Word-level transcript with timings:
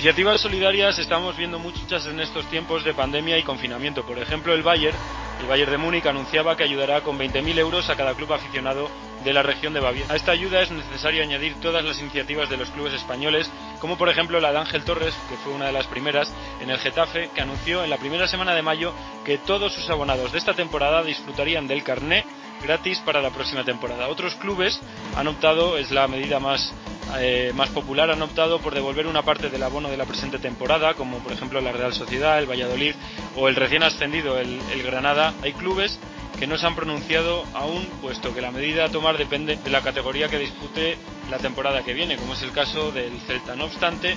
Iniciativas 0.00 0.40
solidarias 0.40 0.98
estamos 0.98 1.36
viendo 1.36 1.58
muchas 1.58 2.06
en 2.06 2.20
estos 2.20 2.46
tiempos 2.46 2.82
de 2.84 2.94
pandemia 2.94 3.36
y 3.36 3.42
confinamiento. 3.42 4.02
Por 4.02 4.18
ejemplo, 4.18 4.54
el 4.54 4.62
Bayern, 4.62 4.96
el 5.42 5.46
Bayern 5.46 5.72
de 5.72 5.76
Múnich 5.76 6.06
anunciaba 6.06 6.56
que 6.56 6.62
ayudará 6.62 7.02
con 7.02 7.18
20.000 7.18 7.58
euros 7.58 7.90
a 7.90 7.96
cada 7.96 8.14
club 8.14 8.32
aficionado 8.32 8.88
de 9.22 9.34
la 9.34 9.42
región 9.42 9.74
de 9.74 9.80
Baviera. 9.80 10.10
A 10.10 10.16
esta 10.16 10.32
ayuda 10.32 10.62
es 10.62 10.70
necesario 10.70 11.22
añadir 11.22 11.60
todas 11.60 11.84
las 11.84 12.00
iniciativas 12.00 12.48
de 12.48 12.56
los 12.56 12.70
clubes 12.70 12.94
españoles, 12.94 13.50
como 13.78 13.98
por 13.98 14.08
ejemplo 14.08 14.40
la 14.40 14.52
de 14.52 14.58
Ángel 14.60 14.84
Torres, 14.84 15.14
que 15.28 15.36
fue 15.36 15.52
una 15.52 15.66
de 15.66 15.72
las 15.72 15.86
primeras 15.86 16.32
en 16.62 16.70
el 16.70 16.78
Getafe, 16.78 17.28
que 17.34 17.42
anunció 17.42 17.84
en 17.84 17.90
la 17.90 17.98
primera 17.98 18.26
semana 18.26 18.54
de 18.54 18.62
mayo 18.62 18.94
que 19.26 19.36
todos 19.36 19.74
sus 19.74 19.90
abonados 19.90 20.32
de 20.32 20.38
esta 20.38 20.54
temporada 20.54 21.02
disfrutarían 21.02 21.68
del 21.68 21.84
carné 21.84 22.24
gratis 22.62 23.00
para 23.00 23.20
la 23.20 23.32
próxima 23.32 23.64
temporada. 23.64 24.08
Otros 24.08 24.34
clubes 24.36 24.80
han 25.14 25.28
optado, 25.28 25.76
es 25.76 25.90
la 25.90 26.08
medida 26.08 26.40
más 26.40 26.72
eh, 27.18 27.52
más 27.54 27.70
popular 27.70 28.10
han 28.10 28.22
optado 28.22 28.60
por 28.60 28.74
devolver 28.74 29.06
una 29.06 29.22
parte 29.22 29.48
del 29.48 29.62
abono 29.62 29.88
de 29.88 29.96
la 29.96 30.04
presente 30.04 30.38
temporada, 30.38 30.94
como 30.94 31.18
por 31.18 31.32
ejemplo 31.32 31.60
la 31.60 31.72
Real 31.72 31.92
Sociedad, 31.92 32.38
el 32.38 32.50
Valladolid 32.50 32.94
o 33.36 33.48
el 33.48 33.56
recién 33.56 33.82
ascendido, 33.82 34.38
el, 34.38 34.60
el 34.72 34.82
Granada. 34.82 35.34
Hay 35.42 35.52
clubes 35.52 35.98
que 36.38 36.46
no 36.46 36.56
se 36.56 36.66
han 36.66 36.74
pronunciado 36.74 37.44
aún, 37.52 37.84
puesto 38.00 38.34
que 38.34 38.40
la 38.40 38.50
medida 38.50 38.86
a 38.86 38.88
tomar 38.88 39.18
depende 39.18 39.56
de 39.56 39.70
la 39.70 39.82
categoría 39.82 40.28
que 40.28 40.38
dispute 40.38 40.96
la 41.30 41.38
temporada 41.38 41.82
que 41.82 41.92
viene, 41.92 42.16
como 42.16 42.32
es 42.32 42.42
el 42.42 42.52
caso 42.52 42.92
del 42.92 43.18
Celta. 43.26 43.54
No 43.56 43.64
obstante, 43.64 44.16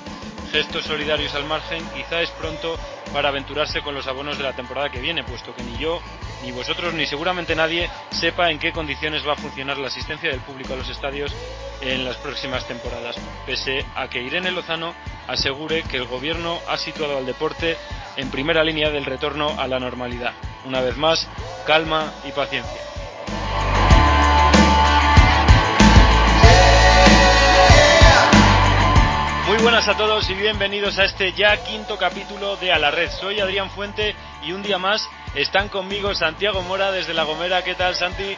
gestos 0.51 0.85
solidarios 0.85 1.35
al 1.35 1.45
margen, 1.45 1.83
quizá 1.95 2.21
es 2.21 2.29
pronto 2.31 2.77
para 3.11 3.29
aventurarse 3.29 3.81
con 3.81 3.93
los 3.93 4.07
abonos 4.07 4.37
de 4.37 4.43
la 4.43 4.55
temporada 4.55 4.89
que 4.89 5.01
viene, 5.01 5.23
puesto 5.23 5.53
que 5.53 5.63
ni 5.63 5.77
yo, 5.77 5.99
ni 6.43 6.51
vosotros, 6.51 6.93
ni 6.93 7.05
seguramente 7.05 7.55
nadie 7.55 7.89
sepa 8.11 8.51
en 8.51 8.59
qué 8.59 8.71
condiciones 8.71 9.25
va 9.25 9.33
a 9.33 9.37
funcionar 9.37 9.77
la 9.77 9.87
asistencia 9.87 10.29
del 10.29 10.41
público 10.41 10.73
a 10.73 10.77
los 10.77 10.89
estadios 10.89 11.33
en 11.81 12.03
las 12.03 12.17
próximas 12.17 12.67
temporadas, 12.67 13.15
pese 13.45 13.85
a 13.95 14.07
que 14.07 14.21
Irene 14.21 14.51
Lozano 14.51 14.93
asegure 15.27 15.83
que 15.83 15.97
el 15.97 16.05
gobierno 16.05 16.59
ha 16.67 16.77
situado 16.77 17.17
al 17.17 17.25
deporte 17.25 17.77
en 18.17 18.29
primera 18.29 18.63
línea 18.63 18.89
del 18.89 19.05
retorno 19.05 19.55
a 19.57 19.67
la 19.67 19.79
normalidad. 19.79 20.33
Una 20.65 20.81
vez 20.81 20.97
más, 20.97 21.27
calma 21.65 22.13
y 22.27 22.31
paciencia. 22.31 22.92
Buenas 29.63 29.87
a 29.87 29.95
todos 29.95 30.29
y 30.29 30.33
bienvenidos 30.33 30.99
a 30.99 31.05
este 31.05 31.31
ya 31.31 31.55
quinto 31.63 31.97
capítulo 31.97 32.57
de 32.57 32.73
A 32.73 32.79
la 32.79 32.91
Red. 32.91 33.09
Soy 33.11 33.39
Adrián 33.39 33.69
Fuente 33.69 34.13
y 34.45 34.51
un 34.51 34.61
día 34.61 34.77
más 34.77 35.09
están 35.35 35.69
conmigo 35.69 36.13
Santiago 36.13 36.61
Mora 36.63 36.91
desde 36.91 37.13
La 37.13 37.23
Gomera. 37.23 37.63
¿Qué 37.63 37.73
tal, 37.73 37.95
Santi? 37.95 38.35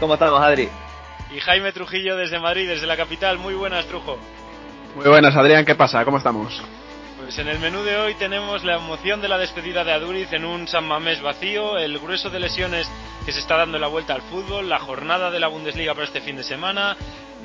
¿Cómo 0.00 0.14
estamos, 0.14 0.40
Adri? 0.42 0.68
Y 1.32 1.38
Jaime 1.38 1.70
Trujillo 1.70 2.16
desde 2.16 2.40
Madrid, 2.40 2.68
desde 2.68 2.88
la 2.88 2.96
capital. 2.96 3.38
Muy 3.38 3.54
buenas, 3.54 3.86
Trujo. 3.86 4.18
Muy 4.96 5.06
buenas, 5.06 5.36
Adrián. 5.36 5.64
¿Qué 5.64 5.76
pasa? 5.76 6.04
¿Cómo 6.04 6.18
estamos? 6.18 6.60
Pues 7.20 7.38
en 7.38 7.46
el 7.46 7.60
menú 7.60 7.82
de 7.84 7.96
hoy 7.96 8.14
tenemos 8.14 8.64
la 8.64 8.74
emoción 8.74 9.20
de 9.20 9.28
la 9.28 9.38
despedida 9.38 9.84
de 9.84 9.92
Aduriz 9.92 10.32
en 10.32 10.44
un 10.44 10.66
San 10.66 10.84
Mamés 10.84 11.22
vacío, 11.22 11.78
el 11.78 11.96
grueso 12.00 12.28
de 12.28 12.40
lesiones 12.40 12.88
que 13.24 13.30
se 13.30 13.38
está 13.38 13.56
dando 13.56 13.78
la 13.78 13.86
vuelta 13.86 14.14
al 14.14 14.22
fútbol, 14.22 14.68
la 14.68 14.80
jornada 14.80 15.30
de 15.30 15.38
la 15.38 15.46
Bundesliga 15.46 15.94
para 15.94 16.06
este 16.06 16.20
fin 16.20 16.34
de 16.34 16.42
semana, 16.42 16.96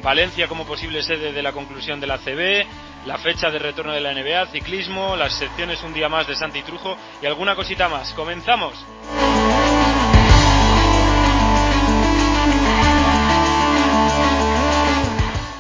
Valencia 0.02 0.48
como 0.48 0.66
posible 0.66 1.02
sede 1.02 1.32
de 1.32 1.42
la 1.42 1.52
conclusión 1.52 2.00
de 2.00 2.08
la 2.08 2.18
CB, 2.18 2.66
la 3.06 3.18
fecha 3.18 3.50
de 3.50 3.60
retorno 3.60 3.94
de 3.94 4.02
la 4.02 4.14
NBA, 4.14 4.48
ciclismo, 4.48 5.16
las 5.16 5.34
secciones 5.34 5.82
un 5.84 5.94
día 5.94 6.10
más 6.10 6.28
de 6.28 6.36
Santi 6.36 6.62
Trujo 6.64 6.98
y 7.22 7.26
alguna 7.26 7.56
cosita 7.56 7.90
más. 7.90 8.14
¡Comenzamos! 8.14 8.74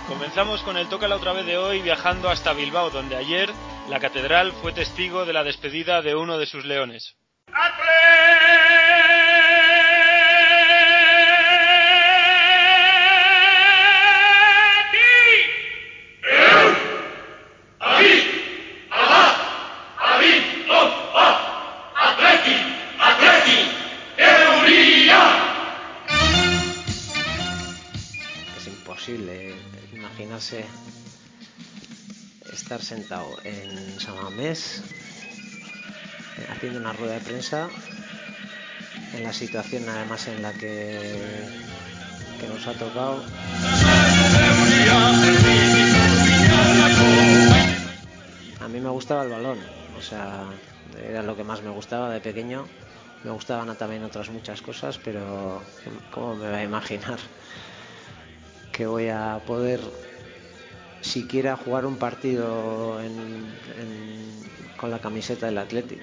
Comenzamos 0.07 0.63
con 0.63 0.75
el 0.75 0.87
Toca 0.87 1.07
la 1.07 1.15
otra 1.15 1.33
vez 1.33 1.45
de 1.45 1.57
hoy 1.57 1.81
viajando 1.81 2.29
hasta 2.29 2.51
Bilbao, 2.53 2.89
donde 2.89 3.15
ayer 3.15 3.49
la 3.89 3.99
catedral 3.99 4.51
fue 4.61 4.73
testigo 4.73 5.25
de 5.25 5.33
la 5.33 5.43
despedida 5.43 6.01
de 6.01 6.15
uno 6.15 6.37
de 6.37 6.45
sus 6.45 6.65
leones. 6.65 7.15
Es 28.57 28.67
imposible 28.67 29.55
imaginarse 29.93 30.65
estar 32.51 32.81
sentado 32.81 33.37
en 33.43 33.99
San 33.99 34.15
Mamés 34.15 34.81
eh, 36.37 36.47
haciendo 36.49 36.79
una 36.79 36.93
rueda 36.93 37.13
de 37.13 37.19
prensa 37.21 37.69
en 39.13 39.23
la 39.23 39.31
situación 39.33 39.87
además 39.87 40.27
en 40.27 40.41
la 40.41 40.51
que, 40.53 41.19
que 42.39 42.47
nos 42.47 42.67
ha 42.67 42.73
tocado. 42.73 43.23
A 48.65 48.67
mí 48.67 48.79
me 48.79 48.89
gustaba 48.89 49.21
el 49.21 49.29
balón, 49.29 49.59
o 49.95 50.01
sea, 50.01 50.43
era 51.07 51.21
lo 51.21 51.37
que 51.37 51.43
más 51.43 51.61
me 51.61 51.69
gustaba 51.69 52.09
de 52.09 52.19
pequeño. 52.19 52.65
Me 53.23 53.29
gustaban 53.29 53.77
también 53.77 54.03
otras 54.03 54.31
muchas 54.31 54.59
cosas, 54.63 54.97
pero 54.97 55.61
¿cómo 56.09 56.33
me 56.33 56.49
va 56.49 56.57
a 56.57 56.63
imaginar 56.63 57.19
que 58.71 58.87
voy 58.87 59.09
a 59.09 59.39
poder 59.45 59.81
siquiera 61.01 61.55
jugar 61.57 61.85
un 61.85 61.97
partido 61.97 62.99
con 64.77 64.89
la 64.89 64.97
camiseta 64.97 65.45
del 65.45 65.59
Atlético? 65.59 66.01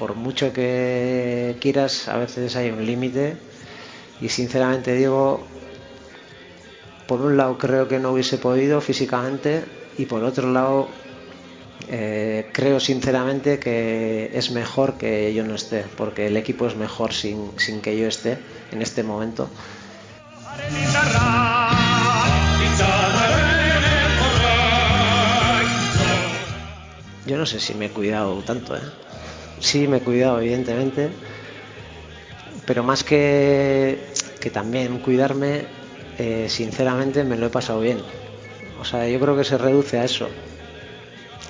Por 0.00 0.16
mucho 0.16 0.52
que 0.52 1.56
quieras, 1.60 2.08
a 2.08 2.18
veces 2.18 2.56
hay 2.56 2.70
un 2.70 2.84
límite 2.84 3.36
y 4.20 4.28
sinceramente 4.28 4.94
digo, 4.94 5.46
por 7.08 7.22
un 7.22 7.38
lado 7.38 7.56
creo 7.56 7.88
que 7.88 7.98
no 7.98 8.12
hubiese 8.12 8.36
podido 8.36 8.82
físicamente 8.82 9.64
y 9.96 10.04
por 10.04 10.22
otro 10.22 10.52
lado 10.52 10.88
eh, 11.88 12.50
creo 12.52 12.78
sinceramente 12.78 13.58
que 13.58 14.30
es 14.34 14.50
mejor 14.50 14.98
que 14.98 15.32
yo 15.32 15.42
no 15.42 15.54
esté, 15.54 15.86
porque 15.96 16.26
el 16.26 16.36
equipo 16.36 16.66
es 16.66 16.76
mejor 16.76 17.14
sin, 17.14 17.52
sin 17.58 17.80
que 17.80 17.96
yo 17.96 18.06
esté 18.06 18.36
en 18.72 18.82
este 18.82 19.02
momento. 19.02 19.48
Yo 27.24 27.38
no 27.38 27.46
sé 27.46 27.58
si 27.58 27.72
me 27.72 27.86
he 27.86 27.90
cuidado 27.90 28.34
tanto, 28.42 28.76
¿eh? 28.76 28.82
Sí, 29.60 29.88
me 29.88 29.96
he 29.96 30.00
cuidado, 30.00 30.40
evidentemente, 30.40 31.08
pero 32.66 32.82
más 32.82 33.02
que, 33.02 33.98
que 34.40 34.50
también 34.50 34.98
cuidarme, 34.98 35.77
eh, 36.18 36.48
sinceramente 36.48 37.24
me 37.24 37.36
lo 37.36 37.46
he 37.46 37.50
pasado 37.50 37.80
bien. 37.80 38.02
O 38.78 38.84
sea, 38.84 39.08
yo 39.08 39.20
creo 39.20 39.36
que 39.36 39.44
se 39.44 39.58
reduce 39.58 39.98
a 39.98 40.04
eso, 40.04 40.30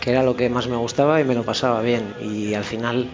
que 0.00 0.10
era 0.10 0.22
lo 0.22 0.36
que 0.36 0.48
más 0.50 0.68
me 0.68 0.76
gustaba 0.76 1.20
y 1.20 1.24
me 1.24 1.34
lo 1.34 1.44
pasaba 1.44 1.82
bien. 1.82 2.14
Y 2.18 2.54
al 2.54 2.64
final, 2.64 3.10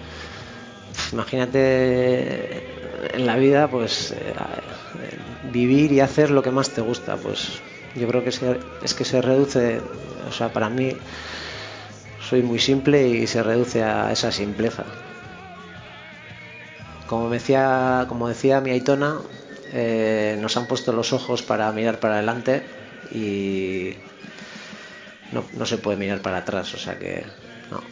imagínate 1.12 2.64
en 3.12 3.26
la 3.26 3.36
vida, 3.36 3.68
pues 3.70 4.12
eh, 4.12 4.34
vivir 5.42 5.92
y 5.92 6.00
hacer 6.00 6.30
lo 6.30 6.42
que 6.42 6.50
más 6.50 6.72
te 6.72 6.80
gusta. 6.80 7.16
Pues 7.16 7.62
yo 7.94 8.08
creo 8.08 8.24
que 8.24 8.32
se, 8.32 8.60
es 8.80 8.94
que 8.94 9.04
se 9.04 9.22
reduce, 9.22 9.82
o 10.26 10.32
sea, 10.32 10.52
para 10.52 10.70
mí 10.70 11.00
soy 12.18 12.42
muy 12.42 12.58
simple 12.58 13.08
y 13.08 13.26
se 13.28 13.42
reduce 13.42 13.82
a 13.84 14.10
esa 14.12 14.32
simpleza. 14.32 14.86
Como 17.06 17.30
decía, 17.30 18.04
como 18.08 18.28
decía 18.28 18.60
mi 18.60 18.70
Aitona, 18.70 19.20
eh, 19.72 20.36
nos 20.40 20.56
han 20.56 20.66
puesto 20.66 20.92
los 20.92 21.12
ojos 21.12 21.42
para 21.42 21.70
mirar 21.72 22.00
para 22.00 22.14
adelante 22.14 22.62
y 23.12 23.94
no, 25.32 25.44
no 25.52 25.66
se 25.66 25.78
puede 25.78 25.96
mirar 25.96 26.20
para 26.20 26.38
atrás, 26.38 26.72
o 26.74 26.78
sea 26.78 26.98
que 26.98 27.24
no. 27.70 27.82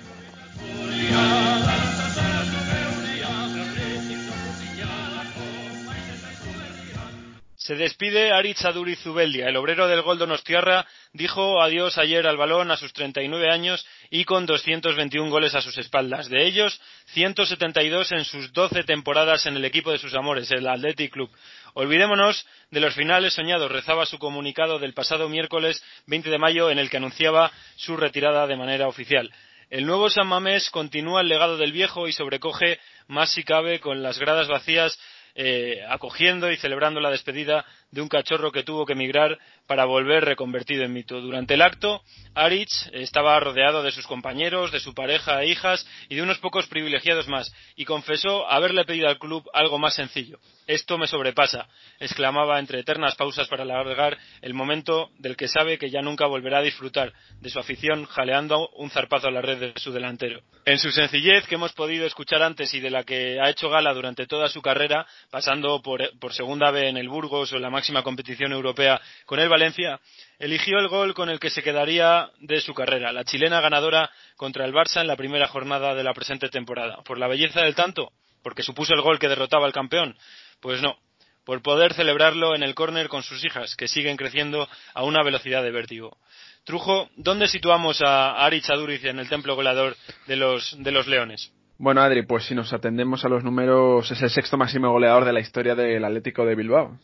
Se 7.62 7.76
despide 7.76 8.32
Aritz 8.32 8.64
Aduri 8.64 8.96
Zubeldia. 8.96 9.48
El 9.48 9.56
obrero 9.56 9.86
del 9.86 10.02
gol 10.02 10.18
Donostiarra 10.18 10.84
dijo 11.12 11.62
adiós 11.62 11.96
ayer 11.96 12.26
al 12.26 12.36
balón 12.36 12.72
a 12.72 12.76
sus 12.76 12.92
39 12.92 13.50
años 13.50 13.86
y 14.14 14.26
con 14.26 14.44
221 14.44 15.30
goles 15.30 15.54
a 15.54 15.62
sus 15.62 15.78
espaldas. 15.78 16.28
De 16.28 16.46
ellos, 16.46 16.78
172 17.14 18.12
en 18.12 18.26
sus 18.26 18.52
12 18.52 18.84
temporadas 18.84 19.46
en 19.46 19.56
el 19.56 19.64
equipo 19.64 19.90
de 19.90 19.96
sus 19.96 20.14
amores, 20.14 20.50
el 20.50 20.68
Athletic 20.68 21.10
Club. 21.10 21.30
Olvidémonos 21.72 22.46
de 22.70 22.80
los 22.80 22.94
finales 22.94 23.32
soñados, 23.32 23.72
rezaba 23.72 24.04
su 24.04 24.18
comunicado 24.18 24.78
del 24.78 24.92
pasado 24.92 25.30
miércoles 25.30 25.82
20 26.08 26.28
de 26.28 26.38
mayo 26.38 26.70
en 26.70 26.78
el 26.78 26.90
que 26.90 26.98
anunciaba 26.98 27.50
su 27.76 27.96
retirada 27.96 28.46
de 28.46 28.54
manera 28.54 28.86
oficial. 28.86 29.32
El 29.70 29.86
nuevo 29.86 30.10
San 30.10 30.26
Mamés 30.26 30.68
continúa 30.68 31.22
el 31.22 31.28
legado 31.28 31.56
del 31.56 31.72
viejo 31.72 32.06
y 32.06 32.12
sobrecoge 32.12 32.80
más 33.08 33.32
si 33.32 33.44
cabe 33.44 33.80
con 33.80 34.02
las 34.02 34.18
gradas 34.18 34.46
vacías 34.46 35.00
eh, 35.34 35.80
acogiendo 35.88 36.52
y 36.52 36.58
celebrando 36.58 37.00
la 37.00 37.10
despedida 37.10 37.64
de 37.92 38.00
un 38.00 38.08
cachorro 38.08 38.50
que 38.50 38.64
tuvo 38.64 38.84
que 38.84 38.94
emigrar 38.94 39.38
para 39.66 39.84
volver 39.84 40.24
reconvertido 40.24 40.82
en 40.82 40.92
mito. 40.92 41.20
Durante 41.20 41.54
el 41.54 41.62
acto, 41.62 42.02
Aritz 42.34 42.88
estaba 42.92 43.38
rodeado 43.38 43.82
de 43.82 43.92
sus 43.92 44.06
compañeros, 44.06 44.72
de 44.72 44.80
su 44.80 44.94
pareja 44.94 45.42
e 45.42 45.48
hijas 45.48 45.86
y 46.08 46.16
de 46.16 46.22
unos 46.22 46.38
pocos 46.38 46.66
privilegiados 46.66 47.28
más, 47.28 47.54
y 47.76 47.84
confesó 47.84 48.50
haberle 48.50 48.84
pedido 48.84 49.08
al 49.08 49.18
club 49.18 49.48
algo 49.52 49.78
más 49.78 49.94
sencillo. 49.94 50.38
Esto 50.66 50.96
me 50.96 51.06
sobrepasa, 51.06 51.68
exclamaba 52.00 52.58
entre 52.58 52.80
eternas 52.80 53.14
pausas 53.14 53.48
para 53.48 53.64
alargar 53.64 54.16
el 54.40 54.54
momento 54.54 55.10
del 55.18 55.36
que 55.36 55.48
sabe 55.48 55.76
que 55.76 55.90
ya 55.90 56.00
nunca 56.00 56.26
volverá 56.26 56.58
a 56.58 56.62
disfrutar 56.62 57.12
de 57.40 57.50
su 57.50 57.58
afición 57.58 58.06
jaleando 58.06 58.68
un 58.76 58.90
zarpazo 58.90 59.28
a 59.28 59.32
la 59.32 59.42
red 59.42 59.58
de 59.58 59.72
su 59.76 59.92
delantero. 59.92 60.40
En 60.64 60.78
su 60.78 60.90
sencillez 60.92 61.46
que 61.46 61.56
hemos 61.56 61.72
podido 61.72 62.06
escuchar 62.06 62.42
antes 62.42 62.72
y 62.72 62.80
de 62.80 62.90
la 62.90 63.04
que 63.04 63.40
ha 63.40 63.50
hecho 63.50 63.68
gala 63.68 63.92
durante 63.92 64.26
toda 64.26 64.48
su 64.48 64.62
carrera, 64.62 65.06
pasando 65.30 65.82
por, 65.82 66.00
segunda 66.32 66.70
vez 66.70 66.84
en 66.84 66.96
el 66.96 67.08
Burgos 67.08 67.52
o 67.52 67.58
la 67.58 67.68
máxima 67.82 68.04
competición 68.04 68.52
europea 68.52 69.00
con 69.26 69.40
el 69.40 69.48
Valencia, 69.48 69.98
eligió 70.38 70.78
el 70.78 70.86
gol 70.86 71.14
con 71.14 71.28
el 71.28 71.40
que 71.40 71.50
se 71.50 71.64
quedaría 71.64 72.30
de 72.38 72.60
su 72.60 72.74
carrera, 72.74 73.12
la 73.12 73.24
chilena 73.24 73.60
ganadora 73.60 74.08
contra 74.36 74.64
el 74.64 74.72
Barça 74.72 75.00
en 75.00 75.08
la 75.08 75.16
primera 75.16 75.48
jornada 75.48 75.92
de 75.96 76.04
la 76.04 76.14
presente 76.14 76.48
temporada. 76.48 77.02
¿Por 77.02 77.18
la 77.18 77.26
belleza 77.26 77.62
del 77.62 77.74
tanto? 77.74 78.12
¿Porque 78.40 78.62
supuso 78.62 78.94
el 78.94 79.00
gol 79.00 79.18
que 79.18 79.26
derrotaba 79.26 79.66
al 79.66 79.72
campeón? 79.72 80.16
Pues 80.60 80.80
no, 80.80 80.96
por 81.44 81.60
poder 81.60 81.92
celebrarlo 81.92 82.54
en 82.54 82.62
el 82.62 82.76
córner 82.76 83.08
con 83.08 83.24
sus 83.24 83.44
hijas, 83.44 83.74
que 83.74 83.88
siguen 83.88 84.16
creciendo 84.16 84.68
a 84.94 85.02
una 85.02 85.24
velocidad 85.24 85.64
de 85.64 85.72
vértigo. 85.72 86.16
Trujo, 86.62 87.08
¿dónde 87.16 87.48
situamos 87.48 88.00
a 88.00 88.44
Ari 88.44 88.60
Chaduriz 88.60 89.04
en 89.06 89.18
el 89.18 89.28
templo 89.28 89.56
goleador 89.56 89.96
de 90.28 90.36
los, 90.36 90.76
de 90.78 90.92
los 90.92 91.08
Leones? 91.08 91.52
Bueno, 91.78 92.00
Adri, 92.00 92.24
pues 92.24 92.44
si 92.44 92.54
nos 92.54 92.72
atendemos 92.72 93.24
a 93.24 93.28
los 93.28 93.42
números, 93.42 94.08
es 94.08 94.22
el 94.22 94.30
sexto 94.30 94.56
máximo 94.56 94.92
goleador 94.92 95.24
de 95.24 95.32
la 95.32 95.40
historia 95.40 95.74
del 95.74 96.04
Atlético 96.04 96.46
de 96.46 96.54
Bilbao. 96.54 96.96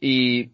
Y 0.00 0.52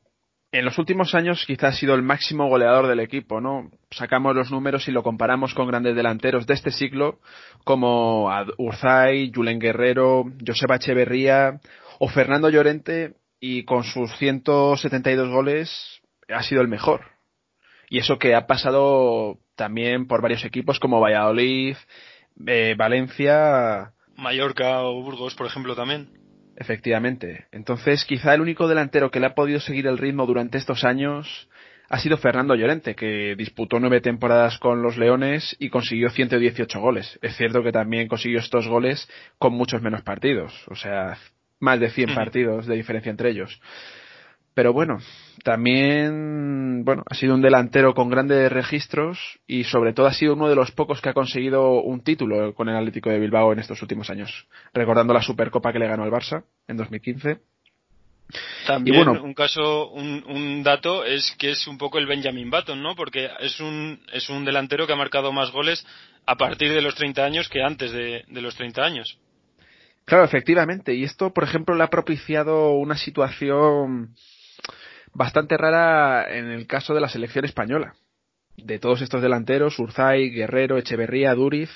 en 0.52 0.64
los 0.64 0.78
últimos 0.78 1.14
años 1.14 1.44
quizás 1.46 1.74
ha 1.74 1.76
sido 1.76 1.94
el 1.94 2.02
máximo 2.02 2.48
goleador 2.48 2.86
del 2.86 3.00
equipo, 3.00 3.40
¿no? 3.40 3.70
Sacamos 3.90 4.34
los 4.34 4.50
números 4.50 4.88
y 4.88 4.92
lo 4.92 5.02
comparamos 5.02 5.54
con 5.54 5.68
grandes 5.68 5.94
delanteros 5.94 6.46
de 6.46 6.54
este 6.54 6.70
siglo 6.70 7.20
como 7.64 8.30
Urzay, 8.58 9.32
Julen 9.34 9.58
Guerrero, 9.58 10.24
Joseba 10.46 10.76
Echeverría 10.76 11.60
o 11.98 12.08
Fernando 12.08 12.48
Llorente 12.48 13.14
y 13.38 13.64
con 13.64 13.84
sus 13.84 14.16
172 14.16 15.28
goles 15.28 16.00
ha 16.28 16.42
sido 16.42 16.62
el 16.62 16.68
mejor. 16.68 17.02
Y 17.88 17.98
eso 17.98 18.18
que 18.18 18.34
ha 18.34 18.46
pasado 18.46 19.38
también 19.54 20.06
por 20.06 20.22
varios 20.22 20.44
equipos 20.44 20.80
como 20.80 21.00
Valladolid, 21.00 21.76
eh, 22.46 22.74
Valencia. 22.76 23.92
Mallorca 24.16 24.82
o 24.82 25.02
Burgos, 25.02 25.34
por 25.34 25.46
ejemplo, 25.46 25.76
también. 25.76 26.25
Efectivamente. 26.56 27.46
Entonces, 27.52 28.04
quizá 28.04 28.34
el 28.34 28.40
único 28.40 28.66
delantero 28.66 29.10
que 29.10 29.20
le 29.20 29.26
ha 29.26 29.34
podido 29.34 29.60
seguir 29.60 29.86
el 29.86 29.98
ritmo 29.98 30.26
durante 30.26 30.58
estos 30.58 30.84
años 30.84 31.48
ha 31.88 31.98
sido 31.98 32.16
Fernando 32.16 32.54
Llorente, 32.54 32.94
que 32.94 33.36
disputó 33.36 33.78
nueve 33.78 34.00
temporadas 34.00 34.58
con 34.58 34.82
los 34.82 34.96
Leones 34.96 35.54
y 35.58 35.68
consiguió 35.68 36.10
118 36.10 36.80
goles. 36.80 37.18
Es 37.22 37.36
cierto 37.36 37.62
que 37.62 37.72
también 37.72 38.08
consiguió 38.08 38.40
estos 38.40 38.66
goles 38.66 39.08
con 39.38 39.52
muchos 39.52 39.82
menos 39.82 40.02
partidos, 40.02 40.52
o 40.68 40.74
sea, 40.74 41.16
más 41.60 41.78
de 41.78 41.90
100 41.90 42.14
partidos 42.14 42.66
de 42.66 42.74
diferencia 42.74 43.10
entre 43.10 43.30
ellos. 43.30 43.60
Pero 44.56 44.72
bueno, 44.72 45.00
también, 45.44 46.82
bueno, 46.82 47.02
ha 47.10 47.14
sido 47.14 47.34
un 47.34 47.42
delantero 47.42 47.92
con 47.92 48.08
grandes 48.08 48.50
registros 48.50 49.38
y 49.46 49.64
sobre 49.64 49.92
todo 49.92 50.06
ha 50.06 50.14
sido 50.14 50.32
uno 50.32 50.48
de 50.48 50.54
los 50.54 50.70
pocos 50.70 51.02
que 51.02 51.10
ha 51.10 51.12
conseguido 51.12 51.82
un 51.82 52.02
título 52.02 52.54
con 52.54 52.70
el 52.70 52.76
Atlético 52.76 53.10
de 53.10 53.18
Bilbao 53.18 53.52
en 53.52 53.58
estos 53.58 53.82
últimos 53.82 54.08
años. 54.08 54.48
Recordando 54.72 55.12
la 55.12 55.20
Supercopa 55.20 55.74
que 55.74 55.78
le 55.78 55.88
ganó 55.88 56.04
al 56.04 56.10
Barça 56.10 56.44
en 56.68 56.78
2015. 56.78 57.38
También 58.66 58.96
bueno, 58.96 59.22
un 59.22 59.34
caso, 59.34 59.90
un, 59.90 60.62
dato 60.62 61.04
es 61.04 61.36
que 61.38 61.50
es 61.50 61.66
un 61.66 61.76
poco 61.76 61.98
el 61.98 62.06
Benjamin 62.06 62.48
Button, 62.48 62.82
¿no? 62.82 62.96
Porque 62.96 63.28
es 63.40 63.60
un, 63.60 64.00
es 64.10 64.30
un 64.30 64.46
delantero 64.46 64.86
que 64.86 64.94
ha 64.94 64.96
marcado 64.96 65.32
más 65.32 65.50
goles 65.50 65.86
a 66.24 66.36
partir 66.36 66.72
de 66.72 66.80
los 66.80 66.94
30 66.94 67.22
años 67.22 67.50
que 67.50 67.62
antes 67.62 67.92
de, 67.92 68.24
de 68.26 68.40
los 68.40 68.56
30 68.56 68.82
años. 68.82 69.18
Claro, 70.06 70.24
efectivamente. 70.24 70.94
Y 70.94 71.04
esto, 71.04 71.34
por 71.34 71.44
ejemplo, 71.44 71.74
le 71.74 71.84
ha 71.84 71.90
propiciado 71.90 72.70
una 72.70 72.96
situación 72.96 74.14
bastante 75.16 75.56
rara 75.56 76.26
en 76.30 76.46
el 76.50 76.66
caso 76.66 76.94
de 76.94 77.00
la 77.00 77.08
selección 77.08 77.44
española. 77.44 77.94
De 78.56 78.78
todos 78.78 79.00
estos 79.00 79.22
delanteros, 79.22 79.78
Urzay, 79.78 80.30
Guerrero, 80.30 80.76
Echeverría, 80.76 81.34
Duriz, 81.34 81.70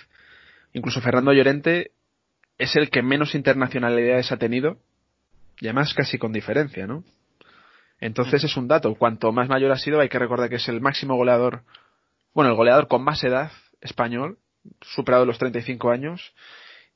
incluso 0.73 1.01
Fernando 1.01 1.33
Llorente, 1.33 1.93
es 2.59 2.77
el 2.77 2.91
que 2.91 3.03
menos 3.03 3.35
internacionalidades 3.35 4.31
ha 4.33 4.37
tenido, 4.37 4.77
y 5.59 5.67
además 5.67 5.95
casi 5.95 6.19
con 6.19 6.33
diferencia, 6.33 6.87
¿no? 6.87 7.03
Entonces 7.99 8.45
es 8.45 8.57
un 8.57 8.69
dato. 8.69 8.95
Cuanto 8.95 9.33
más 9.33 9.49
mayor 9.49 9.73
ha 9.73 9.77
sido, 9.77 10.01
hay 10.01 10.09
que 10.09 10.19
recordar 10.19 10.49
que 10.49 10.57
es 10.57 10.69
el 10.69 10.81
máximo 10.81 11.17
goleador, 11.17 11.63
bueno, 12.35 12.51
el 12.51 12.57
goleador 12.57 12.89
con 12.89 13.03
más 13.03 13.23
edad 13.25 13.51
español, 13.81 14.39
superado 14.83 15.25
los 15.25 15.39
35 15.39 15.91
años, 15.91 16.35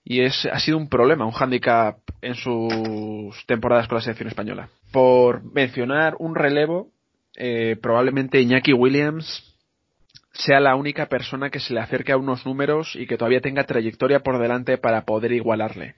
y 0.05 0.21
es, 0.21 0.47
ha 0.47 0.59
sido 0.59 0.77
un 0.77 0.91
problema, 0.91 1.25
un 1.25 1.33
hándicap 1.33 1.99
en 2.21 2.35
sus 2.35 3.47
temporadas 3.47 3.89
con 3.89 3.97
la 3.97 4.03
selección 4.03 4.29
española. 4.29 4.69
Por 4.95 5.43
mencionar 5.43 6.15
un 6.21 6.37
relevo, 6.37 6.93
eh, 7.37 7.75
probablemente 7.83 8.41
Iñaki 8.41 8.73
Williams 8.73 9.57
sea 10.35 10.61
la 10.61 10.77
única 10.77 11.07
persona 11.09 11.51
que 11.51 11.59
se 11.59 11.75
le 11.75 11.81
acerque 11.81 12.13
a 12.13 12.17
unos 12.17 12.47
números 12.47 12.95
y 12.95 13.09
que 13.09 13.17
todavía 13.17 13.41
tenga 13.41 13.65
trayectoria 13.65 14.21
por 14.21 14.39
delante 14.39 14.79
para 14.79 15.05
poder 15.05 15.33
igualarle. 15.33 15.97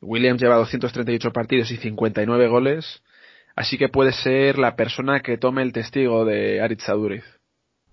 Williams 0.00 0.42
lleva 0.42 0.56
238 0.56 1.32
partidos 1.32 1.70
y 1.70 1.76
59 1.76 2.48
goles, 2.48 3.04
así 3.54 3.78
que 3.78 3.88
puede 3.88 4.10
ser 4.10 4.58
la 4.58 4.74
persona 4.74 5.20
que 5.20 5.38
tome 5.38 5.62
el 5.62 5.72
testigo 5.72 6.24
de 6.24 6.60
Aritz 6.60 6.88
Aduriz 6.88 7.22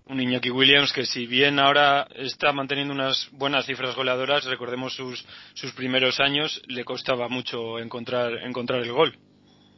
un 0.07 0.21
Iñaki 0.21 0.49
Williams 0.51 0.91
que 0.93 1.05
si 1.05 1.25
bien 1.27 1.59
ahora 1.59 2.07
está 2.15 2.51
manteniendo 2.51 2.93
unas 2.93 3.27
buenas 3.31 3.65
cifras 3.65 3.95
goleadoras, 3.95 4.45
recordemos 4.45 4.95
sus, 4.95 5.23
sus 5.55 5.71
primeros 5.73 6.19
años, 6.19 6.61
le 6.67 6.83
costaba 6.83 7.27
mucho 7.27 7.79
encontrar, 7.79 8.33
encontrar 8.43 8.81
el 8.83 8.91
gol. 8.91 9.17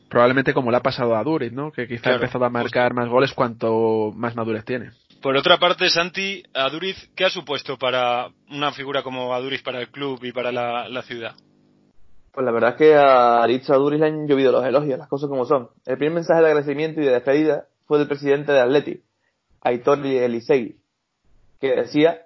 Probablemente 0.09 0.53
como 0.53 0.71
le 0.71 0.77
ha 0.77 0.81
pasado 0.81 1.15
a 1.15 1.23
Duriz, 1.23 1.51
¿no? 1.51 1.71
Que 1.71 1.87
quizá 1.87 2.11
ha 2.11 2.15
empezado 2.15 2.45
a 2.45 2.49
marcar 2.49 2.93
más 2.93 3.09
goles 3.09 3.33
cuanto 3.33 4.11
más 4.15 4.35
madurez 4.35 4.63
tiene. 4.63 4.91
Por 5.21 5.35
otra 5.35 5.57
parte, 5.57 5.89
Santi, 5.89 6.43
Aduriz, 6.53 7.09
¿qué 7.15 7.25
ha 7.25 7.29
supuesto 7.29 7.77
para 7.77 8.29
una 8.49 8.71
figura 8.71 9.01
como 9.01 9.33
Aduriz 9.33 9.63
para 9.63 9.81
el 9.81 9.89
club 9.89 10.23
y 10.23 10.31
para 10.31 10.51
la, 10.51 11.01
ciudad? 11.01 11.35
Pues 12.31 12.45
la 12.45 12.51
verdad 12.51 12.71
es 12.71 12.75
que 12.77 12.95
a 12.95 13.41
Aritz 13.41 13.69
Aduriz 13.69 13.99
le 13.99 14.07
han 14.07 14.27
llovido 14.27 14.51
los 14.51 14.63
elogios, 14.63 14.99
las 14.99 15.07
cosas 15.07 15.27
como 15.27 15.45
son. 15.45 15.69
El 15.85 15.97
primer 15.97 16.13
mensaje 16.13 16.41
de 16.41 16.47
agradecimiento 16.47 17.01
y 17.01 17.05
de 17.05 17.11
despedida 17.11 17.65
fue 17.87 17.97
del 17.97 18.07
presidente 18.07 18.51
de 18.51 18.59
Atleti, 18.59 19.01
Aitor 19.61 20.05
Elisei, 20.05 20.77
que 21.59 21.75
decía, 21.75 22.21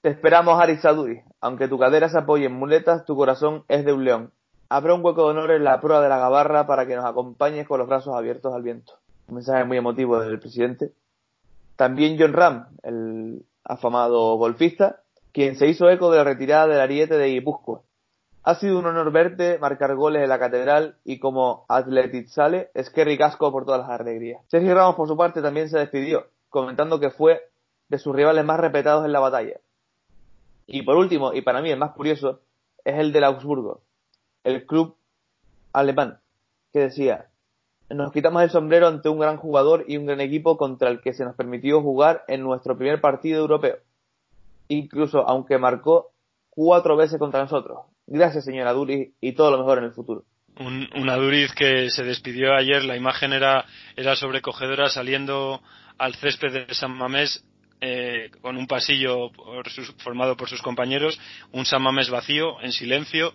te 0.00 0.10
esperamos 0.10 0.60
Arizaduri, 0.60 1.20
aunque 1.40 1.68
tu 1.68 1.78
cadera 1.78 2.08
se 2.08 2.18
apoye 2.18 2.46
en 2.46 2.54
muletas, 2.54 3.04
tu 3.04 3.14
corazón 3.14 3.64
es 3.68 3.84
de 3.84 3.92
un 3.92 4.04
león. 4.04 4.32
Habrá 4.72 4.94
un 4.94 5.04
hueco 5.04 5.24
de 5.24 5.30
honor 5.32 5.50
en 5.50 5.64
la 5.64 5.82
prueba 5.82 6.02
de 6.02 6.08
la 6.08 6.16
gabarra 6.16 6.66
para 6.66 6.86
que 6.86 6.96
nos 6.96 7.04
acompañes 7.04 7.68
con 7.68 7.78
los 7.78 7.86
brazos 7.86 8.16
abiertos 8.16 8.54
al 8.54 8.62
viento. 8.62 8.94
Un 9.28 9.34
mensaje 9.34 9.64
muy 9.64 9.76
emotivo 9.76 10.18
del 10.18 10.40
presidente. 10.40 10.92
También 11.76 12.16
John 12.18 12.32
Ram, 12.32 12.68
el 12.82 13.44
afamado 13.64 14.34
golfista, 14.36 15.00
quien 15.30 15.56
se 15.56 15.66
hizo 15.66 15.90
eco 15.90 16.10
de 16.10 16.16
la 16.16 16.24
retirada 16.24 16.68
del 16.68 16.80
ariete 16.80 17.18
de 17.18 17.26
Guipúzcoa. 17.26 17.82
Ha 18.44 18.54
sido 18.54 18.78
un 18.78 18.86
honor 18.86 19.12
verte 19.12 19.58
marcar 19.58 19.94
goles 19.94 20.22
en 20.22 20.30
la 20.30 20.38
catedral 20.38 20.96
y 21.04 21.18
como 21.18 21.66
sale 22.28 22.70
es 22.72 22.88
que 22.88 23.04
ricasco 23.04 23.52
por 23.52 23.66
todas 23.66 23.86
las 23.86 24.00
alegrías. 24.00 24.42
Sergio 24.48 24.74
Ramos, 24.74 24.94
por 24.94 25.06
su 25.06 25.18
parte, 25.18 25.42
también 25.42 25.68
se 25.68 25.78
despidió 25.78 26.28
comentando 26.48 26.98
que 26.98 27.10
fue 27.10 27.42
de 27.90 27.98
sus 27.98 28.16
rivales 28.16 28.42
más 28.46 28.58
respetados 28.58 29.04
en 29.04 29.12
la 29.12 29.20
batalla. 29.20 29.60
Y 30.66 30.80
por 30.80 30.96
último, 30.96 31.34
y 31.34 31.42
para 31.42 31.60
mí 31.60 31.70
el 31.70 31.78
más 31.78 31.92
curioso, 31.92 32.40
es 32.86 32.98
el 32.98 33.12
del 33.12 33.24
Augsburgo, 33.24 33.82
el 34.44 34.66
club 34.66 34.96
alemán, 35.72 36.18
que 36.72 36.80
decía, 36.80 37.26
nos 37.90 38.12
quitamos 38.12 38.42
el 38.42 38.50
sombrero 38.50 38.88
ante 38.88 39.08
un 39.08 39.18
gran 39.18 39.36
jugador 39.36 39.84
y 39.86 39.96
un 39.96 40.06
gran 40.06 40.20
equipo 40.20 40.56
contra 40.56 40.90
el 40.90 41.00
que 41.00 41.12
se 41.12 41.24
nos 41.24 41.36
permitió 41.36 41.80
jugar 41.82 42.24
en 42.28 42.42
nuestro 42.42 42.76
primer 42.76 43.00
partido 43.00 43.40
europeo, 43.40 43.76
incluso 44.68 45.26
aunque 45.28 45.58
marcó 45.58 46.12
cuatro 46.50 46.96
veces 46.96 47.18
contra 47.18 47.40
nosotros. 47.40 47.80
Gracias, 48.06 48.44
señora 48.44 48.72
Duri, 48.72 49.14
y 49.20 49.32
todo 49.32 49.50
lo 49.50 49.58
mejor 49.58 49.78
en 49.78 49.84
el 49.84 49.92
futuro. 49.92 50.24
Un, 50.58 50.88
una 50.96 51.16
Duriz 51.16 51.54
que 51.54 51.90
se 51.90 52.02
despidió 52.02 52.54
ayer, 52.54 52.84
la 52.84 52.96
imagen 52.96 53.32
era, 53.32 53.64
era 53.96 54.16
sobrecogedora 54.16 54.90
saliendo 54.90 55.62
al 55.96 56.14
césped 56.14 56.66
de 56.66 56.74
San 56.74 56.92
Mamés 56.92 57.42
eh, 57.80 58.30
con 58.42 58.56
un 58.56 58.66
pasillo 58.66 59.30
formado 59.98 60.36
por 60.36 60.48
sus 60.48 60.62
compañeros, 60.62 61.18
un 61.52 61.64
San 61.64 61.82
Mamés 61.82 62.10
vacío, 62.10 62.60
en 62.60 62.72
silencio, 62.72 63.34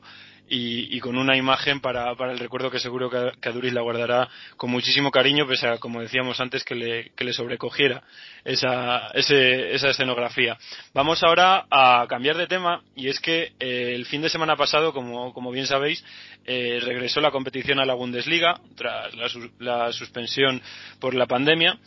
y, 0.49 0.99
con 0.99 1.17
una 1.17 1.35
imagen 1.35 1.79
para, 1.81 2.15
para, 2.15 2.31
el 2.31 2.39
recuerdo 2.39 2.71
que 2.71 2.79
seguro 2.79 3.09
que, 3.09 3.31
que 3.41 3.49
Aduris 3.49 3.73
la 3.73 3.81
guardará 3.81 4.29
con 4.55 4.71
muchísimo 4.71 5.11
cariño, 5.11 5.47
pese 5.47 5.67
a, 5.67 5.77
como 5.77 6.01
decíamos 6.01 6.39
antes, 6.39 6.63
que 6.63 6.75
le, 6.75 7.11
que 7.15 7.23
le 7.23 7.33
sobrecogiera 7.33 8.03
esa, 8.45 9.07
ese, 9.13 9.73
esa 9.73 9.89
escenografía. 9.89 10.57
Vamos 10.93 11.23
ahora 11.23 11.65
a 11.69 12.05
cambiar 12.07 12.37
de 12.37 12.47
tema, 12.47 12.81
y 12.95 13.09
es 13.09 13.19
que 13.19 13.53
eh, 13.59 13.93
el 13.95 14.05
fin 14.05 14.21
de 14.21 14.29
semana 14.29 14.55
pasado, 14.55 14.93
como, 14.93 15.33
como 15.33 15.51
bien 15.51 15.67
sabéis, 15.67 16.03
eh, 16.45 16.79
regresó 16.81 17.19
la 17.21 17.31
competición 17.31 17.79
a 17.79 17.85
la 17.85 17.93
Bundesliga 17.93 18.59
tras 18.75 19.13
la, 19.15 19.27
la 19.59 19.91
suspensión 19.91 20.61
por 20.99 21.13
la 21.13 21.27
pandemia. 21.27 21.77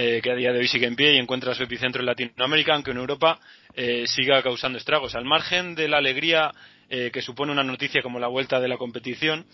Eh, 0.00 0.20
que 0.22 0.30
a 0.30 0.36
día 0.36 0.52
de 0.52 0.60
hoy 0.60 0.68
sigue 0.68 0.86
en 0.86 0.94
pie 0.94 1.14
y 1.14 1.18
encuentra 1.18 1.54
su 1.54 1.64
epicentro 1.64 2.00
en 2.00 2.06
Latinoamérica, 2.06 2.72
aunque 2.72 2.92
en 2.92 2.98
Europa 2.98 3.40
eh, 3.74 4.04
siga 4.06 4.40
causando 4.44 4.78
estragos. 4.78 5.16
Al 5.16 5.24
margen 5.24 5.74
de 5.74 5.88
la 5.88 5.98
alegría 5.98 6.52
eh, 6.90 7.10
que 7.12 7.22
supone 7.22 7.52
una 7.52 7.62
noticia 7.62 8.02
como 8.02 8.18
la 8.18 8.28
vuelta 8.28 8.60
de 8.60 8.68
la 8.68 8.76
competición, 8.76 9.46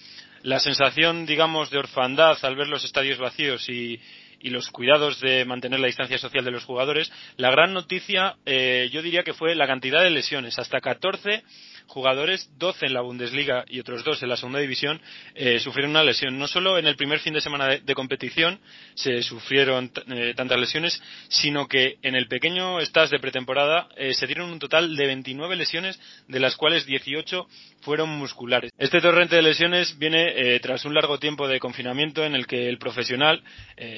la 0.43 0.61
sensación, 0.61 1.27
digamos, 1.27 1.71
de 1.71 1.79
orfandad 1.79 2.37
al 2.43 2.57
ver 2.57 2.69
los 2.69 2.85
estadios 2.85 3.19
vacíos 3.19 3.69
y, 3.69 4.01
y 4.45 4.51
los 4.51 4.71
cuidados 4.71 5.21
de 5.21 5.47
mantener 5.47 5.81
la 5.81 5.87
distancia 5.87 6.19
social 6.19 6.45
de 6.45 6.51
los 6.51 6.65
jugadores, 6.65 7.11
la 7.39 7.51
gran 7.51 7.73
noticia 7.73 8.37
eh, 8.45 8.91
yo 8.93 9.01
diría 9.01 9.23
que 9.23 9.33
fue 9.33 9.55
la 9.55 9.67
cantidad 9.67 10.03
de 10.03 10.11
lesiones. 10.11 10.59
Hasta 10.59 10.83
14 10.83 11.43
jugadores, 11.87 12.51
12 12.59 12.87
en 12.87 12.95
la 12.95 13.01
Bundesliga 13.01 13.65
y 13.69 13.81
otros 13.81 14.05
dos 14.05 14.23
en 14.23 14.29
la 14.29 14.37
segunda 14.37 14.59
división, 14.59 15.01
eh, 15.35 15.59
sufrieron 15.61 15.91
una 15.91 16.03
lesión. 16.03 16.39
No 16.39 16.47
solo 16.47 16.79
en 16.79 16.87
el 16.87 16.97
primer 16.97 17.21
fin 17.21 17.35
de 17.35 17.41
semana 17.41 17.69
de, 17.69 17.95
competición 17.95 18.59
se 18.95 19.23
sufrieron 19.23 19.91
eh, 20.09 20.35
tantas 20.37 20.59
lesiones, 20.59 21.01
sino 21.29 21.69
que 21.69 21.99
en 22.03 22.15
el 22.17 22.27
pequeño 22.27 22.81
stage 22.81 23.11
de 23.11 23.21
pretemporada 23.21 23.89
eh, 23.97 24.13
se 24.15 24.27
dieron 24.27 24.51
un 24.51 24.59
total 24.59 24.97
de 24.97 25.07
29 25.07 25.57
lesiones, 25.57 26.01
de 26.27 26.41
las 26.41 26.57
cuales 26.57 26.87
18 26.87 27.47
fueron 27.83 28.09
musculares. 28.11 28.73
Este 28.79 29.01
torrente 29.01 29.37
de 29.37 29.43
lesiones 29.43 29.99
viene 29.99 30.59
tras 30.61 30.85
un 30.85 30.95
largo 30.95 31.19
tiempo 31.19 31.47
de 31.47 31.61
confinamiento 31.61 32.25
en 32.25 32.35
el 32.35 32.47
que 32.47 32.69
el 32.69 32.79
profesional, 32.79 33.43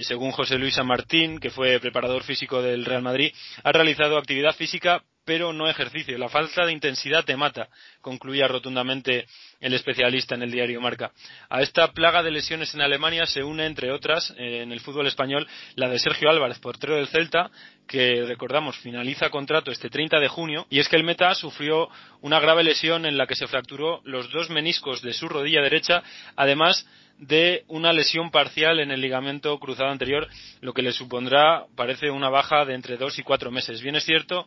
según 0.02 0.32
José 0.32 0.58
Luis 0.58 0.74
San 0.74 0.86
Martín, 0.86 1.38
que 1.38 1.50
fue 1.50 1.78
preparador 1.78 2.24
físico 2.24 2.60
del 2.60 2.84
Real 2.84 3.02
Madrid, 3.02 3.32
ha 3.62 3.72
realizado 3.72 4.18
actividad 4.18 4.54
física 4.56 5.04
pero 5.26 5.52
no 5.52 5.68
ejercicio. 5.68 6.16
La 6.16 6.30
falta 6.30 6.64
de 6.64 6.72
intensidad 6.72 7.24
te 7.24 7.36
mata, 7.36 7.68
concluía 8.00 8.48
rotundamente 8.48 9.26
el 9.60 9.74
especialista 9.74 10.36
en 10.36 10.42
el 10.42 10.52
diario 10.52 10.80
Marca. 10.80 11.10
A 11.50 11.60
esta 11.60 11.92
plaga 11.92 12.22
de 12.22 12.30
lesiones 12.30 12.72
en 12.74 12.80
Alemania 12.80 13.26
se 13.26 13.42
une, 13.42 13.66
entre 13.66 13.92
otras, 13.92 14.32
eh, 14.38 14.62
en 14.62 14.72
el 14.72 14.80
fútbol 14.80 15.08
español, 15.08 15.46
la 15.74 15.88
de 15.88 15.98
Sergio 15.98 16.30
Álvarez, 16.30 16.60
portero 16.60 16.96
del 16.96 17.08
Celta, 17.08 17.50
que 17.88 18.24
recordamos 18.24 18.78
finaliza 18.78 19.28
contrato 19.28 19.70
este 19.70 19.90
30 19.90 20.20
de 20.20 20.28
junio, 20.28 20.66
y 20.70 20.78
es 20.78 20.88
que 20.88 20.96
el 20.96 21.04
Meta 21.04 21.34
sufrió 21.34 21.88
una 22.20 22.38
grave 22.38 22.62
lesión 22.62 23.04
en 23.04 23.18
la 23.18 23.26
que 23.26 23.34
se 23.34 23.48
fracturó 23.48 24.00
los 24.04 24.30
dos 24.30 24.48
meniscos 24.48 25.02
de 25.02 25.12
su 25.12 25.28
rodilla 25.28 25.60
derecha, 25.60 26.02
además 26.36 26.86
de 27.18 27.64
una 27.68 27.92
lesión 27.92 28.30
parcial 28.30 28.78
en 28.78 28.90
el 28.90 29.00
ligamento 29.00 29.58
cruzado 29.58 29.90
anterior, 29.90 30.28
lo 30.60 30.72
que 30.72 30.82
le 30.82 30.92
supondrá, 30.92 31.64
parece, 31.74 32.10
una 32.10 32.28
baja 32.28 32.64
de 32.64 32.74
entre 32.74 32.96
dos 32.96 33.18
y 33.18 33.22
cuatro 33.22 33.50
meses. 33.50 33.80
Bien 33.82 33.96
es 33.96 34.04
cierto 34.04 34.46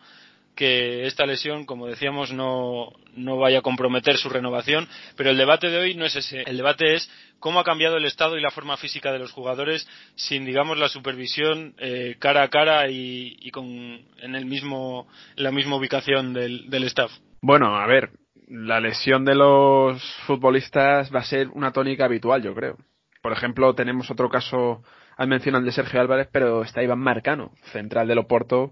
que 0.55 1.05
esta 1.05 1.25
lesión, 1.25 1.65
como 1.65 1.87
decíamos, 1.87 2.33
no, 2.33 2.91
no 3.15 3.37
vaya 3.37 3.59
a 3.59 3.63
comprometer 3.63 4.17
su 4.17 4.29
renovación, 4.29 4.87
pero 5.15 5.29
el 5.29 5.37
debate 5.37 5.69
de 5.69 5.77
hoy 5.77 5.95
no 5.95 6.05
es 6.05 6.15
ese. 6.15 6.41
El 6.41 6.57
debate 6.57 6.95
es 6.95 7.09
cómo 7.39 7.59
ha 7.59 7.63
cambiado 7.63 7.97
el 7.97 8.05
estado 8.05 8.37
y 8.37 8.41
la 8.41 8.51
forma 8.51 8.77
física 8.77 9.11
de 9.11 9.19
los 9.19 9.31
jugadores 9.31 9.87
sin, 10.15 10.45
digamos, 10.45 10.77
la 10.77 10.89
supervisión 10.89 11.75
eh, 11.77 12.17
cara 12.19 12.43
a 12.43 12.49
cara 12.49 12.89
y, 12.89 13.49
con, 13.51 13.65
en, 13.67 14.35
el 14.35 14.45
mismo, 14.45 15.07
la 15.35 15.51
misma 15.51 15.77
ubicación 15.77 16.33
del, 16.33 16.69
del 16.69 16.83
staff. 16.83 17.11
Bueno, 17.41 17.77
a 17.77 17.87
ver, 17.87 18.09
la 18.49 18.79
lesión 18.79 19.25
de 19.25 19.35
los 19.35 20.03
futbolistas 20.25 21.13
va 21.13 21.19
a 21.19 21.23
ser 21.23 21.49
una 21.49 21.71
tónica 21.71 22.05
habitual, 22.05 22.41
yo 22.41 22.53
creo. 22.53 22.77
Por 23.21 23.33
ejemplo, 23.33 23.75
tenemos 23.75 24.09
otro 24.11 24.29
caso, 24.29 24.81
han 25.17 25.29
mencionado 25.29 25.61
el 25.61 25.65
de 25.65 25.71
Sergio 25.73 26.01
Álvarez, 26.01 26.29
pero 26.31 26.63
está 26.63 26.81
Iván 26.81 26.99
Marcano, 26.99 27.51
central 27.71 28.07
del 28.07 28.17
Oporto, 28.17 28.71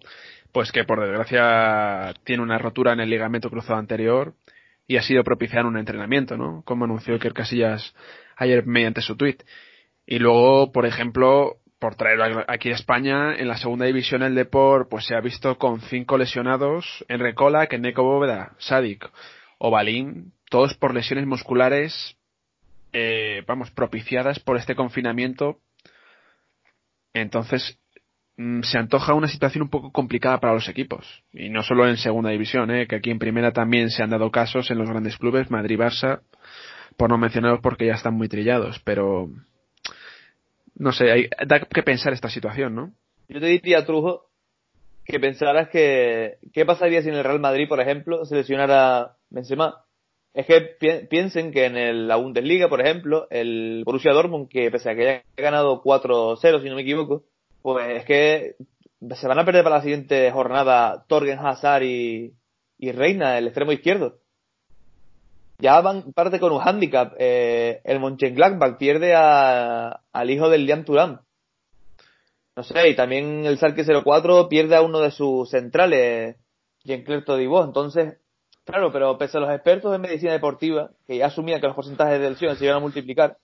pues 0.52 0.72
que 0.72 0.84
por 0.84 1.02
desgracia 1.02 2.14
tiene 2.24 2.44
una 2.44 2.58
rotura 2.58 2.94
en 2.94 3.00
el 3.00 3.10
ligamento 3.10 3.50
cruzado 3.50 3.80
anterior 3.80 4.34
y 4.88 4.98
ha 4.98 5.02
sido 5.02 5.24
propiciar 5.24 5.66
un 5.66 5.78
entrenamiento, 5.78 6.38
¿no? 6.38 6.64
Como 6.64 6.86
anunció 6.86 7.14
Iker 7.16 7.34
Casillas 7.34 7.94
ayer 8.38 8.66
mediante 8.66 9.02
su 9.02 9.18
tweet. 9.18 9.38
Y 10.06 10.20
luego, 10.20 10.72
por 10.72 10.86
ejemplo, 10.86 11.58
por 11.80 11.96
traerlo 11.96 12.44
aquí 12.48 12.70
a 12.72 12.76
España, 12.76 13.36
en 13.36 13.48
la 13.48 13.58
segunda 13.58 13.86
división 13.86 14.24
el 14.24 14.36
Deport 14.36 14.90
pues 14.90 15.06
se 15.06 15.16
ha 15.16 15.22
visto 15.22 15.58
con 15.58 15.82
cinco 15.82 16.18
lesionados 16.18 17.06
en 17.08 17.20
Recola, 17.20 17.68
Neko 17.68 18.04
Bóveda, 18.04 18.54
Sadik 18.58 19.08
o 19.60 19.70
Balín, 19.70 20.34
todos 20.50 20.76
por 20.76 20.94
lesiones 20.94 21.28
musculares, 21.28 22.18
eh, 22.94 23.44
vamos, 23.46 23.70
propiciadas 23.72 24.40
por 24.40 24.58
este 24.58 24.76
confinamiento. 24.76 25.60
Entonces, 27.14 27.80
se 28.62 28.78
antoja 28.78 29.16
una 29.16 29.28
situación 29.28 29.64
un 29.64 29.70
poco 29.70 29.92
complicada 29.92 30.40
para 30.40 30.54
los 30.54 30.70
equipos. 30.70 31.24
Y 31.34 31.50
no 31.50 31.64
solo 31.64 31.88
en 31.88 31.98
segunda 31.98 32.30
división, 32.30 32.70
¿eh? 32.70 32.88
que 32.88 32.98
aquí 32.98 33.10
en 33.10 33.18
primera 33.18 33.52
también 33.52 33.90
se 33.90 34.04
han 34.04 34.12
dado 34.12 34.30
casos 34.30 34.70
en 34.70 34.78
los 34.78 34.90
grandes 34.90 35.18
clubes, 35.18 35.50
Madrid, 35.50 35.80
Barça, 35.80 36.22
por 36.98 37.10
no 37.10 37.18
mencionarlos 37.18 37.62
porque 37.62 37.88
ya 37.88 37.94
están 37.94 38.14
muy 38.14 38.28
trillados, 38.28 38.80
pero 38.84 39.30
no 40.76 40.92
sé, 40.92 41.12
hay, 41.12 41.30
da 41.48 41.62
que 41.62 41.84
pensar 41.84 42.14
esta 42.14 42.30
situación, 42.30 42.76
¿no? 42.76 42.94
Yo 43.28 43.40
te 43.40 43.48
diría, 43.48 43.86
Trujo, 43.86 44.28
que 45.04 45.20
pensaras 45.20 45.70
que 45.70 46.38
qué 46.54 46.66
pasaría 46.66 47.02
si 47.02 47.10
en 47.10 47.16
el 47.16 47.24
Real 47.24 47.40
Madrid, 47.40 47.68
por 47.68 47.82
ejemplo, 47.82 48.24
se 48.26 48.36
lesionara 48.36 49.16
Benzema. 49.30 49.84
Es 50.34 50.46
que 50.46 50.62
piensen 51.10 51.52
que 51.52 51.66
en 51.66 51.76
el, 51.76 52.08
la 52.08 52.18
Bundesliga, 52.18 52.70
por 52.70 52.82
ejemplo, 52.82 53.28
el 53.32 53.82
Borussia 53.84 54.14
Dortmund, 54.14 54.48
que 54.48 54.70
pese 54.70 54.92
a 54.92 54.96
que 54.96 55.10
haya 55.10 55.24
ganado 55.36 55.82
4-0, 55.82 56.62
si 56.62 56.70
no 56.70 56.76
me 56.76 56.84
equivoco, 56.84 57.24
pues 57.68 57.98
es 57.98 58.06
que 58.06 58.56
se 59.14 59.28
van 59.28 59.40
a 59.40 59.44
perder 59.44 59.62
para 59.62 59.76
la 59.76 59.82
siguiente 59.82 60.32
jornada 60.32 61.04
Torgen 61.10 61.38
Hazard 61.38 61.84
y, 61.84 62.34
Reina, 62.80 63.38
el 63.38 63.48
extremo 63.48 63.74
izquierdo. 63.74 64.20
Ya 65.58 65.82
van 65.82 66.14
parte 66.14 66.40
con 66.40 66.54
un 66.54 66.62
handicap. 66.62 67.14
Eh, 67.20 67.82
el 67.84 68.00
Mönchengladbach 68.00 68.78
pierde 68.78 69.14
al 69.16 70.30
hijo 70.30 70.48
del 70.48 70.66
Liam 70.66 70.86
Turam. 70.86 71.20
No 72.56 72.64
sé, 72.64 72.88
y 72.88 72.96
también 72.96 73.46
el 73.46 73.58
Salque 73.58 73.84
04 73.84 74.48
pierde 74.48 74.78
a 74.78 74.82
uno 74.82 75.02
de 75.02 75.12
sus 75.12 75.50
centrales, 75.50 76.38
Jean-Claire 76.86 77.26
Todibo. 77.26 77.66
Entonces, 77.66 78.18
claro, 78.64 78.94
pero 78.94 79.18
pese 79.18 79.40
a 79.40 79.42
los 79.42 79.52
expertos 79.52 79.94
en 79.94 80.00
medicina 80.00 80.32
deportiva, 80.32 80.92
que 81.06 81.18
ya 81.18 81.26
asumían 81.26 81.60
que 81.60 81.68
los 81.68 81.76
porcentajes 81.76 82.18
de 82.22 82.30
lesiones 82.30 82.60
se 82.60 82.64
iban 82.64 82.78
a 82.78 82.80
multiplicar, 82.80 83.40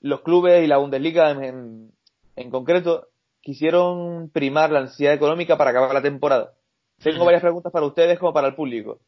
los 0.00 0.22
clubes 0.22 0.64
y 0.64 0.66
la 0.66 0.78
Bundesliga 0.78 1.30
en, 1.30 1.92
en 2.34 2.50
concreto 2.50 3.11
quisieron 3.42 4.30
primar 4.30 4.70
la 4.70 4.82
necesidad 4.82 5.12
económica 5.12 5.58
para 5.58 5.70
acabar 5.70 5.92
la 5.92 6.02
temporada. 6.02 6.52
Tengo 7.02 7.24
varias 7.24 7.42
preguntas 7.42 7.72
para 7.72 7.86
ustedes 7.86 8.18
como 8.18 8.32
para 8.32 8.48
el 8.48 8.54
público. 8.54 9.00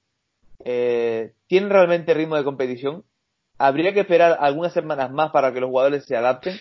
Eh, 0.65 1.33
¿Tienen 1.47 1.71
realmente 1.71 2.13
ritmo 2.13 2.37
de 2.37 2.45
competición? 2.45 3.05
¿Habría 3.57 3.95
que 3.95 4.01
esperar 4.01 4.37
algunas 4.41 4.73
semanas 4.73 5.11
más 5.13 5.31
para 5.31 5.53
que 5.53 5.61
los 5.61 5.71
jugadores 5.71 6.05
se 6.05 6.17
adapten? 6.17 6.59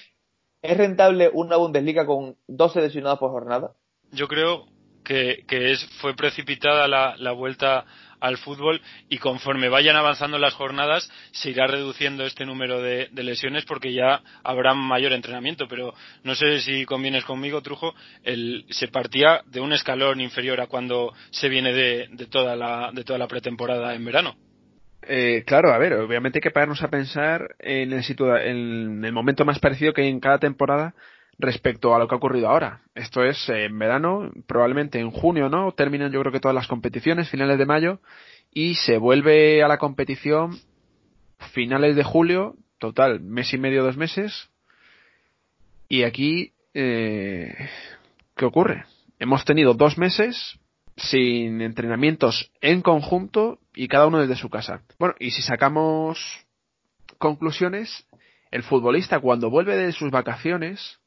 ¿Es 0.62 0.78
rentable 0.78 1.30
una 1.34 1.58
Bundesliga 1.58 2.06
con 2.06 2.38
12 2.48 2.82
lesionados 2.82 3.20
por 3.20 3.32
jornada? 3.32 3.74
Yo 4.12 4.28
creo 4.28 4.68
que, 5.04 5.44
es, 5.50 5.86
fue 6.00 6.16
precipitada 6.16 6.88
la, 6.88 7.16
la 7.18 7.32
vuelta 7.32 7.86
al 8.24 8.38
fútbol 8.38 8.82
y 9.10 9.18
conforme 9.18 9.68
vayan 9.68 9.98
avanzando 9.98 10.40
las 10.40 10.54
jornadas 10.54 11.12
se 11.32 11.50
irá 11.50 11.68
reduciendo 11.68 12.26
este 12.26 12.46
número 12.46 12.82
de, 12.82 13.10
lesiones 13.12 13.66
porque 13.66 13.94
ya 13.94 14.22
habrá 14.44 14.74
mayor 14.74 15.12
entrenamiento. 15.12 15.68
Pero 15.68 15.94
no 16.24 16.34
sé 16.34 16.60
si 16.62 16.86
convienes 16.86 17.26
conmigo, 17.26 17.62
Trujo, 17.62 17.94
el, 18.24 18.66
se 18.70 18.88
partía 18.88 19.42
de 19.48 19.60
un 19.60 19.74
escalón 19.74 20.22
inferior 20.22 20.62
a 20.62 20.68
cuando 20.68 21.14
se 21.32 21.50
viene 21.50 21.74
de, 21.74 22.28
toda, 22.30 22.56
la, 22.56 22.92
de 22.94 23.04
toda 23.04 23.20
la 23.20 23.28
pretemporada 23.28 23.94
en 23.94 24.06
verano. 24.06 24.36
Eh, 25.06 25.44
claro, 25.46 25.74
a 25.74 25.78
ver, 25.78 25.94
obviamente 25.96 26.38
hay 26.38 26.42
que 26.42 26.52
pararnos 26.52 26.82
a 26.82 26.88
pensar 26.88 27.56
en 27.60 27.92
el, 27.92 28.04
en 28.46 29.04
el 29.04 29.12
momento 29.12 29.44
más 29.44 29.60
parecido 29.60 29.92
que 29.92 30.04
hay 30.04 30.08
en 30.08 30.22
cada 30.22 30.40
temporada 30.40 30.96
respecto 31.38 31.94
a 31.94 32.00
lo 32.00 32.08
que 32.08 32.16
ha 32.16 32.18
ocurrido 32.18 32.50
ahora. 32.50 32.82
Esto 32.96 33.24
es 33.24 33.50
en 33.50 33.78
verano, 33.78 34.32
probablemente 34.48 35.00
en 35.00 35.12
junio, 35.12 35.50
¿no? 35.50 35.72
Terminan 35.72 36.12
yo 36.12 36.20
creo 36.22 36.32
que 36.32 36.40
todas 36.40 36.56
las 36.56 36.68
competiciones, 36.68 37.30
finales 37.30 37.58
de 37.58 37.66
mayo, 37.66 38.00
y 38.52 38.76
se 38.76 38.98
vuelve 38.98 39.64
a 39.64 39.68
la 39.68 39.78
competición 39.78 40.60
finales 41.52 41.96
de 41.96 42.04
julio, 42.04 42.56
total, 42.80 43.20
mes 43.20 43.54
y 43.54 43.58
medio, 43.58 43.84
dos 43.84 43.98
meses. 43.98 44.50
Y 45.90 46.04
aquí, 46.04 46.54
eh, 46.74 47.54
¿qué 48.36 48.46
ocurre? 48.46 48.86
Hemos 49.20 49.46
tenido 49.46 49.74
dos 49.74 49.98
meses 49.98 50.60
sin 50.96 51.62
entrenamientos 51.62 52.52
en 52.62 52.82
conjunto 52.82 53.60
y 53.74 53.88
cada 53.88 54.08
uno 54.08 54.20
desde 54.20 54.36
su 54.36 54.50
casa. 54.50 54.82
Bueno, 55.00 55.16
y 55.20 55.32
si 55.32 55.42
sacamos 55.42 56.20
conclusiones, 57.18 58.06
el 58.52 58.64
futbolista 58.64 59.20
cuando 59.20 59.50
vuelve 59.50 59.76
de 59.76 59.92
sus 59.92 60.12
vacaciones 60.12 61.00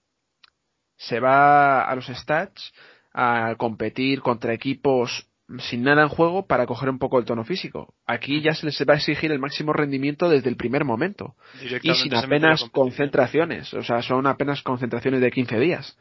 se 0.96 1.20
va 1.20 1.82
a 1.82 1.94
los 1.94 2.06
stats 2.06 2.72
a 3.12 3.54
competir 3.56 4.20
contra 4.20 4.52
equipos 4.52 5.26
sin 5.58 5.84
nada 5.84 6.02
en 6.02 6.08
juego 6.08 6.46
para 6.46 6.66
coger 6.66 6.88
un 6.90 6.98
poco 6.98 7.18
el 7.18 7.24
tono 7.24 7.44
físico. 7.44 7.94
Aquí 8.04 8.40
ya 8.40 8.54
se 8.54 8.66
les 8.66 8.80
va 8.80 8.94
a 8.94 8.96
exigir 8.96 9.30
el 9.30 9.38
máximo 9.38 9.72
rendimiento 9.72 10.28
desde 10.28 10.48
el 10.48 10.56
primer 10.56 10.84
momento. 10.84 11.36
Y 11.82 11.94
sin 11.94 12.14
apenas 12.14 12.64
concentraciones. 12.72 13.72
O 13.74 13.82
sea, 13.82 14.02
son 14.02 14.26
apenas 14.26 14.62
concentraciones 14.62 15.20
de 15.20 15.30
15 15.30 15.58
días. 15.58 15.96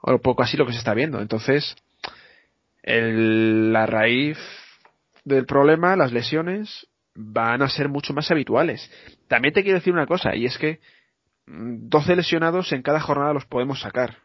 O 0.00 0.18
poco 0.18 0.42
así 0.42 0.56
lo 0.56 0.66
que 0.66 0.72
se 0.72 0.78
está 0.78 0.92
viendo. 0.92 1.20
Entonces, 1.20 1.76
el, 2.82 3.72
la 3.72 3.86
raíz 3.86 4.38
del 5.24 5.46
problema, 5.46 5.96
las 5.96 6.12
lesiones, 6.12 6.88
van 7.14 7.62
a 7.62 7.68
ser 7.68 7.88
mucho 7.88 8.12
más 8.12 8.30
habituales. 8.30 8.90
También 9.28 9.54
te 9.54 9.62
quiero 9.62 9.78
decir 9.78 9.92
una 9.92 10.06
cosa, 10.06 10.34
y 10.34 10.46
es 10.46 10.58
que 10.58 10.80
12 11.46 12.12
mm, 12.12 12.16
lesionados 12.16 12.72
en 12.72 12.82
cada 12.82 13.00
jornada 13.00 13.32
los 13.32 13.46
podemos 13.46 13.80
sacar. 13.80 14.18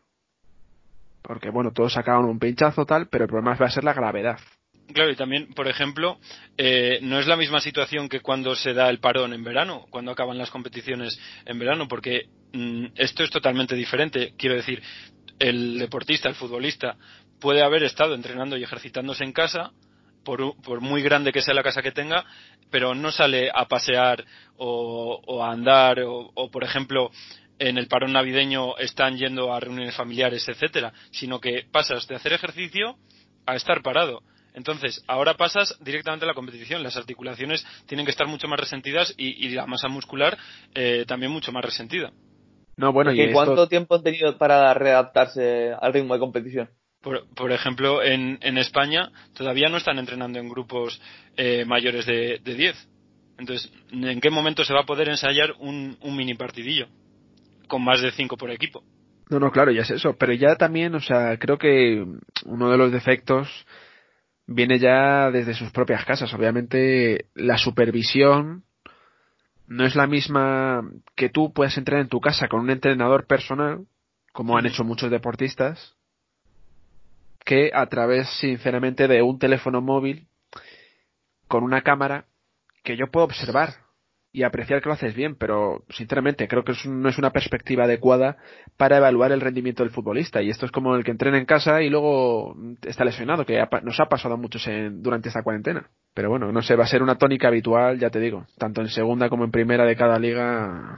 Porque 1.22 1.50
bueno, 1.50 1.72
todos 1.72 1.94
sacaron 1.94 2.26
un 2.26 2.40
pinchazo 2.40 2.86
tal, 2.86 3.08
pero 3.10 3.26
el 3.26 3.30
problema 3.30 3.56
va 3.56 3.66
a 3.66 3.72
ser 3.72 3.84
la 3.84 3.94
gravedad. 3.94 4.40
Claro, 4.94 5.12
y 5.12 5.16
también, 5.16 5.54
por 5.54 5.68
ejemplo, 5.68 6.18
eh, 6.58 7.00
no 7.02 7.20
es 7.20 7.28
la 7.28 7.36
misma 7.36 7.60
situación 7.60 8.08
que 8.08 8.22
cuando 8.22 8.56
se 8.56 8.74
da 8.74 8.90
el 8.90 9.00
parón 9.00 9.34
en 9.34 9.44
verano, 9.44 9.86
cuando 9.90 10.12
acaban 10.12 10.38
las 10.38 10.50
competiciones 10.50 11.20
en 11.46 11.60
verano, 11.60 11.90
porque 11.90 12.30
mm, 12.54 12.86
esto 12.96 13.24
es 13.24 13.30
totalmente 13.30 13.76
diferente. 13.76 14.34
Quiero 14.38 14.56
decir, 14.56 14.82
el 15.40 15.78
deportista, 15.78 16.30
el 16.30 16.36
futbolista, 16.36 16.96
puede 17.40 17.64
haber 17.64 17.84
estado 17.84 18.16
entrenando 18.16 18.56
y 18.56 18.64
ejercitándose 18.64 19.26
en 19.26 19.34
casa, 19.34 19.72
por, 20.28 20.62
por, 20.62 20.82
muy 20.82 21.02
grande 21.02 21.32
que 21.32 21.42
sea 21.42 21.54
la 21.54 21.64
casa 21.64 21.82
que 21.82 21.94
tenga, 21.94 22.26
pero 22.70 22.94
no 22.94 23.14
sale 23.14 23.50
a 23.50 23.66
pasear 23.70 24.26
o, 24.58 25.42
a 25.42 25.54
andar 25.54 26.02
o, 26.02 26.32
o, 26.36 26.52
por 26.52 26.66
ejemplo, 26.66 27.12
en 27.60 27.78
el 27.78 27.88
parón 27.88 28.12
navideño 28.12 28.78
están 28.78 29.16
yendo 29.16 29.54
a 29.54 29.62
reuniones 29.62 29.96
familiares, 29.96 30.46
etcétera, 30.50 30.92
sino 31.12 31.40
que 31.40 31.66
pasas 31.72 32.06
de 32.10 32.16
hacer 32.16 32.34
ejercicio 32.34 32.98
a 33.46 33.56
estar 33.56 33.82
parado. 33.82 34.22
Entonces, 34.54 35.02
ahora 35.08 35.36
pasas 35.36 35.78
directamente 35.80 36.26
a 36.26 36.28
la 36.28 36.34
competición. 36.34 36.84
Las 36.84 36.98
articulaciones 36.98 37.66
tienen 37.86 38.06
que 38.06 38.12
estar 38.12 38.28
mucho 38.28 38.50
más 38.50 38.60
resentidas 38.60 39.14
y, 39.16 39.48
la 39.50 39.66
masa 39.66 39.88
muscular 39.88 40.38
eh, 40.76 41.06
también 41.08 41.32
mucho 41.32 41.54
más 41.54 41.64
resentida. 41.64 42.12
No, 42.76 42.92
bueno, 42.92 43.14
¿Y 43.14 43.32
cuánto 43.32 43.70
tiempo 43.70 43.96
han 43.96 44.04
tenido 44.04 44.38
para 44.38 44.74
readaptarse 44.74 45.72
al 45.80 45.94
ritmo 45.94 46.16
de 46.16 46.20
competición? 46.20 46.70
Por, 47.36 47.52
ejemplo, 47.52 48.04
en, 48.04 48.58
España 48.58 49.12
todavía 49.34 49.70
no 49.70 49.78
están 49.78 49.98
entrenando 50.00 50.40
en 50.40 50.50
grupos 50.50 51.02
eh, 51.36 51.64
mayores 51.66 52.06
de, 52.06 52.40
10. 52.44 52.90
Entonces, 53.38 53.72
¿en 53.92 54.20
qué 54.20 54.30
momento 54.30 54.66
se 54.66 54.74
va 54.74 54.82
a 54.82 54.86
poder 54.86 55.10
ensayar 55.10 55.54
un, 55.60 55.98
un 56.02 56.16
mini 56.16 56.34
partidillo? 56.34 56.88
con 57.68 57.84
más 57.84 58.02
de 58.02 58.12
cinco 58.12 58.38
por 58.38 58.50
equipo. 58.50 58.84
No, 59.30 59.40
no, 59.40 59.52
claro, 59.52 59.72
ya 59.72 59.82
es 59.82 59.92
eso. 59.92 60.16
Pero 60.18 60.34
ya 60.34 60.56
también, 60.56 60.96
o 60.96 61.02
sea, 61.02 61.38
creo 61.38 61.58
que 61.58 62.06
uno 62.46 62.70
de 62.70 62.78
los 62.78 62.92
defectos 62.92 63.50
viene 64.46 64.80
ya 64.80 65.30
desde 65.32 65.54
sus 65.54 65.72
propias 65.72 66.06
casas. 66.06 66.34
Obviamente, 66.34 67.26
la 67.36 67.58
supervisión 67.58 68.64
no 69.68 69.86
es 69.86 69.96
la 69.96 70.08
misma 70.08 70.82
que 71.16 71.30
tú 71.30 71.52
puedas 71.52 71.78
entrar 71.78 72.00
en 72.00 72.08
tu 72.08 72.22
casa 72.22 72.48
con 72.48 72.62
un 72.62 72.70
entrenador 72.70 73.28
personal, 73.28 73.86
como 74.32 74.58
han 74.58 74.66
hecho 74.66 74.86
muchos 74.86 75.12
deportistas, 75.12 75.97
que 77.48 77.72
a 77.74 77.86
través, 77.86 78.28
sinceramente, 78.42 79.08
de 79.08 79.22
un 79.22 79.40
teléfono 79.40 79.82
móvil 79.82 80.28
con 81.48 81.64
una 81.64 81.82
cámara 81.82 82.26
que 82.84 82.98
yo 82.98 83.08
puedo 83.08 83.26
observar 83.26 83.70
y 84.34 84.44
apreciar 84.44 84.82
que 84.82 84.90
lo 84.90 84.94
haces 84.94 85.16
bien, 85.16 85.38
pero 85.38 85.86
sinceramente 85.90 86.50
creo 86.50 86.66
que 86.66 86.74
no 86.90 87.08
es 87.08 87.18
una 87.18 87.32
perspectiva 87.32 87.86
adecuada 87.86 88.36
para 88.76 88.98
evaluar 88.98 89.32
el 89.32 89.40
rendimiento 89.40 89.84
del 89.84 89.94
futbolista. 89.94 90.42
Y 90.42 90.50
esto 90.50 90.66
es 90.66 90.74
como 90.74 90.94
el 90.94 91.06
que 91.06 91.12
entrena 91.12 91.38
en 91.38 91.46
casa 91.46 91.82
y 91.82 91.90
luego 91.90 92.54
está 92.82 93.06
lesionado, 93.06 93.46
que 93.46 93.64
nos 93.82 94.00
ha 94.02 94.10
pasado 94.10 94.34
a 94.34 94.38
muchos 94.38 94.68
durante 94.92 95.30
esta 95.30 95.42
cuarentena. 95.42 95.90
Pero 96.14 96.30
bueno, 96.30 96.52
no 96.52 96.62
sé, 96.62 96.76
va 96.76 96.84
a 96.84 96.88
ser 96.88 97.02
una 97.02 97.18
tónica 97.18 97.48
habitual, 97.48 97.98
ya 97.98 98.10
te 98.10 98.20
digo, 98.20 98.46
tanto 98.58 98.82
en 98.82 98.90
segunda 98.90 99.30
como 99.30 99.46
en 99.46 99.52
primera 99.52 99.86
de 99.86 99.96
cada 99.96 100.20
liga, 100.20 100.98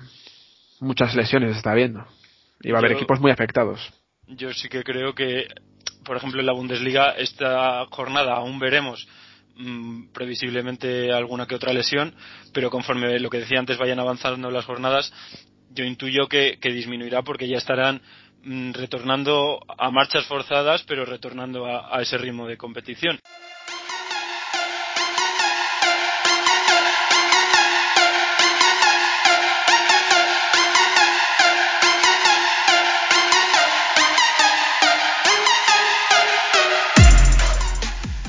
muchas 0.79 1.15
lesiones 1.15 1.55
está 1.55 1.75
viendo. 1.75 2.07
Y 2.61 2.71
va 2.71 2.79
a 2.79 2.81
haber 2.81 2.93
equipos 2.93 3.21
muy 3.21 3.29
afectados. 3.29 3.93
Yo 4.27 4.51
sí 4.51 4.67
que 4.67 4.83
creo 4.83 5.13
que, 5.13 5.47
por 6.09 6.17
ejemplo, 6.17 6.39
en 6.39 6.47
la 6.47 6.53
Bundesliga, 6.53 7.11
esta 7.11 7.85
jornada 7.91 8.33
aún 8.33 8.57
veremos 8.57 9.07
Mm, 9.61 10.13
previsiblemente 10.13 11.11
alguna 11.11 11.45
que 11.45 11.55
otra 11.55 11.73
lesión, 11.73 12.15
pero 12.53 12.69
conforme 12.69 13.19
lo 13.19 13.29
que 13.29 13.39
decía 13.39 13.59
antes 13.59 13.77
vayan 13.77 13.99
avanzando 13.99 14.49
las 14.49 14.63
jornadas, 14.63 15.11
yo 15.71 15.83
intuyo 15.83 16.29
que, 16.29 16.57
disminuirá 16.63 17.23
porque 17.23 17.45
ya 17.45 17.57
estarán 17.57 18.01
mm, 18.41 18.71
retornando 18.71 19.59
a 19.77 19.91
marchas 19.91 20.25
forzadas, 20.27 20.83
pero 20.83 21.03
retornando 21.03 21.65
a 21.65 22.01
ese 22.01 22.17
ritmo 22.17 22.47
de 22.47 22.55
competición. 22.55 23.19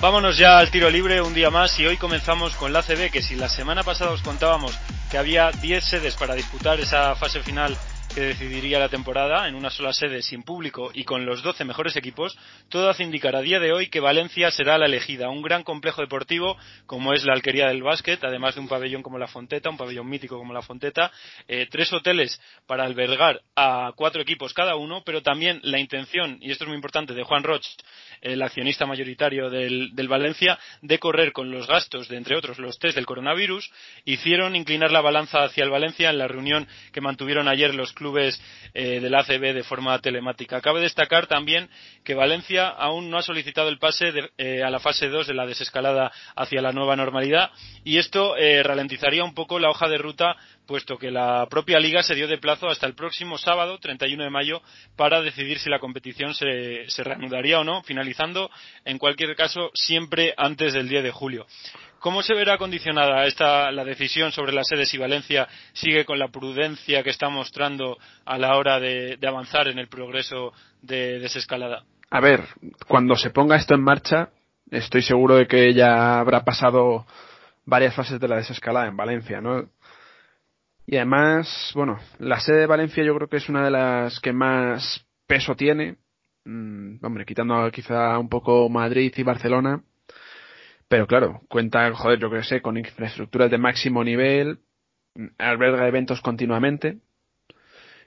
Vámonos 0.01 0.39
ya 0.39 0.59
al 0.59 0.71
tiro 0.71 0.89
libre 0.89 1.21
un 1.21 1.35
día 1.35 1.51
más 1.51 1.79
y 1.79 1.85
hoy 1.85 1.99
comenzamos 1.99 2.57
con 2.57 2.73
la 2.73 2.83
CB 2.83 3.11
que 3.11 3.21
si 3.21 3.37
la 3.37 3.51
semana 3.51 3.83
pasada 3.83 4.13
os 4.13 4.23
contábamos 4.23 4.73
que 5.11 5.19
había 5.19 5.51
10 5.51 5.85
sedes 5.85 6.17
para 6.17 6.35
disputar 6.35 6.81
esa 6.81 7.15
fase 7.17 7.43
final 7.43 7.77
que 8.15 8.23
decidiría 8.23 8.81
la 8.81 8.89
temporada 8.89 9.47
en 9.47 9.55
una 9.55 9.71
sola 9.71 9.93
sede 9.93 10.23
sin 10.23 10.43
público 10.43 10.91
y 10.93 11.05
con 11.05 11.27
los 11.27 11.43
12 11.43 11.65
mejores 11.65 11.95
equipos, 11.97 12.37
todo 12.69 12.91
hace 12.91 13.05
indicar 13.05 13.37
a 13.37 13.41
día 13.41 13.61
de 13.61 13.73
hoy 13.73 13.89
que 13.89 14.01
Valencia 14.01 14.51
será 14.51 14.79
la 14.79 14.87
elegida, 14.87 15.29
un 15.29 15.43
gran 15.43 15.63
complejo 15.63 16.01
deportivo 16.01 16.57
como 16.87 17.13
es 17.13 17.25
la 17.25 17.35
Alquería 17.35 17.69
del 17.69 17.83
Básquet, 17.83 18.23
además 18.25 18.57
de 18.57 18.63
un 18.63 18.69
pabellón 18.69 19.03
como 19.03 19.19
la 19.19 19.29
Fonteta, 19.29 19.71
un 19.71 19.77
pabellón 19.77 20.09
mítico 20.09 20.39
como 20.39 20.53
la 20.53 20.63
Fonteta, 20.63 21.13
eh, 21.47 21.69
tres 21.71 21.93
hoteles 21.93 22.41
para 22.67 22.85
albergar 22.85 23.43
a 23.55 23.93
cuatro 23.95 24.23
equipos 24.23 24.55
cada 24.55 24.75
uno, 24.75 25.03
pero 25.05 25.23
también 25.23 25.61
la 25.63 25.79
intención, 25.79 26.39
y 26.41 26.51
esto 26.51 26.65
es 26.65 26.69
muy 26.69 26.77
importante, 26.77 27.15
de 27.15 27.23
Juan 27.23 27.45
Roch, 27.45 27.65
el 28.21 28.43
accionista 28.43 28.87
mayoritario 28.87 29.51
del, 29.51 29.95
del 29.95 30.09
Valencia, 30.09 30.59
de 30.83 30.99
correr 30.99 31.33
con 31.33 31.51
los 31.51 31.67
gastos 31.67 32.09
de, 32.09 32.17
entre 32.17 32.37
otros, 32.37 32.59
los 32.59 32.79
test 32.79 32.97
del 32.97 33.07
coronavirus, 33.07 33.71
hicieron 34.05 34.57
inclinar 34.57 34.91
la 34.91 35.01
balanza 35.01 35.43
hacia 35.43 35.65
el 35.65 35.71
Valencia 35.71 36.11
en 36.11 36.19
la 36.19 36.29
reunión 36.29 36.69
que 36.93 37.01
mantuvieron 37.01 37.49
ayer 37.49 37.75
los 37.75 37.93
clubes 37.93 38.41
eh, 38.75 39.01
del 39.01 39.15
ACB 39.15 39.55
de 39.55 39.63
forma 39.63 39.99
telemática. 40.01 40.61
Cabe 40.61 40.81
destacar 40.81 41.27
también 41.27 41.69
que 42.05 42.15
Valencia 42.15 42.69
aún 42.69 43.11
no 43.11 43.19
ha 43.19 43.23
solicitado 43.23 43.69
el 43.69 43.79
pase 43.79 44.13
eh, 44.39 44.63
a 44.63 44.71
la 44.71 44.81
fase 44.81 45.09
2 45.09 45.27
de 45.27 45.35
la 45.35 45.47
desescalada 45.47 46.13
hacia 46.37 46.63
la 46.63 46.73
nueva 46.73 46.97
normalidad 46.97 47.51
y 47.85 47.99
esto 47.99 48.37
eh, 48.37 48.63
ralentizaría 48.63 49.25
un 49.25 49.35
poco 49.35 49.59
la 49.59 49.71
hoja 49.71 49.89
de 49.89 49.99
ruta 49.99 50.37
puesto 50.71 50.99
que 50.99 51.11
la 51.11 51.49
propia 51.51 51.81
liga 51.81 52.01
se 52.01 52.15
dio 52.15 52.29
de 52.29 52.39
plazo 52.39 52.69
hasta 52.69 52.87
el 52.87 52.95
próximo 52.95 53.39
sábado, 53.39 53.79
31 53.81 54.23
de 54.23 54.31
mayo, 54.31 54.63
para 54.95 55.21
decidir 55.21 55.59
si 55.59 55.69
la 55.69 55.81
competición 55.81 56.33
se, 56.33 56.89
se 56.89 57.03
reanudaría 57.03 57.59
o 57.59 57.65
no, 57.65 57.83
finalizando, 57.83 58.49
en 58.85 58.97
cualquier 58.97 59.35
caso, 59.35 59.73
siempre 59.75 60.33
antes 60.37 60.73
del 60.73 60.89
10 60.89 61.03
de 61.03 61.11
julio. 61.11 61.45
¿Cómo 61.99 62.23
se 62.23 62.35
verá 62.35 62.57
condicionada 62.57 63.27
esta, 63.27 63.73
la 63.73 63.85
decisión 63.85 64.31
sobre 64.31 64.53
las 64.53 64.69
sedes 64.69 64.89
si 64.89 64.97
Valencia 64.97 65.49
sigue 65.73 66.05
con 66.05 66.21
la 66.21 66.29
prudencia 66.29 67.03
que 67.03 67.11
está 67.11 67.29
mostrando 67.31 67.99
a 68.25 68.39
la 68.39 68.57
hora 68.57 68.79
de, 68.79 69.19
avanzar 69.27 69.67
en 69.67 69.81
el 69.81 69.89
progreso 69.89 70.53
de 70.83 71.19
desescalada? 71.19 71.83
A 72.11 72.21
ver, 72.21 72.45
cuando 72.87 73.17
se 73.17 73.31
ponga 73.31 73.57
esto 73.57 73.75
en 73.75 73.83
marcha, 73.83 74.29
estoy 74.71 75.03
seguro 75.03 75.35
de 75.35 75.49
que 75.49 75.75
ya 75.75 76.21
habrá 76.21 76.45
pasado 76.45 77.07
varias 77.67 77.93
fases 77.93 78.21
de 78.21 78.29
la 78.29 78.37
desescalada 78.37 78.87
en 78.87 78.97
Valencia, 78.97 79.41
¿no? 79.41 79.69
Y 80.87 80.97
además, 80.97 81.73
bueno, 81.75 81.99
la 82.19 82.41
sede 82.41 82.61
de 82.61 82.67
Valencia 82.67 83.05
yo 83.05 83.15
creo 83.15 83.29
que 83.29 83.37
es 83.37 83.49
una 83.49 83.65
de 83.65 83.71
las 83.71 84.21
que 84.21 84.33
más 84.33 85.07
peso 85.27 85.55
tiene. 85.55 85.97
Mm, 86.45 87.05
hombre, 87.05 87.25
quitando 87.25 87.71
quizá 87.71 88.19
un 88.19 88.29
poco 88.29 88.69
Madrid 88.69 89.13
y 89.17 89.23
Barcelona. 89.23 89.83
Pero 90.89 91.07
claro, 91.07 91.43
cuenta, 91.49 91.93
joder, 91.95 92.19
yo 92.19 92.31
que 92.31 92.43
sé, 92.43 92.61
con 92.61 92.77
infraestructuras 92.77 93.51
de 93.51 93.59
máximo 93.59 94.03
nivel, 94.03 94.59
alberga 95.39 95.87
eventos 95.87 96.21
continuamente, 96.21 96.99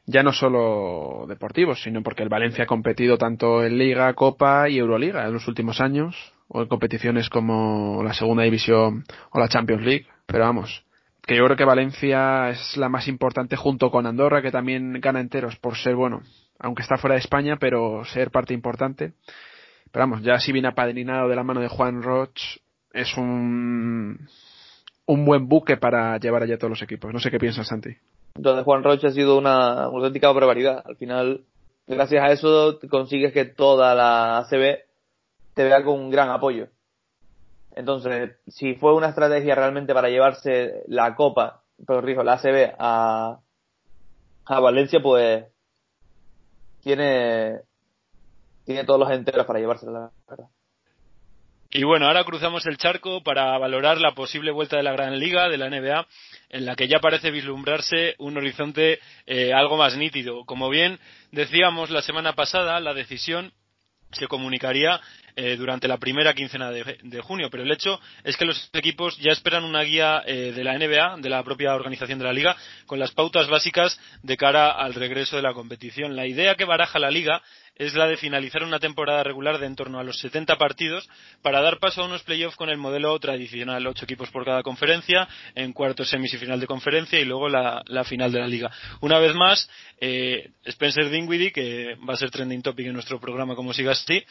ya 0.06 0.24
no 0.24 0.34
solo 0.34 1.26
deportivos, 1.28 1.82
sino 1.82 2.04
porque 2.04 2.24
el 2.24 2.30
Valencia 2.30 2.66
ha 2.66 2.68
competido 2.68 3.18
tanto 3.18 3.64
en 3.64 3.78
Liga, 3.78 4.14
Copa 4.16 4.68
y 4.70 4.78
Euroliga 4.80 5.26
en 5.26 5.34
los 5.34 5.48
últimos 5.48 5.80
años, 5.80 6.34
o 6.50 6.62
en 6.62 6.68
competiciones 6.68 7.30
como 7.30 8.04
la 8.04 8.14
Segunda 8.14 8.44
División 8.44 9.06
o 9.32 9.40
la 9.40 9.48
Champions 9.48 9.84
League, 9.84 10.08
pero 10.26 10.44
vamos, 10.44 10.86
que 11.26 11.36
yo 11.36 11.46
creo 11.46 11.58
que 11.58 11.66
Valencia 11.66 12.50
es 12.50 12.78
la 12.78 12.90
más 12.90 13.08
importante 13.08 13.56
junto 13.56 13.90
con 13.90 14.06
Andorra, 14.06 14.42
que 14.42 14.52
también 14.52 15.00
gana 15.00 15.22
enteros 15.22 15.56
por 15.58 15.78
ser, 15.78 15.96
bueno, 15.96 16.22
aunque 16.60 16.82
está 16.82 16.98
fuera 16.98 17.16
de 17.16 17.22
España, 17.22 17.58
pero 17.60 18.04
ser 18.06 18.32
parte 18.32 18.54
importante. 18.54 19.14
Pero 19.92 20.04
vamos, 20.04 20.22
ya 20.24 20.40
si 20.40 20.52
viene 20.52 20.68
apadrinado 20.68 21.30
de 21.30 21.36
la 21.36 21.44
mano 21.44 21.62
de 21.62 21.68
Juan 21.68 22.02
Roch, 22.02 22.40
es 22.92 23.16
un 23.18 24.28
un 25.06 25.26
buen 25.26 25.48
buque 25.48 25.78
para 25.78 26.18
llevar 26.18 26.44
allá 26.44 26.58
todos 26.58 26.72
los 26.72 26.82
equipos. 26.82 27.14
No 27.14 27.20
sé 27.20 27.32
qué 27.32 27.40
piensas, 27.40 27.68
Santi. 27.68 27.96
Entonces 28.36 28.64
Juan 28.64 28.84
Roche 28.84 29.08
ha 29.08 29.12
sido 29.12 29.38
una, 29.38 29.84
auténtica 29.84 30.32
barbaridad. 30.32 30.84
Al 30.86 30.96
final, 30.96 31.42
gracias 31.88 32.24
a 32.24 32.32
eso 32.32 32.80
consigues 32.90 33.34
que 33.34 33.46
toda 33.46 33.94
la 33.96 34.40
ACB 34.40 34.80
te 35.54 35.64
vea 35.64 35.84
con 35.84 36.00
un 36.00 36.10
gran 36.10 36.30
apoyo. 36.30 36.68
Entonces, 37.76 38.38
si 38.48 38.76
fue 38.76 38.94
una 38.94 39.10
estrategia 39.10 39.56
realmente 39.56 39.94
para 39.94 40.10
llevarse 40.10 40.84
la 40.88 41.16
Copa, 41.16 41.64
pero 41.86 42.02
rijo, 42.02 42.24
la 42.24 42.34
ACB 42.34 42.76
a, 42.78 43.40
a 44.46 44.60
Valencia, 44.60 45.00
pues 45.02 45.46
tiene, 46.82 47.62
tiene 48.66 48.84
todos 48.84 49.00
los 49.00 49.12
enteros 49.12 49.46
para 49.46 49.60
llevársela, 49.60 49.92
la 49.92 50.12
verdad. 50.28 50.50
Y 51.76 51.86
bueno, 51.86 52.06
ahora 52.06 52.24
cruzamos 52.24 52.68
el 52.68 52.78
charco 52.78 53.24
para 53.24 53.58
valorar 53.58 54.00
la 54.00 54.14
posible 54.14 54.52
vuelta 54.52 54.78
de 54.78 54.84
la 54.84 54.92
Gran 54.92 55.18
Liga 55.18 55.50
de 55.50 55.58
la 55.58 55.72
NBA, 55.72 56.06
en 56.50 56.66
la 56.66 56.76
que 56.76 56.88
ya 56.88 57.00
parece 57.00 57.32
vislumbrarse 57.32 58.14
un 58.20 58.38
horizonte 58.38 59.00
eh, 59.26 59.54
algo 59.54 59.76
más 59.76 59.98
nítido. 59.98 60.46
Como 60.46 60.70
bien 60.70 61.00
decíamos 61.32 61.90
la 61.90 62.04
semana 62.04 62.34
pasada, 62.34 62.80
la 62.80 62.94
decisión 62.94 63.54
se 64.12 64.28
comunicaría 64.28 65.02
eh, 65.36 65.56
durante 65.58 65.88
la 65.88 65.98
primera 65.98 66.34
quincena 66.34 66.72
de, 66.72 67.22
junio, 67.22 67.50
pero 67.50 67.64
el 67.64 67.72
hecho 67.72 68.00
es 68.24 68.38
que 68.38 68.46
los 68.46 68.70
equipos 68.74 69.18
ya 69.18 69.32
esperan 69.32 69.64
una 69.64 69.82
guía 69.82 70.22
eh, 70.26 70.52
de 70.56 70.64
la 70.64 70.78
NBA, 70.78 71.18
de 71.22 71.30
la 71.30 71.44
propia 71.44 71.74
organización 71.74 72.20
de 72.20 72.26
la 72.26 72.34
liga, 72.34 72.56
con 72.86 73.00
las 73.00 73.12
pautas 73.12 73.48
básicas 73.48 74.00
de 74.22 74.38
cara 74.38 74.72
al 74.72 74.94
regreso 74.94 75.36
de 75.36 75.42
la 75.42 75.54
competición. 75.54 76.16
La 76.16 76.28
idea 76.28 76.56
que 76.56 76.66
baraja 76.66 77.00
la 77.00 77.10
liga 77.10 77.42
es 77.76 77.96
la 77.96 78.08
de 78.08 78.18
finalizar 78.18 78.64
una 78.64 78.80
temporada 78.80 79.24
regular 79.24 79.58
de 79.58 79.66
en 79.66 79.76
torno 79.76 80.00
a 80.00 80.04
los 80.04 80.20
70 80.20 80.58
partidos 80.58 81.10
para 81.42 81.62
dar 81.62 81.80
paso 81.80 82.04
a 82.04 82.06
unos 82.06 82.22
playoffs 82.24 82.56
con 82.56 82.70
el 82.70 82.78
modelo 82.78 83.18
tradicional, 83.20 83.88
ocho 83.88 84.06
equipos 84.06 84.30
por 84.30 84.46
cada 84.46 84.62
conferencia, 84.62 85.28
en 85.56 85.74
cuartos, 85.74 86.10
semis 86.10 86.34
y 86.34 86.38
final 86.38 86.60
de 86.60 86.68
conferencia 86.68 87.20
y 87.20 87.26
luego 87.26 87.50
la, 87.50 87.84
final 88.06 88.32
de 88.32 88.40
la 88.40 88.48
liga. 88.48 88.72
Una 89.02 89.18
vez 89.20 89.34
más, 89.34 89.70
eh, 90.00 90.52
Spencer 90.66 91.10
Dinwiddie, 91.10 91.52
que 91.52 91.96
va 92.08 92.14
a 92.14 92.18
ser 92.18 92.30
trending 92.30 92.62
topic 92.62 92.88
en 92.88 92.94
nuestro 92.94 93.20
programa 93.20 93.56
como 93.56 93.74
siga 93.74 93.94
así, 93.94 94.24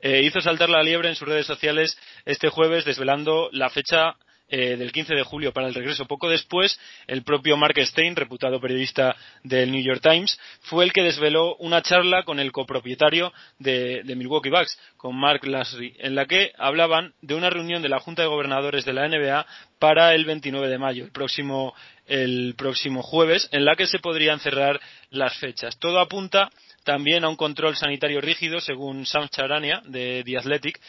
eh, 0.00 0.22
hizo 0.22 0.40
saltar 0.48 0.70
la 0.70 0.82
liebre 0.82 1.10
en 1.10 1.14
sus 1.14 1.28
redes 1.28 1.44
sociales 1.44 1.98
este 2.24 2.48
jueves 2.48 2.86
desvelando 2.86 3.50
la 3.52 3.68
fecha 3.68 4.16
eh, 4.48 4.78
del 4.78 4.92
15 4.92 5.14
de 5.14 5.22
julio 5.22 5.52
para 5.52 5.68
el 5.68 5.74
regreso. 5.74 6.06
Poco 6.06 6.26
después, 6.30 6.80
el 7.06 7.22
propio 7.22 7.58
Mark 7.58 7.78
Stein, 7.84 8.16
reputado 8.16 8.58
periodista 8.58 9.14
del 9.42 9.70
New 9.70 9.84
York 9.84 10.00
Times, 10.00 10.40
fue 10.62 10.86
el 10.86 10.94
que 10.94 11.02
desveló 11.02 11.54
una 11.56 11.82
charla 11.82 12.22
con 12.22 12.40
el 12.40 12.50
copropietario 12.50 13.30
de, 13.58 14.02
Milwaukee 14.16 14.48
Bucks, 14.48 14.78
con 14.96 15.16
Mark 15.16 15.46
Lasry, 15.46 15.94
en 15.98 16.14
la 16.14 16.24
que 16.24 16.52
hablaban 16.56 17.12
de 17.20 17.34
una 17.34 17.50
reunión 17.50 17.82
de 17.82 17.90
la 17.90 18.00
Junta 18.00 18.22
de 18.22 18.28
Gobernadores 18.28 18.86
de 18.86 18.94
la 18.94 19.06
NBA 19.06 19.44
para 19.78 20.14
el 20.14 20.24
29 20.24 20.66
de 20.66 20.78
mayo, 20.78 21.04
el 21.04 21.12
próximo, 21.12 21.74
el 22.06 22.54
próximo 22.56 23.02
jueves, 23.02 23.50
en 23.52 23.66
la 23.66 23.76
que 23.76 23.86
se 23.86 23.98
podrían 23.98 24.40
cerrar 24.40 24.80
las 25.10 25.36
fechas. 25.36 25.78
Todo 25.78 26.00
apunta 26.00 26.48
también 26.88 27.22
a 27.22 27.28
un 27.28 27.36
control 27.36 27.76
sanitario 27.76 28.18
rígido, 28.22 28.60
según 28.60 29.04
Sam 29.04 29.28
Charania, 29.28 29.82
de 29.84 30.22
The 30.24 30.38
Athletic, 30.38 30.80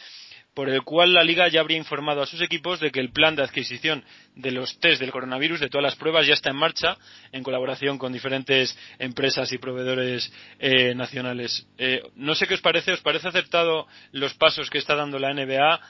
por 0.54 0.70
el 0.70 0.80
cual 0.80 1.12
la 1.12 1.22
liga 1.22 1.46
ya 1.48 1.60
habría 1.60 1.76
informado 1.76 2.22
a 2.22 2.26
sus 2.26 2.40
equipos 2.40 2.80
de 2.80 2.90
que 2.90 3.00
el 3.00 3.12
plan 3.12 3.36
de 3.36 3.42
adquisición 3.42 4.02
de 4.34 4.50
los 4.50 4.80
test 4.80 4.98
del 4.98 5.10
coronavirus, 5.10 5.60
de 5.60 5.68
todas 5.68 5.82
las 5.82 5.96
pruebas, 5.96 6.26
ya 6.26 6.32
está 6.32 6.52
en 6.52 6.56
marcha 6.56 6.96
en 7.32 7.42
colaboración 7.42 7.98
con 7.98 8.14
diferentes 8.14 8.74
empresas 8.98 9.52
y 9.52 9.58
proveedores 9.58 10.32
eh, 10.58 10.94
nacionales. 10.94 11.66
Eh, 11.76 12.00
no 12.14 12.34
sé 12.34 12.46
qué 12.46 12.54
os 12.54 12.62
parece, 12.62 12.92
¿os 12.92 13.02
parece 13.02 13.28
acertado 13.28 13.86
los 14.12 14.32
pasos 14.32 14.70
que 14.70 14.78
está 14.78 14.94
dando 14.94 15.18
la 15.18 15.34
NBA 15.34 15.80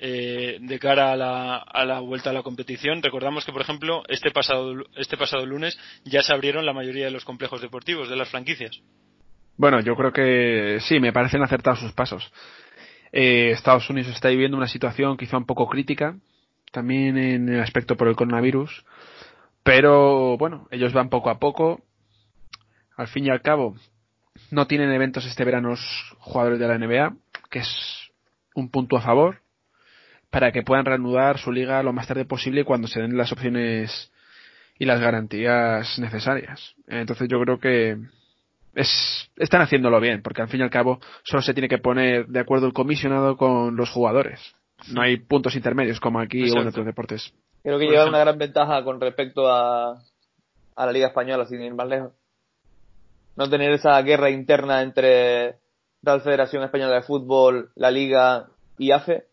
eh, 0.00 0.58
de 0.60 0.78
cara 0.80 1.12
a 1.12 1.16
la, 1.16 1.58
a 1.58 1.84
la, 1.84 2.00
vuelta 2.00 2.30
a 2.30 2.32
la 2.32 2.42
competición? 2.42 3.04
Recordamos 3.04 3.44
que, 3.44 3.52
por 3.52 3.62
ejemplo, 3.62 4.02
este 4.08 4.32
pasado, 4.32 4.74
este 4.96 5.16
pasado 5.16 5.46
lunes 5.46 5.78
ya 6.02 6.24
se 6.24 6.32
abrieron 6.32 6.66
la 6.66 6.72
mayoría 6.72 7.04
de 7.04 7.12
los 7.12 7.24
complejos 7.24 7.60
deportivos 7.60 8.10
de 8.10 8.16
las 8.16 8.30
franquicias. 8.30 8.82
Bueno, 9.60 9.80
yo 9.80 9.94
creo 9.94 10.10
que 10.10 10.78
sí, 10.80 11.00
me 11.00 11.12
parecen 11.12 11.42
acertados 11.42 11.80
sus 11.80 11.92
pasos. 11.92 12.32
Eh, 13.12 13.50
Estados 13.50 13.90
Unidos 13.90 14.10
está 14.14 14.30
viviendo 14.30 14.56
una 14.56 14.66
situación 14.66 15.18
quizá 15.18 15.36
un 15.36 15.44
poco 15.44 15.68
crítica, 15.68 16.16
también 16.72 17.18
en 17.18 17.46
el 17.50 17.60
aspecto 17.60 17.94
por 17.94 18.08
el 18.08 18.16
coronavirus, 18.16 18.86
pero 19.62 20.38
bueno, 20.38 20.66
ellos 20.70 20.94
van 20.94 21.10
poco 21.10 21.28
a 21.28 21.38
poco. 21.38 21.82
Al 22.96 23.08
fin 23.08 23.26
y 23.26 23.28
al 23.28 23.42
cabo, 23.42 23.76
no 24.50 24.66
tienen 24.66 24.92
eventos 24.92 25.26
este 25.26 25.44
verano 25.44 25.68
los 25.68 26.16
jugadores 26.20 26.58
de 26.58 26.66
la 26.66 26.78
NBA, 26.78 27.16
que 27.50 27.58
es 27.58 28.10
un 28.54 28.70
punto 28.70 28.96
a 28.96 29.02
favor, 29.02 29.42
para 30.30 30.52
que 30.52 30.62
puedan 30.62 30.86
reanudar 30.86 31.36
su 31.36 31.52
liga 31.52 31.82
lo 31.82 31.92
más 31.92 32.06
tarde 32.06 32.24
posible 32.24 32.64
cuando 32.64 32.88
se 32.88 33.02
den 33.02 33.14
las 33.14 33.30
opciones 33.30 34.10
y 34.78 34.86
las 34.86 35.02
garantías 35.02 35.98
necesarias. 35.98 36.74
Entonces 36.86 37.28
yo 37.28 37.38
creo 37.42 37.60
que 37.60 37.98
es, 38.74 39.30
están 39.36 39.62
haciéndolo 39.62 40.00
bien, 40.00 40.22
porque 40.22 40.42
al 40.42 40.48
fin 40.48 40.60
y 40.60 40.62
al 40.62 40.70
cabo 40.70 41.00
solo 41.24 41.42
se 41.42 41.54
tiene 41.54 41.68
que 41.68 41.78
poner 41.78 42.26
de 42.26 42.40
acuerdo 42.40 42.66
el 42.66 42.72
comisionado 42.72 43.36
con 43.36 43.76
los 43.76 43.90
jugadores. 43.90 44.40
No 44.92 45.02
hay 45.02 45.18
puntos 45.18 45.54
intermedios 45.56 46.00
como 46.00 46.20
aquí 46.20 46.50
o 46.50 46.60
en 46.60 46.68
otros 46.68 46.86
deportes. 46.86 47.34
Creo 47.62 47.78
que 47.78 47.86
lleva 47.86 48.06
una 48.06 48.20
gran 48.20 48.38
ventaja 48.38 48.82
con 48.84 49.00
respecto 49.00 49.50
a, 49.50 50.00
a 50.76 50.86
la 50.86 50.92
Liga 50.92 51.08
Española, 51.08 51.44
sin 51.46 51.60
ir 51.60 51.74
más 51.74 51.88
lejos. 51.88 52.12
No 53.36 53.48
tener 53.50 53.72
esa 53.72 54.00
guerra 54.02 54.30
interna 54.30 54.82
entre 54.82 55.56
la 56.02 56.20
Federación 56.20 56.62
Española 56.62 56.94
de 56.94 57.02
Fútbol, 57.02 57.70
la 57.74 57.90
Liga 57.90 58.48
y 58.78 58.92
AFE 58.92 59.24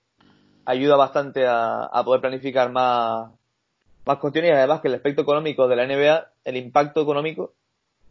ayuda 0.65 0.97
bastante 0.97 1.47
a, 1.47 1.85
a 1.85 2.03
poder 2.03 2.19
planificar 2.19 2.69
más, 2.71 3.31
más 4.05 4.17
cuestiones 4.17 4.51
y 4.51 4.53
además 4.53 4.81
que 4.81 4.89
el 4.89 4.95
aspecto 4.95 5.21
económico 5.21 5.67
de 5.69 5.75
la 5.77 5.87
NBA, 5.87 6.27
el 6.43 6.57
impacto 6.57 7.01
económico 7.01 7.53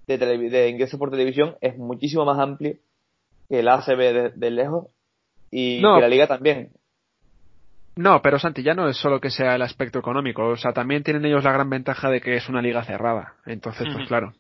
de, 0.07 0.19
de 0.19 0.69
ingresos 0.69 0.99
por 0.99 1.11
televisión 1.11 1.57
es 1.61 1.77
muchísimo 1.77 2.25
más 2.25 2.39
amplio 2.39 2.77
que 3.49 3.61
el 3.61 3.69
ACB 3.69 4.35
de, 4.35 4.51
lejos 4.51 4.89
y 5.51 5.81
que 5.81 6.01
la 6.01 6.09
liga 6.09 6.27
también. 6.27 6.71
No, 7.97 8.21
pero 8.21 8.39
Santi, 8.39 8.63
ya 8.63 8.75
no 8.75 8.89
es 8.89 8.97
solo 8.99 9.21
que 9.21 9.31
sea 9.31 9.55
el 9.55 9.63
aspecto 9.63 9.99
económico, 9.99 10.47
o 10.47 10.57
sea, 10.57 10.73
también 10.73 11.03
tienen 11.03 11.25
ellos 11.25 11.45
la 11.45 11.53
gran 11.53 11.71
ventaja 11.71 12.11
de 12.11 12.21
que 12.21 12.37
es 12.37 12.49
una 12.49 12.61
liga 12.61 12.85
cerrada. 12.85 13.35
Entonces, 13.47 13.89
pues 13.93 14.07
claro, 14.07 14.35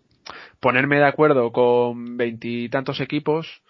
ponerme 0.60 0.98
de 0.98 1.06
acuerdo 1.06 1.50
con 1.52 2.16
veintitantos 2.16 3.00
equipos 3.00 3.62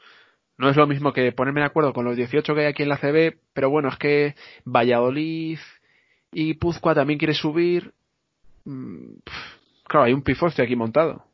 no 0.58 0.70
es 0.70 0.76
lo 0.76 0.86
mismo 0.86 1.12
que 1.12 1.30
ponerme 1.32 1.60
de 1.60 1.66
acuerdo 1.66 1.92
con 1.92 2.04
los 2.04 2.16
18 2.16 2.54
que 2.54 2.60
hay 2.62 2.66
aquí 2.66 2.82
en 2.82 2.88
la 2.88 2.96
CB, 2.96 3.36
pero 3.52 3.70
bueno, 3.70 3.88
es 3.90 3.96
que 3.96 4.34
Valladolid 4.64 5.58
y 6.32 6.54
Puzcoa 6.54 6.94
también 6.94 7.18
quiere 7.18 7.34
subir. 7.34 7.92
Mm, 8.64 9.18
claro, 9.84 10.06
hay 10.06 10.14
un 10.14 10.22
pifostio 10.22 10.64
aquí 10.64 10.74
montado 10.74 11.25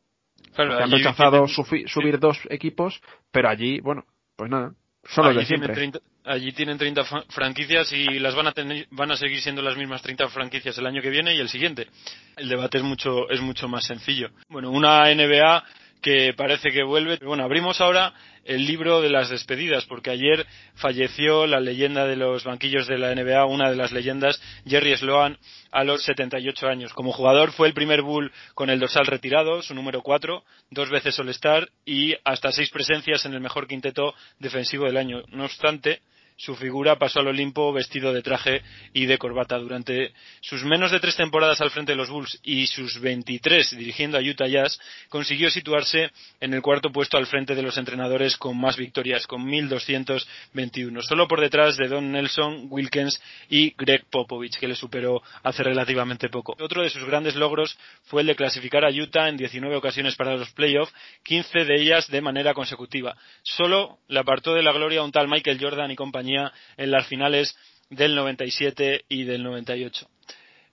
han 0.57 0.91
rechazado 0.91 1.47
subir 1.47 2.19
dos 2.19 2.39
equipos, 2.49 3.01
pero 3.31 3.49
allí, 3.49 3.79
bueno, 3.79 4.05
pues 4.35 4.49
nada, 4.49 4.73
solo 5.03 5.29
allí 5.29 5.39
de 5.39 5.45
siempre. 5.45 5.73
Tienen 5.73 5.91
30, 5.91 5.99
allí 6.25 6.51
tienen 6.51 6.77
30 6.77 7.03
franquicias 7.29 7.91
y 7.91 8.19
las 8.19 8.35
van 8.35 8.47
a 8.47 8.51
tener, 8.51 8.87
van 8.91 9.11
a 9.11 9.17
seguir 9.17 9.41
siendo 9.41 9.61
las 9.61 9.77
mismas 9.77 10.01
30 10.01 10.27
franquicias 10.29 10.77
el 10.77 10.85
año 10.85 11.01
que 11.01 11.09
viene 11.09 11.35
y 11.35 11.39
el 11.39 11.49
siguiente. 11.49 11.87
El 12.35 12.49
debate 12.49 12.77
es 12.77 12.83
mucho, 12.83 13.29
es 13.29 13.41
mucho 13.41 13.67
más 13.67 13.85
sencillo. 13.85 14.29
Bueno, 14.49 14.71
una 14.71 15.03
NBA 15.13 15.63
que 16.03 16.33
parece 16.33 16.69
que 16.71 16.83
vuelve. 16.83 17.17
Bueno, 17.23 17.43
abrimos 17.43 17.81
ahora 17.81 18.13
el 18.43 18.65
libro 18.67 19.01
de 19.01 19.09
las 19.09 19.29
despedidas, 19.29 19.85
porque 19.85 20.11
ayer 20.11 20.45
falleció 20.75 21.47
la 21.47 21.61
leyenda 21.61 22.05
de 22.05 22.17
los 22.17 22.43
banquillos 22.43 22.87
de 22.87 22.99
la 22.99 23.15
NBA, 23.15 23.45
una 23.45 23.69
de 23.69 23.77
las 23.77 23.93
leyendas, 23.93 24.39
Jerry 24.67 24.95
Sloan, 24.97 25.39
a 25.71 25.83
los 25.83 26.03
78 26.03 26.67
años. 26.67 26.93
Como 26.93 27.13
jugador 27.13 27.53
fue 27.53 27.69
el 27.69 27.73
primer 27.73 28.01
Bull 28.01 28.31
con 28.53 28.69
el 28.69 28.79
dorsal 28.79 29.07
retirado, 29.07 29.61
su 29.61 29.73
número 29.73 30.01
4, 30.01 30.43
dos 30.69 30.89
veces 30.89 31.17
All-Star 31.17 31.69
y 31.85 32.13
hasta 32.25 32.51
seis 32.51 32.69
presencias 32.69 33.25
en 33.25 33.33
el 33.33 33.41
mejor 33.41 33.65
quinteto 33.65 34.13
defensivo 34.39 34.85
del 34.85 34.97
año. 34.97 35.23
No 35.29 35.45
obstante, 35.45 36.01
su 36.37 36.55
figura 36.55 36.97
pasó 36.97 37.19
al 37.19 37.27
Olimpo 37.27 37.71
vestido 37.71 38.13
de 38.13 38.21
traje 38.21 38.61
y 38.93 39.05
de 39.05 39.17
corbata. 39.17 39.57
Durante 39.57 40.13
sus 40.41 40.63
menos 40.63 40.91
de 40.91 40.99
tres 40.99 41.15
temporadas 41.15 41.61
al 41.61 41.71
frente 41.71 41.91
de 41.91 41.95
los 41.95 42.09
Bulls 42.09 42.39
y 42.43 42.67
sus 42.67 42.99
23 42.99 43.77
dirigiendo 43.77 44.17
a 44.17 44.21
Utah 44.21 44.47
Jazz, 44.47 44.79
consiguió 45.09 45.49
situarse 45.49 46.11
en 46.39 46.53
el 46.53 46.61
cuarto 46.61 46.91
puesto 46.91 47.17
al 47.17 47.27
frente 47.27 47.55
de 47.55 47.61
los 47.61 47.77
entrenadores 47.77 48.37
con 48.37 48.59
más 48.59 48.77
victorias, 48.77 49.27
con 49.27 49.45
1.221, 49.47 51.01
solo 51.01 51.27
por 51.27 51.39
detrás 51.39 51.77
de 51.77 51.87
Don 51.87 52.11
Nelson, 52.11 52.67
Wilkins 52.69 53.21
y 53.49 53.73
Greg 53.77 54.05
Popovich, 54.09 54.57
que 54.57 54.67
le 54.67 54.75
superó 54.75 55.21
hace 55.43 55.63
relativamente 55.63 56.29
poco. 56.29 56.55
Otro 56.59 56.83
de 56.83 56.89
sus 56.89 57.05
grandes 57.05 57.35
logros 57.35 57.77
fue 58.03 58.21
el 58.21 58.27
de 58.27 58.35
clasificar 58.35 58.85
a 58.85 58.89
Utah 58.89 59.29
en 59.29 59.37
19 59.37 59.75
ocasiones 59.75 60.15
para 60.15 60.35
los 60.35 60.51
playoffs, 60.51 60.93
15 61.23 61.65
de 61.65 61.81
ellas 61.81 62.07
de 62.09 62.21
manera 62.21 62.53
consecutiva. 62.53 63.15
Solo 63.43 63.99
le 64.07 64.19
apartó 64.19 64.53
de 64.53 64.63
la 64.63 64.71
gloria 64.71 65.03
un 65.03 65.11
tal 65.11 65.27
Michael 65.27 65.59
Jordan 65.61 65.91
y 65.91 65.95
compañía 65.95 66.22
en 66.27 66.91
las 66.91 67.07
finales 67.07 67.55
del 67.89 68.15
97 68.15 69.05
y 69.09 69.23
del 69.23 69.43
98. 69.43 70.07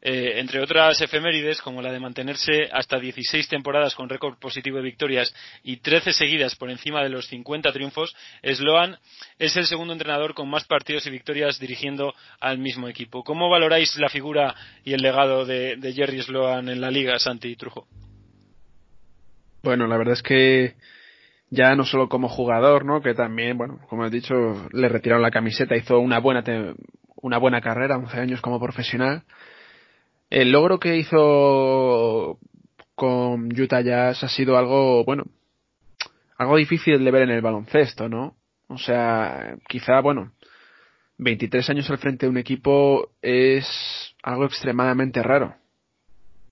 eh, 0.02 0.40
entre 0.40 0.60
otras 0.60 0.98
efemérides, 1.02 1.60
como 1.60 1.82
la 1.82 1.92
de 1.92 2.00
mantenerse 2.00 2.70
hasta 2.72 2.98
16 2.98 3.48
temporadas 3.48 3.94
con 3.94 4.08
récord 4.08 4.38
positivo 4.38 4.78
de 4.78 4.84
victorias 4.84 5.34
y 5.62 5.76
13 5.76 6.14
seguidas 6.14 6.56
por 6.56 6.70
encima 6.70 7.02
de 7.02 7.10
los 7.10 7.26
50 7.26 7.70
triunfos, 7.72 8.16
Sloan 8.42 8.96
es 9.38 9.56
el 9.56 9.66
segundo 9.66 9.92
entrenador 9.92 10.32
con 10.32 10.48
más 10.48 10.64
partidos 10.64 11.06
y 11.06 11.10
victorias 11.10 11.58
dirigiendo 11.58 12.14
al 12.40 12.56
mismo 12.58 12.88
equipo. 12.88 13.22
¿Cómo 13.22 13.50
valoráis 13.50 13.94
la 13.98 14.08
figura 14.08 14.54
y 14.84 14.94
el 14.94 15.02
legado 15.02 15.44
de, 15.44 15.76
Jerry 15.94 16.22
Sloan 16.22 16.70
en 16.70 16.80
la 16.80 16.90
liga, 16.90 17.18
Santi 17.18 17.54
Trujo? 17.56 17.86
Bueno, 19.62 19.86
la 19.86 19.98
verdad 19.98 20.14
es 20.14 20.22
que 20.22 20.76
ya 21.50 21.74
no 21.74 21.84
solo 21.84 22.08
como 22.08 22.28
jugador, 22.28 22.84
¿no? 22.84 23.00
Que 23.02 23.14
también, 23.14 23.58
bueno, 23.58 23.80
como 23.88 24.06
he 24.06 24.10
dicho, 24.10 24.34
le 24.72 24.88
retiraron 24.88 25.22
la 25.22 25.30
camiseta, 25.30 25.76
hizo 25.76 25.98
una 25.98 26.20
buena 26.20 26.42
una 27.16 27.38
buena 27.38 27.60
carrera, 27.60 27.98
11 27.98 28.18
años 28.18 28.40
como 28.40 28.60
profesional, 28.60 29.24
el 30.30 30.52
logro 30.52 30.78
que 30.78 30.96
hizo 30.96 32.38
con 32.94 33.48
Utah 33.60 33.80
Jazz 33.80 34.22
ha 34.22 34.28
sido 34.28 34.56
algo, 34.56 35.04
bueno, 35.04 35.24
algo 36.38 36.56
difícil 36.56 37.04
de 37.04 37.10
ver 37.10 37.22
en 37.22 37.30
el 37.30 37.42
baloncesto, 37.42 38.08
¿no? 38.08 38.36
O 38.68 38.78
sea, 38.78 39.56
quizá, 39.68 40.00
bueno, 40.00 40.32
23 41.18 41.68
años 41.70 41.90
al 41.90 41.98
frente 41.98 42.26
de 42.26 42.30
un 42.30 42.38
equipo 42.38 43.10
es 43.20 44.14
algo 44.22 44.44
extremadamente 44.44 45.22
raro. 45.22 45.54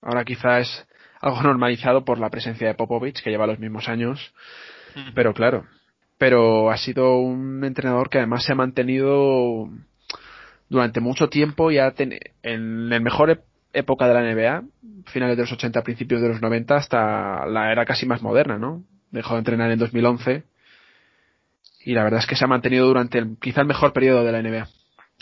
Ahora 0.01 0.25
quizá 0.25 0.59
es 0.59 0.87
algo 1.21 1.41
normalizado 1.41 2.05
por 2.05 2.19
la 2.19 2.29
presencia 2.29 2.67
de 2.67 2.75
Popovich, 2.75 3.23
que 3.23 3.31
lleva 3.31 3.47
los 3.47 3.59
mismos 3.59 3.87
años, 3.89 4.33
pero 5.13 5.33
claro, 5.33 5.65
pero 6.17 6.69
ha 6.71 6.77
sido 6.77 7.17
un 7.17 7.63
entrenador 7.63 8.09
que 8.09 8.17
además 8.17 8.43
se 8.43 8.51
ha 8.51 8.55
mantenido 8.55 9.69
durante 10.69 10.99
mucho 10.99 11.29
tiempo 11.29 11.71
y 11.71 11.79
ha 11.79 11.93
en 11.97 12.93
el 12.93 13.01
mejor 13.01 13.43
época 13.73 14.07
de 14.07 14.13
la 14.13 14.21
NBA, 14.21 14.63
finales 15.05 15.37
de 15.37 15.43
los 15.43 15.51
80, 15.51 15.81
principios 15.83 16.21
de 16.21 16.29
los 16.29 16.41
90, 16.41 16.75
hasta 16.75 17.45
la 17.45 17.71
era 17.71 17.85
casi 17.85 18.05
más 18.05 18.21
moderna, 18.21 18.57
¿no? 18.57 18.83
Dejó 19.11 19.33
de 19.33 19.39
entrenar 19.39 19.71
en 19.71 19.79
2011 19.79 20.43
y 21.85 21.93
la 21.93 22.03
verdad 22.03 22.19
es 22.19 22.27
que 22.27 22.35
se 22.35 22.45
ha 22.45 22.47
mantenido 22.47 22.87
durante 22.87 23.17
el, 23.17 23.37
quizá 23.41 23.61
el 23.61 23.67
mejor 23.67 23.93
periodo 23.93 24.23
de 24.23 24.31
la 24.31 24.41
NBA. 24.41 24.67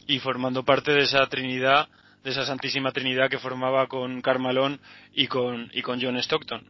Y 0.08 0.19
formando 0.19 0.63
parte 0.63 0.91
de 0.91 1.03
esa 1.03 1.25
trinidad, 1.27 1.88
de 2.23 2.32
esa 2.32 2.45
santísima 2.45 2.91
trinidad 2.91 3.30
que 3.30 3.39
formaba 3.39 3.88
con 3.88 4.21
Carmalón 4.21 4.80
y 5.13 5.27
con, 5.27 5.69
y 5.73 5.82
con 5.82 6.01
John 6.01 6.17
Stockton. 6.17 6.65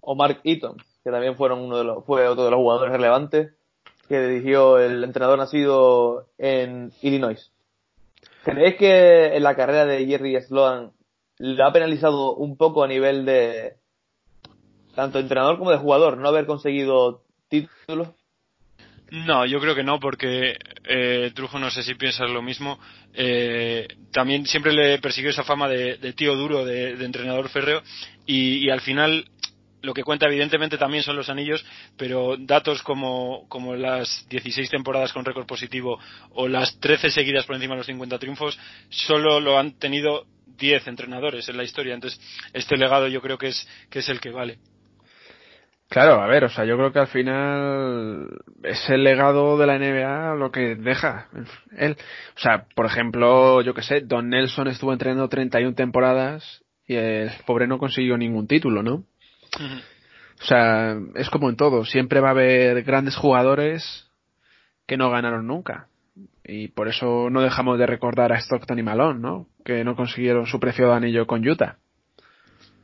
O 0.00 0.14
Mark 0.14 0.40
Eaton, 0.44 0.76
que 1.04 1.10
también 1.10 1.36
fueron 1.36 1.60
uno 1.60 1.78
de 1.78 1.84
los, 1.84 2.04
fue 2.04 2.26
otro 2.28 2.44
de 2.44 2.50
los 2.50 2.58
jugadores 2.58 2.92
relevantes 2.92 3.54
que 4.08 4.20
dirigió 4.20 4.78
el 4.78 5.04
entrenador 5.04 5.38
nacido 5.38 6.26
en 6.36 6.92
Illinois. 7.02 7.52
¿Crees 8.44 8.76
que 8.76 9.36
en 9.36 9.42
la 9.42 9.54
carrera 9.54 9.86
de 9.86 10.06
Jerry 10.06 10.40
Sloan 10.42 10.92
le 11.38 11.62
ha 11.62 11.72
penalizado 11.72 12.34
un 12.34 12.56
poco 12.56 12.82
a 12.82 12.88
nivel 12.88 13.24
de 13.24 13.76
tanto 14.94 15.18
entrenador 15.18 15.58
como 15.58 15.70
de 15.70 15.78
jugador 15.78 16.16
no 16.16 16.28
haber 16.28 16.46
conseguido 16.46 17.22
títulos? 17.48 18.08
No, 19.10 19.44
yo 19.44 19.60
creo 19.60 19.74
que 19.74 19.82
no, 19.82 19.98
porque 19.98 20.56
eh, 20.84 21.32
Trujo 21.34 21.58
no 21.58 21.70
sé 21.70 21.82
si 21.82 21.94
piensas 21.94 22.30
lo 22.30 22.42
mismo. 22.42 22.78
Eh, 23.12 23.88
también 24.12 24.46
siempre 24.46 24.72
le 24.72 24.98
persiguió 24.98 25.30
esa 25.30 25.42
fama 25.42 25.68
de, 25.68 26.12
tío 26.12 26.36
duro, 26.36 26.64
de, 26.64 26.92
entrenador 27.04 27.48
férreo, 27.48 27.82
y, 28.24 28.70
al 28.70 28.80
final 28.80 29.24
lo 29.82 29.94
que 29.94 30.04
cuenta 30.04 30.26
evidentemente 30.26 30.78
también 30.78 31.02
son 31.02 31.16
los 31.16 31.28
anillos, 31.28 31.64
pero 31.96 32.36
datos 32.38 32.82
como, 32.82 33.46
como 33.48 33.74
las 33.74 34.26
16 34.28 34.70
temporadas 34.70 35.12
con 35.12 35.24
récord 35.24 35.46
positivo 35.46 35.98
o 36.30 36.48
las 36.48 36.78
13 36.80 37.10
seguidas 37.10 37.46
por 37.46 37.56
encima 37.56 37.74
de 37.74 37.78
los 37.78 37.86
50 37.86 38.18
triunfos, 38.18 38.58
solo 38.88 39.40
lo 39.40 39.58
han 39.58 39.78
tenido 39.78 40.26
10 40.58 40.86
entrenadores 40.88 41.48
en 41.48 41.56
la 41.56 41.64
historia. 41.64 41.94
Entonces, 41.94 42.20
este 42.52 42.76
legado 42.76 43.08
yo 43.08 43.20
creo 43.20 43.38
que 43.38 43.48
es, 43.48 43.68
que 43.90 44.00
es 44.00 44.08
el 44.08 44.20
que 44.20 44.30
vale. 44.30 44.58
Claro, 45.90 46.22
a 46.22 46.26
ver, 46.28 46.44
o 46.44 46.48
sea, 46.48 46.64
yo 46.64 46.76
creo 46.76 46.92
que 46.92 47.00
al 47.00 47.08
final 47.08 48.28
es 48.62 48.88
el 48.90 49.02
legado 49.02 49.58
de 49.58 49.66
la 49.66 49.76
NBA 49.76 50.36
lo 50.36 50.52
que 50.52 50.76
deja 50.76 51.28
él. 51.76 51.96
O 52.36 52.38
sea, 52.38 52.66
por 52.76 52.86
ejemplo, 52.86 53.60
yo 53.62 53.74
que 53.74 53.82
sé, 53.82 54.00
Don 54.02 54.28
Nelson 54.28 54.68
estuvo 54.68 54.92
entrenando 54.92 55.28
31 55.28 55.74
temporadas 55.74 56.62
y 56.86 56.94
el 56.94 57.32
pobre 57.44 57.66
no 57.66 57.78
consiguió 57.78 58.16
ningún 58.16 58.46
título, 58.46 58.84
¿no? 58.84 59.02
O 59.58 60.44
sea, 60.44 60.96
es 61.16 61.28
como 61.28 61.50
en 61.50 61.56
todo, 61.56 61.84
siempre 61.84 62.20
va 62.20 62.28
a 62.28 62.32
haber 62.32 62.82
grandes 62.82 63.16
jugadores 63.16 64.10
que 64.86 64.96
no 64.96 65.10
ganaron 65.10 65.46
nunca. 65.46 65.88
Y 66.44 66.68
por 66.68 66.88
eso 66.88 67.28
no 67.30 67.42
dejamos 67.42 67.78
de 67.78 67.86
recordar 67.86 68.32
a 68.32 68.38
Stockton 68.38 68.78
y 68.78 68.82
Malone, 68.82 69.20
¿no? 69.20 69.46
Que 69.64 69.84
no 69.84 69.94
consiguieron 69.94 70.46
su 70.46 70.58
preciado 70.58 70.92
anillo 70.94 71.26
con 71.26 71.46
Utah. 71.46 71.76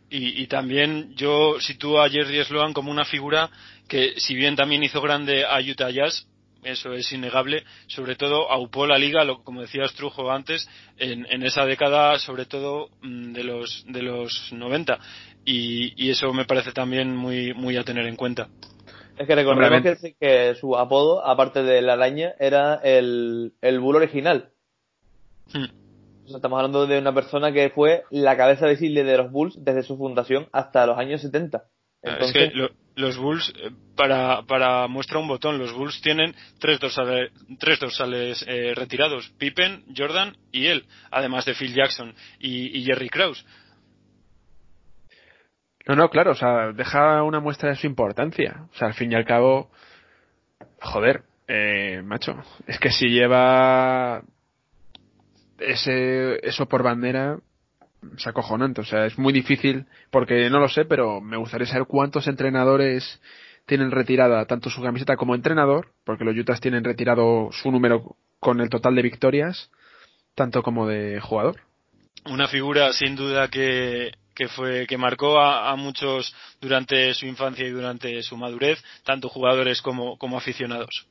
Y, 0.08 0.46
también 0.46 1.14
yo 1.16 1.56
sitúo 1.58 2.00
a 2.00 2.08
Jerry 2.08 2.44
Sloan 2.44 2.72
como 2.72 2.92
una 2.92 3.04
figura 3.04 3.50
que, 3.88 4.14
si 4.18 4.36
bien 4.36 4.54
también 4.54 4.84
hizo 4.84 5.02
grande 5.02 5.44
a 5.44 5.58
Utah 5.58 5.90
Jazz, 5.90 6.28
eso 6.62 6.92
es 6.92 7.12
innegable, 7.12 7.64
sobre 7.88 8.14
todo 8.14 8.50
aupó 8.50 8.86
la 8.86 8.98
liga, 8.98 9.24
lo, 9.24 9.42
como 9.42 9.62
decía 9.62 9.82
Trujo 9.96 10.30
antes, 10.30 10.68
en, 10.96 11.26
en, 11.28 11.42
esa 11.42 11.66
década, 11.66 12.18
sobre 12.20 12.46
todo 12.46 12.88
mm, 13.02 13.32
de 13.32 13.44
los, 13.44 13.84
de 13.88 14.02
los 14.02 14.52
90 14.52 14.98
y, 15.46 16.10
eso 16.10 16.32
me 16.32 16.44
parece 16.44 16.72
también 16.72 17.16
muy, 17.16 17.54
muy 17.54 17.76
a 17.76 17.84
tener 17.84 18.06
en 18.06 18.16
cuenta. 18.16 18.48
Es 19.16 19.26
que 19.26 19.34
recordemos 19.34 19.98
que, 20.20 20.54
su 20.56 20.76
apodo, 20.76 21.24
aparte 21.24 21.62
de 21.62 21.80
la 21.80 21.94
araña, 21.94 22.34
era 22.38 22.74
el, 22.82 23.54
el 23.62 23.80
bull 23.80 23.96
original. 23.96 24.50
Hmm. 25.52 25.66
estamos 26.34 26.56
hablando 26.56 26.86
de 26.86 26.98
una 26.98 27.14
persona 27.14 27.52
que 27.52 27.70
fue 27.70 28.02
la 28.10 28.36
cabeza 28.36 28.66
visible 28.66 29.04
de 29.04 29.16
los 29.16 29.30
Bulls 29.30 29.54
desde 29.64 29.84
su 29.84 29.96
fundación 29.96 30.48
hasta 30.52 30.84
los 30.84 30.98
años 30.98 31.22
70. 31.22 31.62
Es 32.02 32.32
que 32.32 32.52
los 32.96 33.16
Bulls, 33.16 33.52
eh, 33.56 33.70
para, 33.94 34.42
para 34.42 34.86
muestra 34.88 35.18
un 35.18 35.28
botón, 35.28 35.58
los 35.58 35.72
Bulls 35.72 36.00
tienen 36.00 36.34
tres 36.58 36.80
dorsales, 36.80 37.30
tres 37.58 37.78
dorsales 37.78 38.44
eh, 38.48 38.74
retirados, 38.74 39.30
Pippen, 39.38 39.84
Jordan 39.96 40.36
y 40.50 40.66
él, 40.66 40.84
además 41.10 41.44
de 41.44 41.54
Phil 41.54 41.74
Jackson 41.74 42.14
y, 42.38 42.78
y 42.78 42.84
Jerry 42.84 43.08
Krause. 43.08 43.44
No, 45.86 45.94
no, 45.94 46.10
claro, 46.10 46.32
o 46.32 46.34
sea, 46.34 46.72
deja 46.72 47.22
una 47.22 47.40
muestra 47.40 47.70
de 47.70 47.76
su 47.76 47.86
importancia. 47.86 48.66
O 48.72 48.76
sea, 48.76 48.88
al 48.88 48.94
fin 48.94 49.12
y 49.12 49.14
al 49.14 49.24
cabo, 49.24 49.70
joder, 50.80 51.22
eh, 51.46 52.02
macho, 52.04 52.42
es 52.66 52.78
que 52.80 52.90
si 52.90 53.08
lleva 53.08 54.22
ese, 55.58 56.44
eso 56.46 56.66
por 56.66 56.82
bandera, 56.82 57.38
es 58.16 58.26
acojonante. 58.26 58.80
O 58.80 58.84
sea, 58.84 59.06
es 59.06 59.16
muy 59.16 59.32
difícil, 59.32 59.86
porque 60.10 60.50
no 60.50 60.58
lo 60.58 60.68
sé, 60.68 60.84
pero 60.84 61.20
me 61.20 61.36
gustaría 61.36 61.68
saber 61.68 61.86
cuántos 61.86 62.26
entrenadores 62.26 63.20
tienen 63.64 63.90
retirada 63.90 64.44
tanto 64.46 64.70
su 64.70 64.82
camiseta 64.82 65.16
como 65.16 65.34
entrenador, 65.34 65.92
porque 66.04 66.24
los 66.24 66.36
Utahs 66.36 66.60
tienen 66.60 66.84
retirado 66.84 67.50
su 67.52 67.70
número 67.70 68.16
con 68.40 68.60
el 68.60 68.70
total 68.70 68.94
de 68.96 69.02
victorias, 69.02 69.70
tanto 70.34 70.62
como 70.62 70.86
de 70.86 71.20
jugador. 71.20 71.60
Una 72.24 72.48
figura 72.48 72.92
sin 72.92 73.14
duda 73.14 73.48
que 73.48 74.12
que 74.36 74.48
fue 74.48 74.86
que 74.86 74.98
marcó 74.98 75.40
a, 75.40 75.74
muchos 75.76 76.32
durante 76.60 77.14
su 77.14 77.26
infancia 77.26 77.66
y 77.66 77.70
durante 77.70 78.22
su 78.22 78.36
madurez, 78.36 78.84
tanto 79.02 79.30
jugadores 79.30 79.80
como, 79.80 80.18
aficionados. 80.36 81.06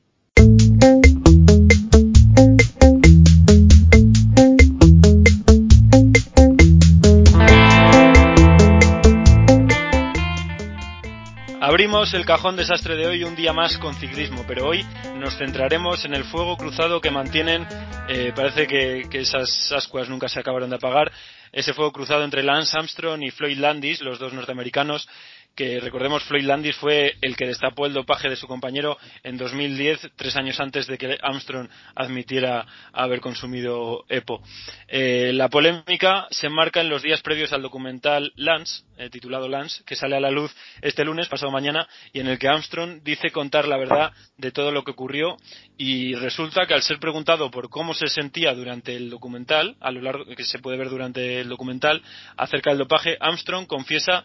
Abrimos 11.60 12.14
el 12.14 12.24
cajón 12.24 12.54
desastre 12.56 12.94
de 12.96 13.06
hoy 13.08 13.24
un 13.24 13.34
día 13.34 13.52
más 13.52 13.76
con 13.76 13.92
ciclismo, 13.94 14.44
pero 14.46 14.68
hoy 14.68 14.86
nos 15.16 15.36
centraremos 15.36 16.04
en 16.04 16.14
el 16.14 16.22
fuego 16.24 16.56
cruzado 16.56 17.00
que 17.00 17.10
mantienen, 17.10 17.66
eh, 18.08 18.32
parece 18.36 18.68
que, 18.68 19.08
que, 19.10 19.18
esas 19.18 19.72
ascuas 19.72 20.08
nunca 20.08 20.28
se 20.28 20.38
acabaron 20.38 20.70
de 20.70 20.76
apagar, 20.76 21.10
ese 21.52 21.74
fuego 21.74 21.92
cruzado 21.92 22.24
entre 22.24 22.42
Lance 22.42 22.76
Armstrong 22.76 23.22
y 23.22 23.30
Floyd 23.30 23.58
Landis, 23.58 24.00
los 24.00 24.18
dos 24.18 24.32
norteamericanos, 24.32 25.08
que 25.56 25.80
recordemos 25.80 26.22
Floyd 26.24 26.44
Landis 26.44 26.76
fue 26.76 27.16
el 27.22 27.34
que 27.34 27.46
destapó 27.46 27.86
el 27.86 27.94
dopaje 27.94 28.28
de 28.28 28.36
su 28.36 28.46
compañero 28.46 28.98
en 29.24 29.38
2010, 29.38 30.10
tres 30.14 30.36
años 30.36 30.60
antes 30.60 30.86
de 30.86 30.98
que 30.98 31.18
Armstrong 31.22 31.68
admitiera 31.94 32.66
haber 32.92 33.20
consumido 33.20 34.04
EPO. 34.10 34.42
Eh, 34.86 35.32
la 35.32 35.48
polémica 35.48 36.26
se 36.30 36.48
enmarca 36.48 36.82
en 36.82 36.90
los 36.90 37.02
días 37.02 37.22
previos 37.22 37.54
al 37.54 37.62
documental 37.62 38.32
Lance, 38.36 38.84
eh, 38.98 39.08
titulado 39.08 39.48
Lance, 39.48 39.82
que 39.84 39.96
sale 39.96 40.14
a 40.16 40.20
la 40.20 40.30
luz 40.30 40.54
este 40.82 41.04
lunes, 41.04 41.26
pasado 41.26 41.50
mañana, 41.50 41.88
y 42.12 42.20
en 42.20 42.28
el 42.28 42.38
que 42.38 42.48
Armstrong 42.48 43.02
dice 43.02 43.30
contar 43.30 43.66
la 43.66 43.78
verdad 43.78 44.12
de 44.36 44.52
todo 44.52 44.70
lo 44.70 44.84
que 44.84 44.90
ocurrió 44.90 45.38
y 45.78 46.14
resulta 46.16 46.66
que 46.66 46.74
al 46.74 46.82
ser 46.82 46.98
preguntado 46.98 47.50
por 47.50 47.70
cómo 47.70 47.94
se 47.94 48.08
sentía 48.08 48.52
durante 48.52 48.94
el 48.94 49.08
documental, 49.08 49.76
a 49.80 49.90
lo 49.90 50.02
largo 50.02 50.26
que 50.26 50.44
se 50.44 50.58
puede 50.58 50.76
ver 50.76 50.90
durante 50.90 51.40
el 51.40 51.48
documental 51.48 52.02
acerca 52.36 52.70
del 52.70 52.80
dopaje, 52.80 53.16
Armstrong 53.18 53.66
confiesa 53.66 54.22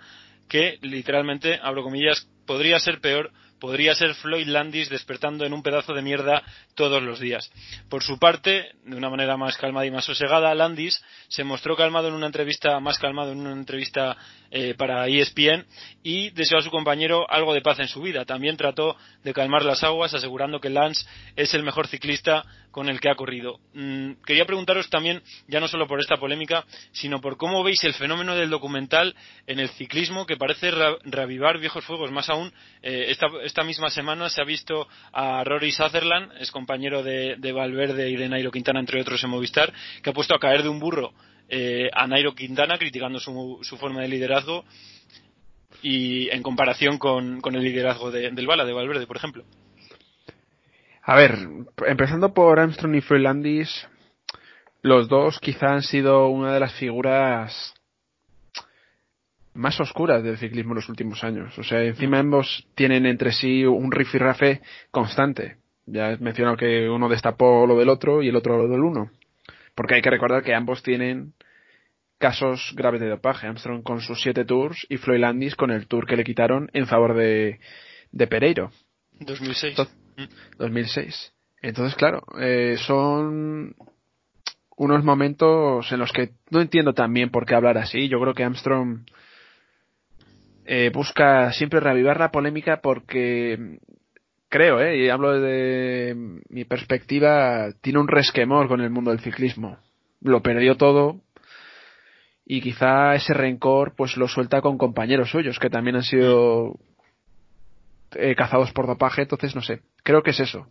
que 0.51 0.77
literalmente, 0.81 1.57
abro 1.63 1.81
comillas, 1.81 2.27
podría 2.45 2.77
ser 2.77 2.99
peor 2.99 3.31
podría 3.61 3.93
ser 3.93 4.15
Floyd 4.15 4.47
Landis 4.47 4.89
despertando 4.89 5.45
en 5.45 5.53
un 5.53 5.61
pedazo 5.61 5.93
de 5.93 6.01
mierda 6.01 6.41
todos 6.73 7.01
los 7.01 7.19
días. 7.19 7.49
Por 7.89 8.01
su 8.01 8.17
parte, 8.17 8.71
de 8.83 8.95
una 8.97 9.09
manera 9.09 9.37
más 9.37 9.55
calmada 9.55 9.85
y 9.85 9.91
más 9.91 10.03
sosegada, 10.03 10.53
Landis 10.55 10.99
se 11.27 11.43
mostró 11.43 11.77
calmado 11.77 12.07
en 12.07 12.15
una 12.15 12.25
entrevista, 12.25 12.79
más 12.79 12.97
calmado 12.97 13.31
en 13.33 13.39
una 13.39 13.51
entrevista 13.51 14.17
eh, 14.49 14.73
para 14.73 15.07
ESPN 15.07 15.67
y 16.01 16.31
deseó 16.31 16.57
a 16.57 16.63
su 16.63 16.71
compañero 16.71 17.29
algo 17.29 17.53
de 17.53 17.61
paz 17.61 17.79
en 17.79 17.87
su 17.87 18.01
vida. 18.01 18.25
También 18.25 18.57
trató 18.57 18.97
de 19.23 19.31
calmar 19.31 19.63
las 19.63 19.83
aguas, 19.83 20.15
asegurando 20.15 20.59
que 20.59 20.71
Lance 20.71 21.05
es 21.35 21.53
el 21.53 21.61
mejor 21.61 21.87
ciclista 21.87 22.43
con 22.71 22.89
el 22.89 22.99
que 22.99 23.09
ha 23.09 23.15
corrido. 23.15 23.59
Mm, 23.73 24.13
quería 24.25 24.45
preguntaros 24.45 24.89
también, 24.89 25.21
ya 25.47 25.59
no 25.59 25.67
solo 25.67 25.87
por 25.87 25.99
esta 25.99 26.17
polémica, 26.17 26.65
sino 26.91 27.21
por 27.21 27.37
cómo 27.37 27.63
veis 27.63 27.83
el 27.83 27.93
fenómeno 27.93 28.35
del 28.35 28.49
documental 28.49 29.15
en 29.45 29.59
el 29.59 29.69
ciclismo 29.69 30.25
que 30.25 30.37
parece 30.37 30.71
reavivar 31.03 31.59
viejos 31.59 31.85
fuegos. 31.85 32.11
Más 32.11 32.29
aún, 32.29 32.51
eh, 32.81 33.13
esta, 33.43 33.63
misma 33.63 33.89
semana 33.89 34.29
se 34.29 34.41
ha 34.41 34.45
visto 34.45 34.87
a 35.11 35.43
Rory 35.43 35.71
Sutherland, 35.71 36.31
es 36.39 36.51
compañero 36.51 37.03
de, 37.03 37.51
Valverde 37.51 38.09
y 38.09 38.15
de 38.15 38.29
Nairo 38.29 38.51
Quintana, 38.51 38.79
entre 38.79 39.01
otros 39.01 39.23
en 39.23 39.29
Movistar, 39.29 39.73
que 40.01 40.09
ha 40.09 40.13
puesto 40.13 40.33
a 40.35 40.39
caer 40.39 40.63
de 40.63 40.69
un 40.69 40.79
burro 40.79 41.13
eh, 41.49 41.89
a 41.93 42.07
Nairo 42.07 42.33
Quintana 42.33 42.77
criticando 42.77 43.19
su, 43.19 43.77
forma 43.77 44.01
de 44.01 44.07
liderazgo 44.07 44.63
y 45.81 46.29
en 46.29 46.41
comparación 46.41 46.97
con, 46.97 47.41
el 47.43 47.63
liderazgo 47.63 48.09
del 48.11 48.47
Bala, 48.47 48.65
de 48.65 48.73
Valverde, 48.73 49.05
por 49.05 49.17
ejemplo. 49.17 49.43
A 51.03 51.15
ver, 51.15 51.35
empezando 51.87 52.33
por 52.33 52.59
Armstrong 52.59 52.95
y 52.95 53.01
Freelandis, 53.01 53.87
los 54.83 55.07
dos 55.07 55.39
quizá 55.39 55.73
han 55.73 55.81
sido 55.81 56.27
una 56.27 56.53
de 56.53 56.59
las 56.59 56.73
figuras 56.73 57.73
más 59.53 59.79
oscuras 59.79 60.23
del 60.23 60.37
ciclismo 60.37 60.71
en 60.71 60.77
los 60.77 60.89
últimos 60.89 61.23
años. 61.23 61.57
O 61.57 61.63
sea, 61.63 61.83
encima 61.83 62.19
ambos 62.19 62.67
tienen 62.75 63.05
entre 63.05 63.31
sí 63.31 63.65
un 63.65 63.91
rifirrafe 63.91 64.61
constante. 64.91 65.57
Ya 65.85 66.11
he 66.11 66.17
mencionado 66.17 66.55
que 66.55 66.87
uno 66.87 67.09
destapó 67.09 67.65
lo 67.65 67.77
del 67.77 67.89
otro 67.89 68.21
y 68.21 68.29
el 68.29 68.35
otro 68.35 68.57
lo 68.57 68.67
del 68.67 68.81
uno. 68.81 69.11
Porque 69.75 69.95
hay 69.95 70.01
que 70.01 70.11
recordar 70.11 70.43
que 70.43 70.53
ambos 70.53 70.83
tienen 70.83 71.33
casos 72.19 72.73
graves 72.75 73.01
de 73.01 73.09
dopaje. 73.09 73.47
Armstrong 73.47 73.81
con 73.81 74.01
sus 74.01 74.21
siete 74.21 74.45
tours 74.45 74.85
y 74.87 74.97
Floyd 74.97 75.19
Landis 75.19 75.55
con 75.55 75.71
el 75.71 75.87
tour 75.87 76.05
que 76.05 76.15
le 76.15 76.23
quitaron 76.23 76.69
en 76.73 76.85
favor 76.85 77.15
de, 77.15 77.59
de 78.11 78.27
Pereiro. 78.27 78.71
2006. 79.19 79.75
2006. 80.57 81.33
Entonces, 81.61 81.95
claro, 81.95 82.23
eh, 82.39 82.75
son 82.79 83.75
unos 84.75 85.03
momentos 85.03 85.91
en 85.91 85.99
los 85.99 86.11
que 86.11 86.31
no 86.49 86.59
entiendo 86.59 86.93
también 86.93 87.29
por 87.29 87.45
qué 87.45 87.53
hablar 87.53 87.77
así. 87.77 88.09
Yo 88.09 88.19
creo 88.19 88.33
que 88.33 88.43
Armstrong 88.43 89.01
eh, 90.65 90.89
busca 90.93 91.51
siempre 91.53 91.79
reavivar 91.79 92.19
la 92.19 92.31
polémica 92.31 92.81
porque 92.81 93.77
creo, 94.49 94.81
eh, 94.81 94.97
y 94.97 95.09
hablo 95.09 95.39
de 95.39 96.15
mi 96.49 96.65
perspectiva, 96.65 97.71
tiene 97.81 97.99
un 97.99 98.07
resquemor 98.07 98.67
con 98.67 98.81
el 98.81 98.89
mundo 98.89 99.11
del 99.11 99.19
ciclismo. 99.19 99.77
Lo 100.19 100.41
perdió 100.41 100.77
todo 100.77 101.21
y 102.43 102.61
quizá 102.61 103.13
ese 103.13 103.35
rencor 103.35 103.93
pues 103.95 104.17
lo 104.17 104.27
suelta 104.27 104.61
con 104.61 104.79
compañeros 104.79 105.29
suyos 105.29 105.59
que 105.59 105.69
también 105.69 105.97
han 105.97 106.03
sido 106.03 106.75
cazados 108.35 108.73
por 108.73 108.87
dopaje, 108.87 109.21
entonces 109.21 109.55
no 109.55 109.61
sé, 109.61 109.81
creo 110.03 110.23
que 110.23 110.31
es 110.31 110.39
eso. 110.39 110.67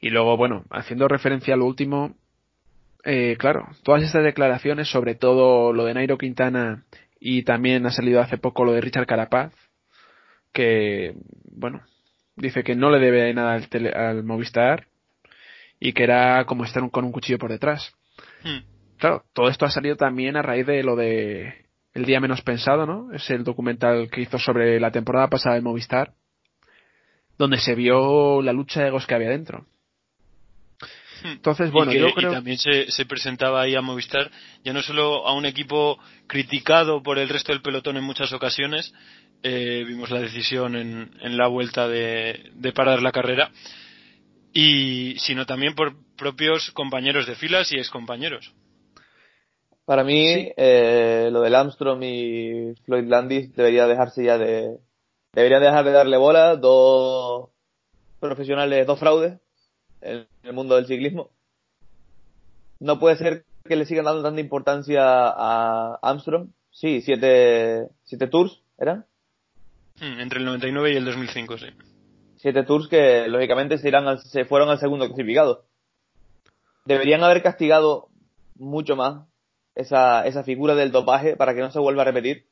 Y 0.00 0.10
luego, 0.10 0.36
bueno, 0.36 0.64
haciendo 0.70 1.08
referencia 1.08 1.54
a 1.54 1.56
lo 1.56 1.66
último, 1.66 2.16
eh, 3.04 3.36
claro, 3.38 3.68
todas 3.82 4.02
estas 4.02 4.24
declaraciones, 4.24 4.88
sobre 4.88 5.14
todo 5.14 5.72
lo 5.72 5.84
de 5.84 5.94
Nairo 5.94 6.18
Quintana 6.18 6.84
y 7.18 7.42
también 7.42 7.86
ha 7.86 7.90
salido 7.90 8.20
hace 8.20 8.38
poco 8.38 8.64
lo 8.64 8.72
de 8.72 8.80
Richard 8.80 9.06
Carapaz, 9.06 9.52
que, 10.52 11.14
bueno, 11.44 11.82
dice 12.36 12.62
que 12.62 12.74
no 12.74 12.90
le 12.90 12.98
debe 12.98 13.32
nada 13.32 13.60
al, 13.94 14.24
Movistar 14.24 14.86
y 15.78 15.92
que 15.92 16.04
era 16.04 16.44
como 16.44 16.64
estar 16.64 16.88
con 16.90 17.04
un 17.04 17.12
cuchillo 17.12 17.38
por 17.38 17.50
detrás. 17.50 17.94
Hmm. 18.42 18.64
Claro, 18.98 19.24
todo 19.32 19.48
esto 19.48 19.66
ha 19.66 19.70
salido 19.70 19.96
también 19.96 20.36
a 20.36 20.42
raíz 20.42 20.66
de 20.66 20.82
lo 20.82 20.96
de 20.96 21.66
El 21.94 22.04
Día 22.04 22.20
Menos 22.20 22.42
Pensado, 22.42 22.86
¿no? 22.86 23.12
Es 23.12 23.30
el 23.30 23.42
documental 23.44 24.10
que 24.10 24.20
hizo 24.20 24.38
sobre 24.38 24.78
la 24.78 24.92
temporada 24.92 25.28
pasada 25.28 25.56
de 25.56 25.62
Movistar 25.62 26.12
donde 27.42 27.58
se 27.58 27.74
vio 27.74 28.40
la 28.40 28.52
lucha 28.52 28.82
de 28.82 28.86
egos 28.86 29.04
que 29.04 29.16
había 29.16 29.30
dentro. 29.30 29.66
Hmm. 31.24 31.32
Entonces, 31.32 31.72
bueno, 31.72 31.92
yo 31.92 32.14
creo... 32.14 32.30
Y 32.30 32.34
también 32.34 32.56
se, 32.56 33.04
presentaba 33.04 33.62
ahí 33.62 33.74
a 33.74 33.80
Movistar, 33.80 34.30
ya 34.62 34.72
no 34.72 34.80
solo 34.80 35.26
a 35.26 35.34
un 35.34 35.44
equipo 35.44 35.98
criticado 36.28 37.02
por 37.02 37.18
el 37.18 37.28
resto 37.28 37.50
del 37.50 37.60
pelotón 37.60 37.96
en 37.96 38.04
muchas 38.04 38.32
ocasiones, 38.32 38.94
eh, 39.42 39.82
vimos 39.84 40.08
la 40.12 40.20
decisión 40.20 40.76
en, 40.76 41.10
en 41.20 41.36
la 41.36 41.48
vuelta 41.48 41.88
de, 41.88 42.52
parar 42.76 43.02
la 43.02 43.10
carrera, 43.10 43.50
y 44.52 45.16
sino 45.18 45.44
también 45.44 45.74
por 45.74 45.96
propios 46.16 46.70
compañeros 46.70 47.26
de 47.26 47.34
filas 47.34 47.72
y 47.72 47.76
excompañeros. 47.76 48.54
Para 49.84 50.04
mí, 50.04 50.52
eh, 50.56 51.28
lo 51.32 51.40
del 51.40 51.56
Armstrong 51.56 52.04
y 52.04 52.74
Floyd 52.84 53.08
Landis 53.08 53.52
debería 53.56 53.88
dejarse 53.88 54.22
ya 54.24 54.38
de, 54.38 54.78
Deberían 55.34 55.62
dejar 55.62 55.84
de 55.86 55.92
darle 55.92 56.18
bola, 56.18 56.56
dos 56.56 57.48
profesionales, 58.20 58.86
dos 58.86 58.98
fraudes 58.98 59.40
en 60.02 60.26
el 60.42 60.52
mundo 60.52 60.76
del 60.76 60.86
ciclismo. 60.86 61.30
No 62.80 62.98
puede 62.98 63.16
ser 63.16 63.46
que 63.64 63.76
le 63.76 63.86
sigan 63.86 64.04
dando 64.04 64.22
tanta 64.22 64.42
importancia 64.42 65.02
a 65.02 65.98
Armstrong. 66.02 66.50
Sí, 66.70 67.00
siete, 67.00 67.88
siete 68.02 68.26
tours, 68.26 68.62
¿eran? 68.76 69.06
Hmm, 70.00 70.20
entre 70.20 70.40
el 70.40 70.44
99 70.44 70.92
y 70.92 70.96
el 70.96 71.04
2005, 71.06 71.58
sí. 71.58 71.66
Siete 72.36 72.64
tours 72.64 72.88
que 72.88 73.26
lógicamente 73.28 73.78
se, 73.78 73.88
irán 73.88 74.18
se 74.18 74.44
fueron 74.44 74.68
al 74.68 74.80
segundo 74.80 75.06
clasificado. 75.06 75.64
Deberían 76.84 77.22
haber 77.24 77.42
castigado 77.42 78.08
mucho 78.56 78.96
más 78.96 79.26
esa, 79.76 80.26
esa 80.26 80.44
figura 80.44 80.74
del 80.74 80.92
dopaje 80.92 81.36
para 81.36 81.54
que 81.54 81.60
no 81.60 81.70
se 81.70 81.78
vuelva 81.78 82.02
a 82.02 82.06
repetir 82.06 82.51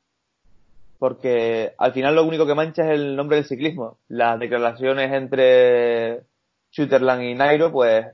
porque 1.01 1.73
al 1.79 1.93
final 1.93 2.13
lo 2.13 2.23
único 2.23 2.45
que 2.45 2.53
mancha 2.53 2.83
es 2.83 2.91
el 2.91 3.15
nombre 3.15 3.37
del 3.37 3.47
ciclismo. 3.47 3.97
Las 4.07 4.39
declaraciones 4.39 5.11
entre 5.11 6.27
Shooterland 6.71 7.23
y 7.23 7.33
Nairo, 7.33 7.71
pues 7.71 8.05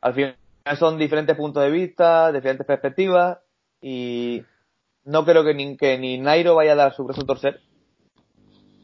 al 0.00 0.14
final 0.14 0.36
son 0.78 0.96
diferentes 0.96 1.36
puntos 1.36 1.64
de 1.64 1.72
vista, 1.72 2.30
diferentes 2.30 2.64
perspectivas 2.64 3.38
y 3.80 4.44
no 5.02 5.24
creo 5.24 5.42
que 5.42 5.54
ni, 5.54 5.76
que 5.76 5.98
ni 5.98 6.18
Nairo 6.18 6.54
vaya 6.54 6.74
a 6.74 6.76
dar 6.76 6.94
su 6.94 7.02
brazo 7.02 7.22
a 7.22 7.26
torcer, 7.26 7.62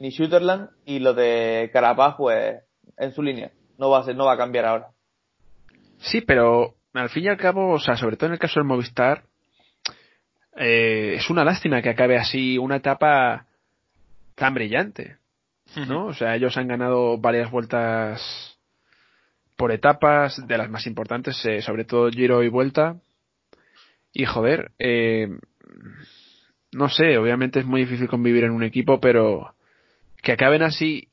ni 0.00 0.10
Shooterland 0.10 0.70
y 0.84 0.98
lo 0.98 1.14
de 1.14 1.70
Carapaz, 1.72 2.16
pues 2.16 2.64
en 2.96 3.12
su 3.12 3.22
línea. 3.22 3.52
No 3.78 3.90
va 3.90 4.00
a 4.00 4.04
ser, 4.04 4.16
no 4.16 4.24
va 4.24 4.32
a 4.32 4.38
cambiar 4.38 4.64
ahora. 4.64 4.88
Sí, 5.98 6.20
pero 6.20 6.74
al 6.94 7.10
fin 7.10 7.26
y 7.26 7.28
al 7.28 7.36
cabo, 7.36 7.74
o 7.74 7.78
sea, 7.78 7.94
sobre 7.94 8.16
todo 8.16 8.26
en 8.26 8.32
el 8.32 8.40
caso 8.40 8.58
del 8.58 8.66
Movistar, 8.66 9.22
eh, 10.56 11.14
es 11.16 11.30
una 11.30 11.44
lástima 11.44 11.82
que 11.82 11.90
acabe 11.90 12.18
así 12.18 12.58
una 12.58 12.76
etapa 12.76 13.46
tan 14.34 14.54
brillante, 14.54 15.16
¿no? 15.88 16.06
O 16.06 16.14
sea, 16.14 16.34
ellos 16.34 16.56
han 16.56 16.68
ganado 16.68 17.18
varias 17.18 17.50
vueltas 17.50 18.58
por 19.56 19.72
etapas, 19.72 20.46
de 20.46 20.58
las 20.58 20.68
más 20.68 20.86
importantes, 20.86 21.44
eh, 21.44 21.62
sobre 21.62 21.84
todo 21.84 22.10
Giro 22.10 22.42
y 22.42 22.48
Vuelta. 22.48 22.96
Y 24.12 24.24
joder, 24.26 24.72
eh, 24.78 25.28
no 26.72 26.88
sé, 26.88 27.16
obviamente 27.16 27.60
es 27.60 27.66
muy 27.66 27.82
difícil 27.82 28.08
convivir 28.08 28.44
en 28.44 28.52
un 28.52 28.62
equipo, 28.62 29.00
pero 29.00 29.54
que 30.22 30.32
acaben 30.32 30.62
así 30.62 31.08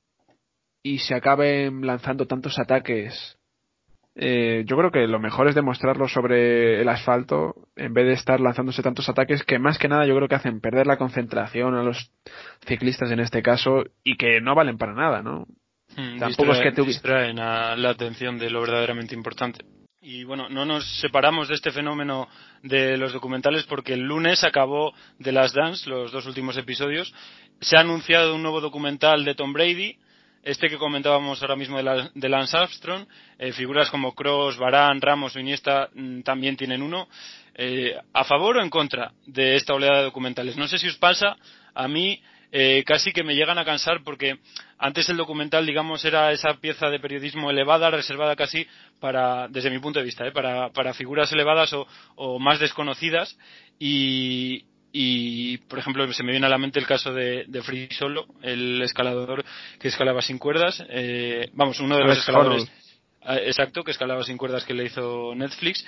y 0.83 0.99
se 0.99 1.15
acaben 1.15 1.85
lanzando 1.85 2.25
tantos 2.25 2.59
ataques 2.59 3.38
eh, 4.15 4.63
yo 4.65 4.77
creo 4.77 4.91
que 4.91 5.07
lo 5.07 5.19
mejor 5.19 5.47
es 5.47 5.55
demostrarlo 5.55 6.07
sobre 6.07 6.81
el 6.81 6.89
asfalto 6.89 7.55
en 7.75 7.93
vez 7.93 8.05
de 8.05 8.13
estar 8.13 8.39
lanzándose 8.39 8.81
tantos 8.81 9.07
ataques 9.07 9.43
que 9.43 9.59
más 9.59 9.77
que 9.77 9.87
nada 9.87 10.05
yo 10.05 10.15
creo 10.15 10.27
que 10.27 10.35
hacen 10.35 10.59
perder 10.59 10.87
la 10.87 10.97
concentración 10.97 11.75
a 11.75 11.83
los 11.83 12.11
ciclistas 12.65 13.11
en 13.11 13.19
este 13.19 13.41
caso 13.41 13.83
y 14.03 14.17
que 14.17 14.41
no 14.41 14.55
valen 14.55 14.77
para 14.77 14.93
nada, 14.93 15.21
¿no? 15.21 15.45
Hmm, 15.95 16.19
Tampoco 16.19 16.51
es 16.53 16.59
que 16.59 16.71
te 16.71 16.83
distraen 16.83 17.37
la 17.37 17.89
atención 17.89 18.37
de 18.37 18.49
lo 18.49 18.61
verdaderamente 18.61 19.15
importante. 19.15 19.65
Y 20.01 20.23
bueno, 20.23 20.47
no 20.47 20.65
nos 20.65 20.85
separamos 21.01 21.49
de 21.49 21.55
este 21.55 21.71
fenómeno 21.71 22.29
de 22.63 22.95
los 22.95 23.11
documentales 23.11 23.65
porque 23.65 23.93
el 23.93 24.01
lunes 24.01 24.45
acabó 24.45 24.93
The 25.21 25.33
Last 25.33 25.55
Dance, 25.55 25.89
los 25.89 26.13
dos 26.13 26.25
últimos 26.25 26.55
episodios. 26.57 27.13
Se 27.59 27.75
ha 27.75 27.81
anunciado 27.81 28.33
un 28.33 28.41
nuevo 28.41 28.61
documental 28.61 29.25
de 29.25 29.35
Tom 29.35 29.51
Brady 29.51 29.97
este 30.43 30.69
que 30.69 30.77
comentábamos 30.77 31.41
ahora 31.41 31.55
mismo 31.55 31.77
de, 31.77 32.29
Lance 32.29 32.57
Armstrong, 32.57 33.05
eh, 33.37 33.51
figuras 33.51 33.89
como 33.89 34.13
Cross, 34.15 34.57
Barán, 34.57 35.01
Ramos 35.01 35.35
Iniesta 35.35 35.89
mm, 35.93 36.21
también 36.21 36.55
tienen 36.55 36.81
uno. 36.81 37.07
Eh, 37.55 37.95
¿A 38.13 38.23
favor 38.23 38.57
o 38.57 38.61
en 38.61 38.69
contra 38.69 39.11
de 39.25 39.55
esta 39.55 39.73
oleada 39.73 39.97
de 39.97 40.03
documentales? 40.05 40.55
No 40.55 40.67
sé 40.67 40.77
si 40.77 40.87
os 40.87 40.97
pasa, 40.97 41.35
a 41.73 41.87
mí 41.87 42.21
eh, 42.51 42.83
casi 42.85 43.11
que 43.11 43.23
me 43.23 43.35
llegan 43.35 43.57
a 43.57 43.65
cansar 43.65 44.01
porque 44.03 44.39
antes 44.77 45.09
el 45.09 45.17
documental, 45.17 45.65
digamos, 45.65 46.03
era 46.05 46.31
esa 46.31 46.55
pieza 46.55 46.89
de 46.89 46.99
periodismo 46.99 47.51
elevada, 47.51 47.91
reservada 47.91 48.35
casi 48.35 48.65
para, 48.99 49.47
desde 49.49 49.69
mi 49.69 49.79
punto 49.79 49.99
de 49.99 50.05
vista, 50.05 50.25
para, 50.31 50.93
figuras 50.93 51.31
elevadas 51.31 51.73
o, 51.73 51.85
o 52.15 52.39
más 52.39 52.59
desconocidas 52.59 53.37
y, 53.77 54.65
y 54.91 55.57
por 55.57 55.79
ejemplo 55.79 56.11
se 56.13 56.23
me 56.23 56.31
viene 56.31 56.47
a 56.47 56.49
la 56.49 56.57
mente 56.57 56.79
el 56.79 56.87
caso 56.87 57.13
de, 57.13 57.45
de 57.47 57.61
Free 57.61 57.89
Solo, 57.91 58.25
el 58.41 58.81
escalador 58.81 59.43
que 59.79 59.87
escalaba 59.87 60.21
sin 60.21 60.37
cuerdas, 60.37 60.83
eh, 60.89 61.49
vamos, 61.53 61.79
uno 61.79 61.97
de 61.97 62.05
los 62.05 62.17
escaladores 62.17 62.71
ah, 63.23 63.37
exacto 63.37 63.83
que 63.83 63.91
escalaba 63.91 64.23
sin 64.23 64.37
cuerdas 64.37 64.65
que 64.65 64.73
le 64.73 64.85
hizo 64.85 65.33
Netflix 65.35 65.85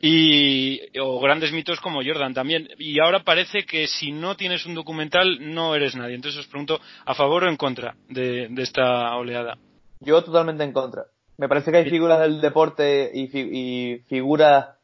y 0.00 0.80
o 0.98 1.20
grandes 1.20 1.52
mitos 1.52 1.80
como 1.80 2.02
Jordan 2.02 2.34
también. 2.34 2.68
Y 2.76 2.98
ahora 2.98 3.22
parece 3.22 3.64
que 3.64 3.86
si 3.86 4.10
no 4.10 4.36
tienes 4.36 4.66
un 4.66 4.74
documental 4.74 5.54
no 5.54 5.76
eres 5.76 5.94
nadie. 5.94 6.16
Entonces 6.16 6.40
os 6.40 6.48
pregunto 6.48 6.80
a 7.06 7.14
favor 7.14 7.44
o 7.44 7.48
en 7.48 7.56
contra 7.56 7.94
de, 8.08 8.50
esta 8.58 9.14
oleada 9.14 9.56
yo 10.04 10.22
totalmente 10.24 10.64
en 10.64 10.72
contra. 10.72 11.06
Me 11.38 11.48
parece 11.48 11.70
que 11.70 11.78
hay 11.78 11.90
figuras 11.90 12.20
del 12.20 12.40
deporte 12.40 13.10
y, 13.14 13.98
figuras 14.08 14.76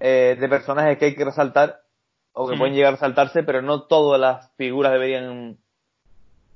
eh, 0.00 0.36
de 0.38 0.48
personajes 0.48 0.98
que 0.98 1.06
hay 1.06 1.14
que 1.14 1.24
resaltar 1.24 1.85
o 2.38 2.48
que 2.48 2.56
pueden 2.56 2.74
llegar 2.74 2.94
a 2.94 2.98
saltarse 2.98 3.42
pero 3.42 3.62
no 3.62 3.82
todas 3.82 4.20
las 4.20 4.52
figuras 4.56 4.92
deberían 4.92 5.56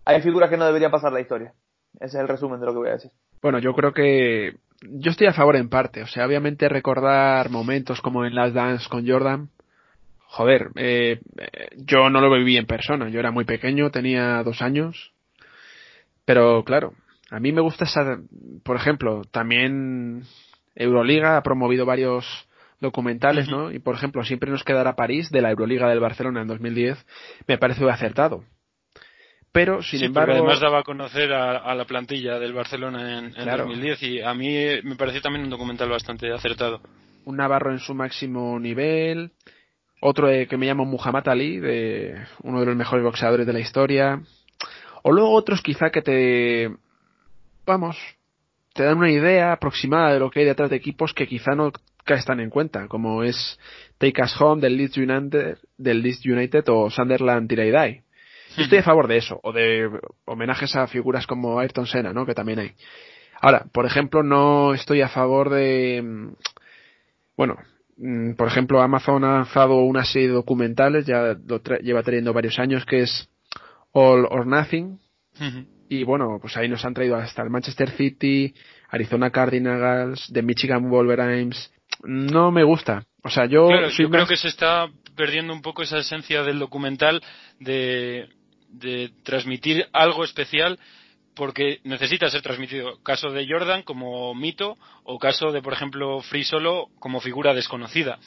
hay 0.04 0.22
figuras 0.22 0.50
que 0.50 0.56
no 0.56 0.66
deberían 0.66 0.90
pasar 0.90 1.12
la 1.12 1.20
historia 1.20 1.54
ese 1.94 2.16
es 2.16 2.22
el 2.22 2.28
resumen 2.28 2.60
de 2.60 2.66
lo 2.66 2.72
que 2.72 2.78
voy 2.78 2.88
a 2.88 2.92
decir 2.92 3.10
bueno 3.40 3.58
yo 3.58 3.72
creo 3.72 3.92
que 3.92 4.54
yo 4.82 5.10
estoy 5.10 5.26
a 5.26 5.32
favor 5.32 5.56
en 5.56 5.68
parte. 5.68 6.02
O 6.02 6.06
sea, 6.06 6.26
obviamente 6.26 6.68
recordar 6.68 7.50
momentos 7.50 8.00
como 8.00 8.24
en 8.24 8.34
Last 8.34 8.54
Dance 8.54 8.88
con 8.88 9.06
Jordan. 9.06 9.50
Joder, 10.26 10.70
eh, 10.76 11.20
yo 11.76 12.08
no 12.08 12.20
lo 12.20 12.32
viví 12.32 12.56
en 12.56 12.66
persona. 12.66 13.08
Yo 13.08 13.18
era 13.18 13.30
muy 13.30 13.44
pequeño, 13.44 13.90
tenía 13.90 14.42
dos 14.42 14.62
años. 14.62 15.12
Pero 16.24 16.64
claro, 16.64 16.94
a 17.30 17.40
mí 17.40 17.52
me 17.52 17.60
gusta 17.60 17.84
esa. 17.84 18.20
Por 18.62 18.76
ejemplo, 18.76 19.22
también 19.30 20.22
Euroliga 20.74 21.36
ha 21.36 21.42
promovido 21.42 21.84
varios 21.84 22.24
documentales, 22.80 23.48
¿no? 23.48 23.70
Y 23.70 23.78
por 23.78 23.94
ejemplo, 23.94 24.24
siempre 24.24 24.50
nos 24.50 24.64
quedará 24.64 24.96
París 24.96 25.30
de 25.30 25.42
la 25.42 25.50
Euroliga 25.50 25.88
del 25.88 26.00
Barcelona 26.00 26.42
en 26.42 26.48
2010. 26.48 27.06
Me 27.46 27.58
parece 27.58 27.88
acertado 27.88 28.44
pero 29.52 29.82
sin 29.82 30.04
embargo 30.04 30.32
además 30.32 30.60
daba 30.60 30.80
a 30.80 30.82
conocer 30.84 31.32
a, 31.32 31.74
la 31.74 31.84
plantilla 31.84 32.38
del 32.38 32.52
Barcelona 32.52 33.18
en, 33.18 33.32
2010 33.32 34.02
y 34.04 34.20
a 34.20 34.32
mí 34.34 34.48
me 34.84 34.96
pareció 34.96 35.20
también 35.20 35.44
un 35.44 35.50
documental 35.50 35.88
bastante 35.88 36.32
acertado 36.32 36.80
un 37.24 37.36
Navarro 37.36 37.72
en 37.72 37.80
su 37.80 37.94
máximo 37.94 38.58
nivel 38.60 39.32
otro 40.00 40.28
que 40.28 40.56
me 40.56 40.66
llamo 40.66 40.84
Muhammad 40.84 41.28
Ali 41.28 41.58
de 41.58 42.14
uno 42.42 42.60
de 42.60 42.66
los 42.66 42.76
mejores 42.76 43.04
boxeadores 43.04 43.46
de 43.46 43.52
la 43.52 43.60
historia 43.60 44.22
o 45.02 45.12
luego 45.12 45.32
otros 45.32 45.62
quizá 45.62 45.90
que 45.90 46.02
te 46.02 46.70
vamos 47.66 47.98
te 48.72 48.84
dan 48.84 48.98
una 48.98 49.10
idea 49.10 49.52
aproximada 49.52 50.12
de 50.12 50.20
lo 50.20 50.30
que 50.30 50.40
hay 50.40 50.46
detrás 50.46 50.70
de 50.70 50.76
equipos 50.76 51.12
que 51.12 51.26
quizá 51.26 51.56
no 51.56 51.72
están 52.06 52.40
en 52.40 52.50
cuenta 52.50 52.88
como 52.88 53.22
es 53.22 53.58
Take 53.98 54.22
Us 54.22 54.40
Home 54.40 54.60
del 54.60 54.76
Leeds 54.76 54.96
United 54.96 55.58
del 55.78 56.02
Leeds 56.02 56.26
United 56.26 56.64
o 56.68 56.90
Sunderland 56.90 57.48
Tiraidai 57.48 58.02
estoy 58.56 58.78
a 58.78 58.82
favor 58.82 59.06
de 59.06 59.18
eso, 59.18 59.40
o 59.42 59.52
de 59.52 59.88
homenajes 60.24 60.74
a 60.76 60.86
figuras 60.86 61.26
como 61.26 61.58
Ayrton 61.58 61.86
Senna, 61.86 62.12
¿no? 62.12 62.26
Que 62.26 62.34
también 62.34 62.58
hay. 62.58 62.72
Ahora, 63.40 63.66
por 63.72 63.86
ejemplo, 63.86 64.22
no 64.22 64.74
estoy 64.74 65.00
a 65.02 65.08
favor 65.08 65.50
de. 65.50 66.02
Mm, 66.02 66.32
bueno, 67.36 67.56
mm, 67.96 68.32
por 68.32 68.48
ejemplo, 68.48 68.82
Amazon 68.82 69.24
ha 69.24 69.34
lanzado 69.36 69.76
una 69.82 70.04
serie 70.04 70.28
de 70.28 70.34
documentales, 70.34 71.06
ya 71.06 71.36
lo 71.46 71.58
lleva 71.80 72.02
trayendo 72.02 72.32
varios 72.32 72.58
años, 72.58 72.84
que 72.84 73.02
es 73.02 73.28
All 73.92 74.26
or 74.30 74.46
Nothing. 74.46 74.98
Y 75.88 76.04
bueno, 76.04 76.38
pues 76.40 76.56
ahí 76.56 76.68
nos 76.68 76.84
han 76.84 76.92
traído 76.92 77.16
hasta 77.16 77.42
el 77.42 77.50
Manchester 77.50 77.90
City, 77.90 78.54
Arizona 78.90 79.30
Cardinals, 79.30 80.30
de 80.30 80.42
Michigan 80.42 80.90
Wolverines. 80.90 81.72
No 82.02 82.50
me 82.50 82.64
gusta. 82.64 83.04
O 83.22 83.30
sea, 83.30 83.46
yo. 83.46 83.68
yo 83.88 84.10
creo 84.10 84.26
que 84.26 84.36
se 84.36 84.48
está 84.48 84.88
perdiendo 85.16 85.52
un 85.52 85.62
poco 85.62 85.82
esa 85.82 85.98
esencia 85.98 86.42
del 86.42 86.58
documental 86.58 87.22
de 87.58 88.28
de 88.70 89.10
transmitir 89.24 89.86
algo 89.92 90.24
especial 90.24 90.78
porque 91.34 91.80
necesita 91.84 92.28
ser 92.28 92.42
transmitido. 92.42 92.98
Caso 93.02 93.30
de 93.30 93.46
Jordan 93.48 93.82
como 93.82 94.34
mito 94.34 94.76
o 95.04 95.18
caso 95.18 95.52
de, 95.52 95.62
por 95.62 95.72
ejemplo, 95.72 96.20
Free 96.22 96.44
Solo 96.44 96.88
como 96.98 97.20
figura 97.20 97.54
desconocida. 97.54 98.18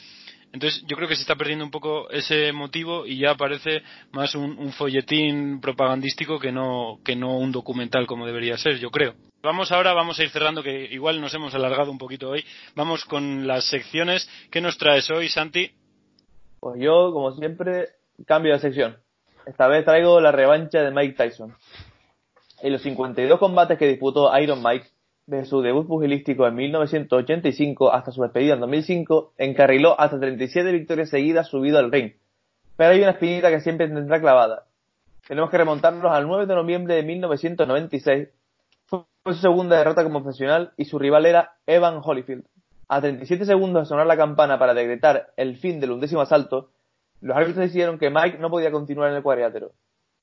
Entonces 0.54 0.84
yo 0.86 0.96
creo 0.96 1.08
que 1.08 1.16
se 1.16 1.22
está 1.22 1.34
perdiendo 1.34 1.64
un 1.64 1.72
poco 1.72 2.08
ese 2.10 2.52
motivo 2.52 3.04
y 3.06 3.18
ya 3.18 3.34
parece 3.34 3.82
más 4.12 4.36
un, 4.36 4.72
folletín 4.72 5.60
propagandístico 5.60 6.38
que 6.38 6.52
no, 6.52 7.00
que 7.04 7.16
no 7.16 7.36
un 7.36 7.50
documental 7.50 8.06
como 8.06 8.24
debería 8.24 8.56
ser, 8.56 8.78
yo 8.78 8.88
creo. 8.92 9.14
Vamos 9.42 9.72
ahora, 9.72 9.92
vamos 9.94 10.16
a 10.16 10.22
ir 10.22 10.30
cerrando, 10.30 10.62
que 10.62 10.84
igual 10.92 11.20
nos 11.20 11.34
hemos 11.34 11.56
alargado 11.56 11.90
un 11.90 11.98
poquito 11.98 12.30
hoy. 12.30 12.44
Vamos 12.76 13.04
con 13.04 13.48
las 13.48 13.64
secciones. 13.64 14.30
¿Qué 14.52 14.60
nos 14.60 14.78
traes 14.78 15.10
hoy, 15.10 15.28
Santi? 15.28 15.72
Pues 16.60 16.80
yo, 16.80 17.10
como 17.12 17.32
siempre, 17.32 17.88
cambio 18.24 18.52
de 18.52 18.60
sección. 18.60 18.96
Esta 19.46 19.66
vez 19.66 19.84
traigo 19.84 20.20
la 20.20 20.30
revancha 20.30 20.84
de 20.84 20.92
Mike 20.92 21.16
Tyson. 21.16 21.52
En 22.62 22.72
los 22.72 22.80
52 22.82 23.40
combates 23.40 23.76
que 23.76 23.88
disputó 23.88 24.30
Iron 24.38 24.62
Mike, 24.62 24.86
desde 25.26 25.46
su 25.46 25.62
debut 25.62 25.86
pugilístico 25.86 26.46
en 26.46 26.54
1985 26.54 27.92
hasta 27.92 28.12
su 28.12 28.22
despedida 28.22 28.54
en 28.54 28.60
2005, 28.60 29.32
encarriló 29.38 29.98
hasta 29.98 30.20
37 30.20 30.70
victorias 30.72 31.10
seguidas 31.10 31.48
subido 31.48 31.78
al 31.78 31.90
ring. 31.90 32.12
Pero 32.76 32.90
hay 32.90 33.00
una 33.00 33.12
espinita 33.12 33.50
que 33.50 33.60
siempre 33.60 33.88
tendrá 33.88 34.20
clavada. 34.20 34.66
Tenemos 35.26 35.50
que 35.50 35.58
remontarnos 35.58 36.12
al 36.12 36.26
9 36.26 36.46
de 36.46 36.54
noviembre 36.54 36.94
de 36.96 37.02
1996. 37.02 38.28
Fue 38.86 39.04
su 39.24 39.34
segunda 39.34 39.78
derrota 39.78 40.02
como 40.02 40.22
profesional 40.22 40.72
y 40.76 40.84
su 40.84 40.98
rival 40.98 41.24
era 41.24 41.56
Evan 41.66 42.00
Holyfield. 42.02 42.44
A 42.88 43.00
37 43.00 43.46
segundos 43.46 43.84
de 43.84 43.88
sonar 43.88 44.06
la 44.06 44.16
campana 44.16 44.58
para 44.58 44.74
decretar 44.74 45.32
el 45.36 45.56
fin 45.56 45.80
del 45.80 45.92
undécimo 45.92 46.20
asalto, 46.20 46.70
los 47.22 47.34
árbitros 47.34 47.64
decidieron 47.64 47.98
que 47.98 48.10
Mike 48.10 48.36
no 48.38 48.50
podía 48.50 48.70
continuar 48.70 49.10
en 49.10 49.16
el 49.16 49.22
cuadrilátero. 49.22 49.72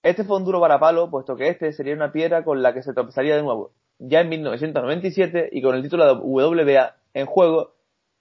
Este 0.03 0.23
fue 0.23 0.37
un 0.37 0.45
duro 0.45 0.59
varapalo, 0.59 1.09
puesto 1.09 1.35
que 1.35 1.47
este 1.47 1.73
sería 1.73 1.95
una 1.95 2.11
piedra 2.11 2.43
con 2.43 2.61
la 2.61 2.73
que 2.73 2.83
se 2.83 2.93
tropezaría 2.93 3.35
de 3.35 3.41
nuevo. 3.41 3.71
Ya 4.03 4.21
en 4.21 4.29
1997, 4.29 5.49
y 5.51 5.61
con 5.61 5.75
el 5.75 5.83
título 5.83 6.07
de 6.07 6.13
WBA 6.13 6.95
en 7.13 7.27
juego, 7.27 7.75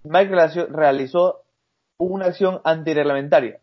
Mike 0.04 0.30
realizó 0.68 1.40
una 1.96 2.26
acción 2.26 2.60
antirreglamentaria, 2.64 3.60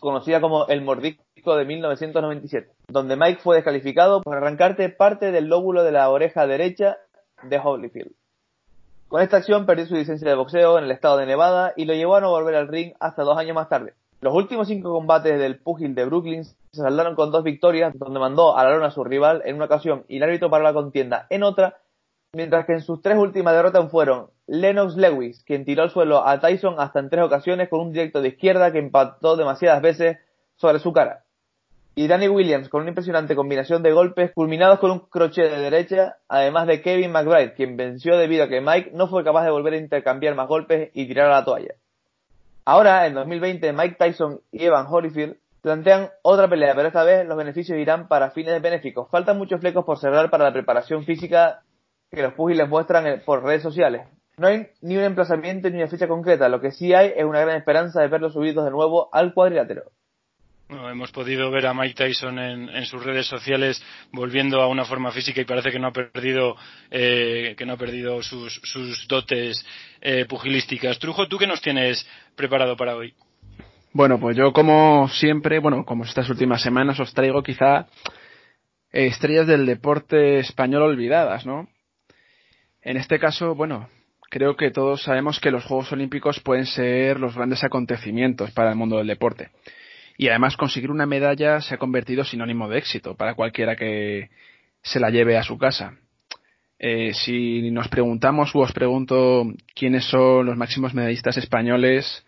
conocida 0.00 0.40
como 0.40 0.66
el 0.66 0.82
mordisco 0.82 1.56
de 1.56 1.64
1997, 1.64 2.72
donde 2.88 3.14
Mike 3.14 3.40
fue 3.40 3.54
descalificado 3.54 4.20
por 4.22 4.36
arrancarte 4.36 4.88
parte 4.88 5.30
del 5.30 5.46
lóbulo 5.46 5.84
de 5.84 5.92
la 5.92 6.10
oreja 6.10 6.48
derecha 6.48 6.98
de 7.44 7.60
Holyfield. 7.62 8.12
Con 9.06 9.22
esta 9.22 9.36
acción 9.36 9.64
perdió 9.64 9.86
su 9.86 9.94
licencia 9.94 10.28
de 10.28 10.34
boxeo 10.34 10.76
en 10.76 10.84
el 10.84 10.90
estado 10.90 11.18
de 11.18 11.26
Nevada 11.26 11.72
y 11.76 11.84
lo 11.84 11.94
llevó 11.94 12.16
a 12.16 12.20
no 12.20 12.30
volver 12.30 12.56
al 12.56 12.66
ring 12.66 12.94
hasta 12.98 13.22
dos 13.22 13.38
años 13.38 13.54
más 13.54 13.68
tarde. 13.68 13.94
Los 14.22 14.34
últimos 14.34 14.68
cinco 14.68 14.92
combates 14.92 15.36
del 15.36 15.58
pugil 15.58 15.96
de 15.96 16.04
Brooklyn 16.04 16.44
se 16.44 16.54
saldaron 16.70 17.16
con 17.16 17.32
dos 17.32 17.42
victorias, 17.42 17.92
donde 17.98 18.20
mandó 18.20 18.56
a 18.56 18.62
la 18.62 18.70
lona 18.70 18.86
a 18.86 18.90
su 18.92 19.02
rival 19.02 19.42
en 19.44 19.56
una 19.56 19.64
ocasión 19.64 20.04
y 20.06 20.18
el 20.18 20.22
árbitro 20.22 20.48
para 20.48 20.62
la 20.62 20.72
contienda 20.72 21.26
en 21.28 21.42
otra, 21.42 21.78
mientras 22.32 22.64
que 22.64 22.74
en 22.74 22.82
sus 22.82 23.02
tres 23.02 23.18
últimas 23.18 23.52
derrotas 23.52 23.90
fueron 23.90 24.30
Lennox 24.46 24.94
Lewis, 24.94 25.42
quien 25.44 25.64
tiró 25.64 25.82
al 25.82 25.90
suelo 25.90 26.24
a 26.24 26.38
Tyson 26.38 26.76
hasta 26.78 27.00
en 27.00 27.10
tres 27.10 27.24
ocasiones 27.24 27.68
con 27.68 27.80
un 27.80 27.92
directo 27.92 28.22
de 28.22 28.28
izquierda 28.28 28.70
que 28.70 28.78
impactó 28.78 29.36
demasiadas 29.36 29.82
veces 29.82 30.18
sobre 30.54 30.78
su 30.78 30.92
cara, 30.92 31.24
y 31.96 32.06
Danny 32.06 32.28
Williams 32.28 32.68
con 32.68 32.82
una 32.82 32.90
impresionante 32.90 33.34
combinación 33.34 33.82
de 33.82 33.90
golpes 33.90 34.30
culminados 34.36 34.78
con 34.78 34.92
un 34.92 35.00
crochet 35.00 35.50
de 35.50 35.58
derecha, 35.58 36.18
además 36.28 36.68
de 36.68 36.80
Kevin 36.80 37.10
McBride, 37.10 37.54
quien 37.54 37.76
venció 37.76 38.16
debido 38.16 38.44
a 38.44 38.48
que 38.48 38.60
Mike 38.60 38.92
no 38.94 39.08
fue 39.08 39.24
capaz 39.24 39.44
de 39.44 39.50
volver 39.50 39.72
a 39.72 39.78
intercambiar 39.78 40.36
más 40.36 40.46
golpes 40.46 40.92
y 40.94 41.08
tirar 41.08 41.26
a 41.26 41.40
la 41.40 41.44
toalla. 41.44 41.74
Ahora, 42.64 43.06
en 43.06 43.14
2020, 43.14 43.72
Mike 43.72 43.96
Tyson 43.98 44.40
y 44.52 44.64
Evan 44.64 44.86
Holyfield 44.88 45.36
plantean 45.62 46.10
otra 46.22 46.48
pelea, 46.48 46.74
pero 46.74 46.88
esta 46.88 47.02
vez 47.04 47.26
los 47.26 47.36
beneficios 47.36 47.78
irán 47.78 48.08
para 48.08 48.30
fines 48.30 48.60
benéficos. 48.62 49.08
Faltan 49.10 49.38
muchos 49.38 49.60
flecos 49.60 49.84
por 49.84 49.98
cerrar 49.98 50.30
para 50.30 50.44
la 50.44 50.52
preparación 50.52 51.04
física 51.04 51.62
que 52.10 52.22
los 52.22 52.34
pugiles 52.34 52.68
muestran 52.68 53.22
por 53.24 53.42
redes 53.42 53.62
sociales. 53.62 54.06
No 54.36 54.46
hay 54.46 54.68
ni 54.80 54.96
un 54.96 55.04
emplazamiento 55.04 55.70
ni 55.70 55.78
una 55.78 55.88
fecha 55.88 56.08
concreta, 56.08 56.48
lo 56.48 56.60
que 56.60 56.70
sí 56.70 56.94
hay 56.94 57.12
es 57.16 57.24
una 57.24 57.40
gran 57.40 57.56
esperanza 57.56 58.00
de 58.00 58.08
verlos 58.08 58.32
subidos 58.32 58.64
de 58.64 58.70
nuevo 58.70 59.08
al 59.12 59.34
cuadrilátero 59.34 59.84
hemos 60.90 61.10
podido 61.12 61.50
ver 61.50 61.66
a 61.66 61.74
Mike 61.74 61.94
Tyson 61.94 62.38
en, 62.38 62.86
sus 62.86 63.04
redes 63.04 63.26
sociales 63.26 63.82
volviendo 64.12 64.60
a 64.60 64.68
una 64.68 64.84
forma 64.84 65.10
física 65.10 65.40
y 65.40 65.44
parece 65.44 65.70
que 65.70 65.78
no 65.78 65.88
ha 65.88 65.92
perdido 65.92 66.56
eh, 66.90 67.54
que 67.56 67.66
no 67.66 67.74
ha 67.74 67.76
perdido 67.76 68.22
sus, 68.22 69.06
dotes 69.08 69.64
eh, 70.00 70.24
pugilísticas. 70.26 70.98
Trujo, 70.98 71.28
¿tú 71.28 71.38
qué 71.38 71.46
nos 71.46 71.60
tienes 71.60 72.06
preparado 72.36 72.76
para 72.76 72.96
hoy? 72.96 73.14
Bueno, 73.92 74.18
pues 74.18 74.36
yo 74.36 74.52
como 74.52 75.08
siempre, 75.08 75.58
bueno, 75.58 75.84
como 75.84 76.04
estas 76.04 76.28
últimas 76.30 76.62
semanas 76.62 76.98
os 77.00 77.12
traigo 77.12 77.42
quizá 77.42 77.86
estrellas 78.90 79.46
del 79.46 79.66
deporte 79.66 80.38
español 80.38 80.82
olvidadas, 80.82 81.46
¿no? 81.46 81.68
En 82.80 82.96
este 82.96 83.18
caso, 83.18 83.54
bueno, 83.54 83.88
creo 84.30 84.56
que 84.56 84.70
todos 84.70 85.02
sabemos 85.02 85.38
que 85.40 85.50
los 85.50 85.64
Juegos 85.64 85.92
Olímpicos 85.92 86.40
pueden 86.40 86.66
ser 86.66 87.20
los 87.20 87.34
grandes 87.34 87.62
acontecimientos 87.62 88.50
para 88.52 88.70
el 88.70 88.76
mundo 88.76 88.96
del 88.96 89.06
deporte 89.06 89.50
y 90.22 90.28
además 90.28 90.56
conseguir 90.56 90.92
una 90.92 91.04
medalla 91.04 91.60
se 91.60 91.74
ha 91.74 91.78
convertido 91.78 92.22
sinónimo 92.22 92.68
de 92.68 92.78
éxito 92.78 93.16
para 93.16 93.34
cualquiera 93.34 93.74
que 93.74 94.30
se 94.80 95.00
la 95.00 95.10
lleve 95.10 95.36
a 95.36 95.42
su 95.42 95.58
casa. 95.58 95.96
Eh, 96.78 97.12
si 97.12 97.68
nos 97.72 97.88
preguntamos 97.88 98.54
o 98.54 98.60
os 98.60 98.70
pregunto 98.70 99.44
quiénes 99.74 100.04
son 100.04 100.46
los 100.46 100.56
máximos 100.56 100.94
medallistas 100.94 101.38
españoles, 101.38 102.24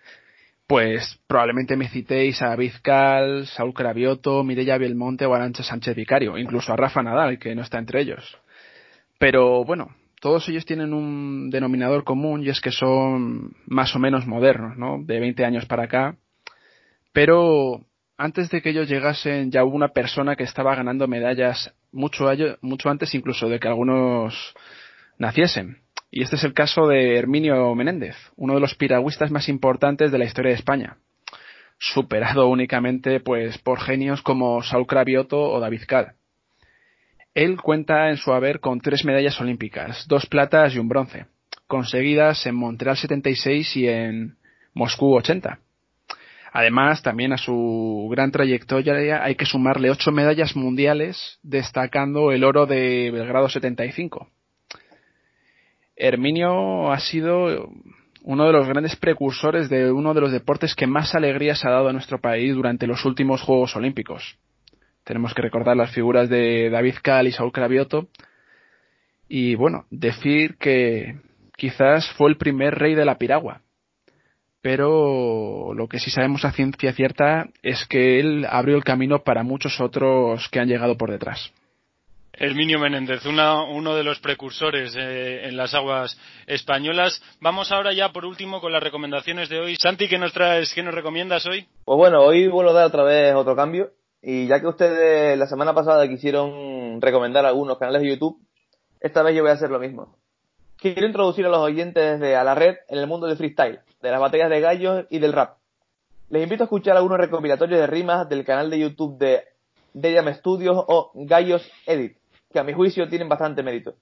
pues 0.66 1.20
probablemente 1.28 1.76
me 1.76 1.88
citéis 1.88 2.42
a 2.42 2.56
Vizcal, 2.56 3.46
Saúl 3.46 3.72
Cravioto, 3.72 4.42
Mireia 4.42 4.76
Belmonte 4.76 5.24
o 5.26 5.32
Arancha 5.32 5.62
Sánchez 5.62 5.94
Vicario, 5.94 6.36
incluso 6.36 6.72
a 6.72 6.76
Rafa 6.76 7.00
Nadal, 7.00 7.38
que 7.38 7.54
no 7.54 7.62
está 7.62 7.78
entre 7.78 8.00
ellos. 8.00 8.38
Pero 9.20 9.64
bueno, 9.64 9.94
todos 10.20 10.48
ellos 10.48 10.66
tienen 10.66 10.92
un 10.92 11.48
denominador 11.48 12.02
común 12.02 12.42
y 12.42 12.48
es 12.48 12.60
que 12.60 12.72
son 12.72 13.52
más 13.66 13.94
o 13.94 14.00
menos 14.00 14.26
modernos, 14.26 14.76
¿no? 14.76 14.98
De 15.00 15.20
20 15.20 15.44
años 15.44 15.66
para 15.66 15.84
acá. 15.84 16.16
Pero 17.14 17.86
antes 18.18 18.50
de 18.50 18.60
que 18.60 18.70
ellos 18.70 18.88
llegasen 18.88 19.52
ya 19.52 19.64
hubo 19.64 19.76
una 19.76 19.92
persona 19.92 20.34
que 20.34 20.42
estaba 20.42 20.74
ganando 20.74 21.06
medallas 21.06 21.72
mucho, 21.92 22.26
mucho 22.60 22.90
antes 22.90 23.14
incluso 23.14 23.48
de 23.48 23.60
que 23.60 23.68
algunos 23.68 24.54
naciesen. 25.16 25.78
Y 26.10 26.22
este 26.22 26.34
es 26.34 26.42
el 26.42 26.54
caso 26.54 26.88
de 26.88 27.16
Herminio 27.16 27.72
Menéndez, 27.76 28.16
uno 28.34 28.54
de 28.54 28.60
los 28.60 28.74
piragüistas 28.74 29.30
más 29.30 29.48
importantes 29.48 30.10
de 30.10 30.18
la 30.18 30.24
historia 30.24 30.50
de 30.50 30.56
España, 30.56 30.96
superado 31.78 32.48
únicamente 32.48 33.20
pues 33.20 33.58
por 33.58 33.80
genios 33.80 34.20
como 34.20 34.64
Saúl 34.64 34.88
Cravioto 34.88 35.40
o 35.40 35.60
David 35.60 35.82
Cal. 35.86 36.14
Él 37.32 37.60
cuenta 37.60 38.10
en 38.10 38.16
su 38.16 38.32
haber 38.32 38.58
con 38.58 38.80
tres 38.80 39.04
medallas 39.04 39.40
olímpicas, 39.40 40.06
dos 40.08 40.26
platas 40.26 40.74
y 40.74 40.80
un 40.80 40.88
bronce, 40.88 41.26
conseguidas 41.68 42.44
en 42.46 42.56
Montreal 42.56 42.96
76 42.96 43.76
y 43.76 43.86
en 43.86 44.36
Moscú 44.72 45.14
80. 45.14 45.60
Además, 46.56 47.02
también 47.02 47.32
a 47.32 47.36
su 47.36 48.06
gran 48.12 48.30
trayectoria 48.30 49.24
hay 49.24 49.34
que 49.34 49.44
sumarle 49.44 49.90
ocho 49.90 50.12
medallas 50.12 50.54
mundiales, 50.54 51.40
destacando 51.42 52.30
el 52.30 52.44
oro 52.44 52.64
de 52.64 53.10
Belgrado 53.10 53.48
75. 53.48 54.28
Herminio 55.96 56.92
ha 56.92 57.00
sido 57.00 57.70
uno 58.22 58.46
de 58.46 58.52
los 58.52 58.68
grandes 58.68 58.94
precursores 58.94 59.68
de 59.68 59.90
uno 59.90 60.14
de 60.14 60.20
los 60.20 60.30
deportes 60.30 60.76
que 60.76 60.86
más 60.86 61.16
alegrías 61.16 61.64
ha 61.64 61.70
dado 61.70 61.88
a 61.88 61.92
nuestro 61.92 62.20
país 62.20 62.54
durante 62.54 62.86
los 62.86 63.04
últimos 63.04 63.42
Juegos 63.42 63.74
Olímpicos. 63.74 64.38
Tenemos 65.02 65.34
que 65.34 65.42
recordar 65.42 65.76
las 65.76 65.90
figuras 65.90 66.28
de 66.28 66.70
David 66.70 66.94
Cal 67.02 67.26
y 67.26 67.32
Saúl 67.32 67.50
Cravioto. 67.50 68.06
Y 69.26 69.56
bueno, 69.56 69.86
decir 69.90 70.56
que 70.56 71.16
quizás 71.56 72.08
fue 72.12 72.30
el 72.30 72.36
primer 72.36 72.76
rey 72.76 72.94
de 72.94 73.04
la 73.04 73.18
piragua. 73.18 73.63
Pero 74.64 75.74
lo 75.74 75.88
que 75.88 75.98
sí 75.98 76.10
sabemos 76.10 76.46
a 76.46 76.50
ciencia 76.50 76.94
cierta 76.94 77.50
es 77.62 77.84
que 77.86 78.18
él 78.18 78.46
abrió 78.48 78.78
el 78.78 78.82
camino 78.82 79.18
para 79.18 79.42
muchos 79.42 79.78
otros 79.78 80.48
que 80.48 80.58
han 80.58 80.68
llegado 80.68 80.96
por 80.96 81.10
detrás. 81.10 81.52
Herminio 82.32 82.78
Menéndez, 82.78 83.26
uno 83.26 83.94
de 83.94 84.04
los 84.04 84.20
precursores 84.20 84.96
eh, 84.98 85.48
en 85.48 85.58
las 85.58 85.74
aguas 85.74 86.18
españolas. 86.46 87.22
Vamos 87.42 87.72
ahora 87.72 87.92
ya 87.92 88.08
por 88.08 88.24
último 88.24 88.62
con 88.62 88.72
las 88.72 88.82
recomendaciones 88.82 89.50
de 89.50 89.60
hoy. 89.60 89.76
Santi, 89.76 90.08
¿qué 90.08 90.16
nos 90.16 90.32
traes, 90.32 90.72
qué 90.72 90.82
nos 90.82 90.94
recomiendas 90.94 91.44
hoy? 91.44 91.66
Pues 91.84 91.98
bueno, 91.98 92.22
hoy 92.22 92.48
vuelvo 92.48 92.70
a 92.70 92.72
dar 92.74 92.86
otra 92.86 93.02
vez 93.02 93.34
otro 93.34 93.54
cambio. 93.54 93.90
Y 94.22 94.46
ya 94.46 94.60
que 94.60 94.66
ustedes 94.66 95.36
la 95.36 95.46
semana 95.46 95.74
pasada 95.74 96.08
quisieron 96.08 97.02
recomendar 97.02 97.44
algunos 97.44 97.76
canales 97.76 98.00
de 98.00 98.08
YouTube, 98.08 98.38
esta 98.98 99.22
vez 99.22 99.36
yo 99.36 99.42
voy 99.42 99.50
a 99.50 99.56
hacer 99.56 99.68
lo 99.68 99.78
mismo. 99.78 100.16
Quiero 100.78 101.06
introducir 101.06 101.44
a 101.44 101.50
los 101.50 101.58
oyentes 101.58 102.18
de 102.18 102.34
A 102.34 102.44
la 102.44 102.54
Red 102.54 102.76
en 102.88 102.98
el 102.98 103.06
mundo 103.06 103.26
del 103.26 103.36
freestyle, 103.36 103.80
de 104.04 104.10
las 104.10 104.20
batallas 104.20 104.50
de 104.50 104.60
gallos 104.60 105.06
y 105.10 105.18
del 105.18 105.32
rap. 105.32 105.56
Les 106.28 106.42
invito 106.42 106.62
a 106.62 106.66
escuchar 106.66 106.96
algunos 106.96 107.18
recopilatorios 107.18 107.80
de 107.80 107.86
rimas 107.86 108.28
del 108.28 108.44
canal 108.44 108.70
de 108.70 108.78
YouTube 108.78 109.18
de 109.18 109.42
Deyam 109.94 110.32
Studios 110.34 110.76
o 110.86 111.10
Gallos 111.14 111.68
Edit 111.86 112.16
que 112.54 112.60
a 112.60 112.64
mi 112.64 112.72
juicio 112.72 113.08
tienen 113.08 113.28
bastante 113.28 113.64
mérito. 113.64 113.96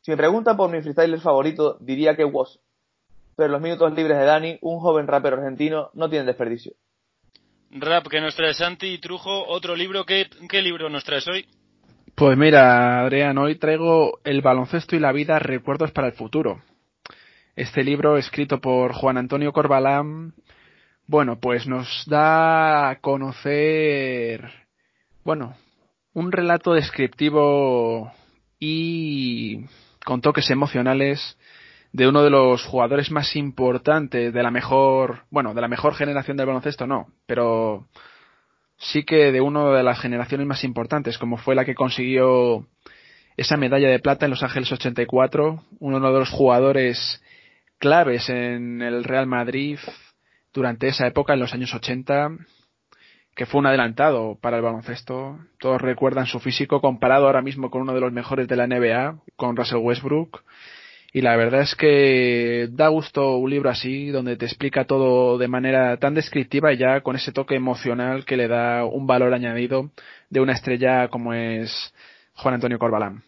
Si 0.00 0.10
me 0.10 0.16
preguntan 0.16 0.56
por 0.56 0.70
mi 0.70 0.80
freestyler 0.80 1.20
favorito, 1.20 1.76
diría 1.80 2.16
que 2.16 2.24
Was. 2.24 2.58
Pero 3.36 3.50
los 3.50 3.60
minutos 3.60 3.92
libres 3.92 4.16
de 4.16 4.24
Dani, 4.24 4.58
un 4.62 4.80
joven 4.80 5.06
rapero 5.06 5.36
argentino, 5.36 5.90
no 5.92 6.08
tienen 6.08 6.26
desperdicio. 6.26 6.72
Rap 7.70 8.08
que 8.08 8.22
nos 8.22 8.34
trae 8.34 8.54
Santi 8.54 8.94
y 8.94 8.98
Trujo, 8.98 9.46
otro 9.46 9.76
libro, 9.76 10.06
¿qué, 10.06 10.26
qué 10.48 10.62
libro 10.62 10.88
nos 10.88 11.04
traes 11.04 11.28
hoy? 11.28 11.46
Pues 12.14 12.38
mira, 12.38 13.02
Adrián, 13.02 13.36
hoy 13.36 13.56
traigo 13.56 14.18
El 14.24 14.40
baloncesto 14.40 14.96
y 14.96 15.00
la 15.00 15.12
vida, 15.12 15.38
recuerdos 15.38 15.92
para 15.92 16.08
el 16.08 16.14
futuro. 16.14 16.62
Este 17.58 17.82
libro, 17.82 18.16
escrito 18.18 18.60
por 18.60 18.92
Juan 18.92 19.18
Antonio 19.18 19.52
Corbalán, 19.52 20.32
bueno, 21.08 21.40
pues 21.40 21.66
nos 21.66 22.04
da 22.06 22.88
a 22.88 23.00
conocer, 23.00 24.48
bueno, 25.24 25.56
un 26.14 26.30
relato 26.30 26.72
descriptivo 26.72 28.12
y 28.60 29.64
con 30.04 30.20
toques 30.20 30.48
emocionales 30.50 31.36
de 31.92 32.06
uno 32.06 32.22
de 32.22 32.30
los 32.30 32.64
jugadores 32.64 33.10
más 33.10 33.34
importantes 33.34 34.32
de 34.32 34.42
la 34.44 34.52
mejor, 34.52 35.24
bueno, 35.28 35.52
de 35.52 35.60
la 35.60 35.66
mejor 35.66 35.96
generación 35.96 36.36
del 36.36 36.46
baloncesto 36.46 36.86
no, 36.86 37.08
pero 37.26 37.88
sí 38.76 39.02
que 39.02 39.32
de 39.32 39.40
una 39.40 39.68
de 39.70 39.82
las 39.82 39.98
generaciones 39.98 40.46
más 40.46 40.62
importantes, 40.62 41.18
como 41.18 41.38
fue 41.38 41.56
la 41.56 41.64
que 41.64 41.74
consiguió 41.74 42.68
esa 43.36 43.56
medalla 43.56 43.88
de 43.88 43.98
plata 43.98 44.26
en 44.26 44.30
Los 44.30 44.44
Ángeles 44.44 44.70
84, 44.70 45.64
uno 45.80 46.12
de 46.12 46.18
los 46.20 46.30
jugadores 46.30 47.20
claves 47.78 48.28
en 48.28 48.82
el 48.82 49.04
Real 49.04 49.26
Madrid 49.26 49.78
durante 50.52 50.88
esa 50.88 51.06
época, 51.06 51.34
en 51.34 51.40
los 51.40 51.54
años 51.54 51.72
80, 51.74 52.30
que 53.34 53.46
fue 53.46 53.60
un 53.60 53.66
adelantado 53.66 54.36
para 54.40 54.56
el 54.56 54.62
baloncesto. 54.62 55.38
Todos 55.58 55.80
recuerdan 55.80 56.26
su 56.26 56.40
físico 56.40 56.80
comparado 56.80 57.26
ahora 57.26 57.42
mismo 57.42 57.70
con 57.70 57.82
uno 57.82 57.94
de 57.94 58.00
los 58.00 58.12
mejores 58.12 58.48
de 58.48 58.56
la 58.56 58.66
NBA, 58.66 59.20
con 59.36 59.56
Russell 59.56 59.78
Westbrook. 59.78 60.42
Y 61.12 61.22
la 61.22 61.36
verdad 61.36 61.62
es 61.62 61.74
que 61.74 62.68
da 62.70 62.88
gusto 62.88 63.36
un 63.36 63.48
libro 63.48 63.70
así, 63.70 64.08
donde 64.08 64.36
te 64.36 64.44
explica 64.44 64.84
todo 64.84 65.38
de 65.38 65.48
manera 65.48 65.96
tan 65.96 66.14
descriptiva 66.14 66.72
y 66.72 66.76
ya 66.76 67.00
con 67.00 67.16
ese 67.16 67.32
toque 67.32 67.54
emocional 67.54 68.26
que 68.26 68.36
le 68.36 68.48
da 68.48 68.84
un 68.84 69.06
valor 69.06 69.32
añadido 69.32 69.90
de 70.28 70.40
una 70.40 70.52
estrella 70.52 71.08
como 71.08 71.32
es 71.32 71.94
Juan 72.34 72.54
Antonio 72.54 72.78
Corbalán 72.78 73.22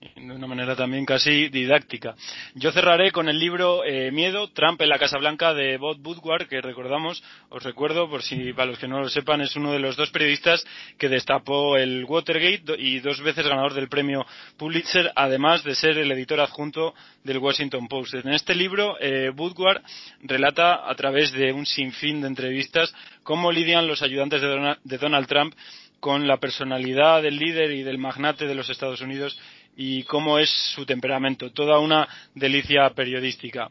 de 0.00 0.32
una 0.32 0.46
manera 0.46 0.76
también 0.76 1.06
casi 1.06 1.48
didáctica. 1.48 2.14
Yo 2.54 2.70
cerraré 2.72 3.12
con 3.12 3.28
el 3.28 3.38
libro 3.38 3.82
eh, 3.84 4.10
Miedo, 4.10 4.48
Trump 4.50 4.80
en 4.82 4.90
la 4.90 4.98
Casa 4.98 5.18
Blanca 5.18 5.54
de 5.54 5.78
Bob 5.78 5.98
Woodward, 6.04 6.48
que 6.48 6.60
recordamos, 6.60 7.22
os 7.48 7.62
recuerdo, 7.62 8.08
por 8.08 8.22
si 8.22 8.52
para 8.52 8.66
los 8.70 8.78
que 8.78 8.88
no 8.88 9.00
lo 9.00 9.08
sepan, 9.08 9.40
es 9.40 9.56
uno 9.56 9.72
de 9.72 9.78
los 9.78 9.96
dos 9.96 10.10
periodistas 10.10 10.64
que 10.98 11.08
destapó 11.08 11.76
el 11.76 12.04
Watergate 12.04 12.74
y 12.78 13.00
dos 13.00 13.22
veces 13.22 13.46
ganador 13.46 13.74
del 13.74 13.88
premio 13.88 14.26
Pulitzer, 14.58 15.12
además 15.16 15.64
de 15.64 15.74
ser 15.74 15.96
el 15.98 16.12
editor 16.12 16.40
adjunto 16.40 16.94
del 17.24 17.38
Washington 17.38 17.88
Post. 17.88 18.14
En 18.14 18.28
este 18.28 18.54
libro, 18.54 18.96
eh, 19.00 19.30
Woodward 19.30 19.82
relata 20.22 20.88
a 20.88 20.94
través 20.94 21.32
de 21.32 21.52
un 21.52 21.64
sinfín 21.64 22.20
de 22.20 22.28
entrevistas 22.28 22.94
cómo 23.22 23.50
lidian 23.50 23.86
los 23.86 24.02
ayudantes 24.02 24.42
de 24.42 24.98
Donald 24.98 25.26
Trump 25.26 25.54
con 26.00 26.26
la 26.26 26.36
personalidad 26.36 27.22
del 27.22 27.36
líder 27.36 27.72
y 27.72 27.82
del 27.82 27.98
magnate 27.98 28.46
de 28.46 28.54
los 28.54 28.68
Estados 28.70 29.00
Unidos 29.00 29.38
y 29.76 30.02
cómo 30.04 30.38
es 30.38 30.50
su 30.74 30.86
temperamento. 30.86 31.52
Toda 31.52 31.78
una 31.78 32.08
delicia 32.34 32.90
periodística. 32.90 33.68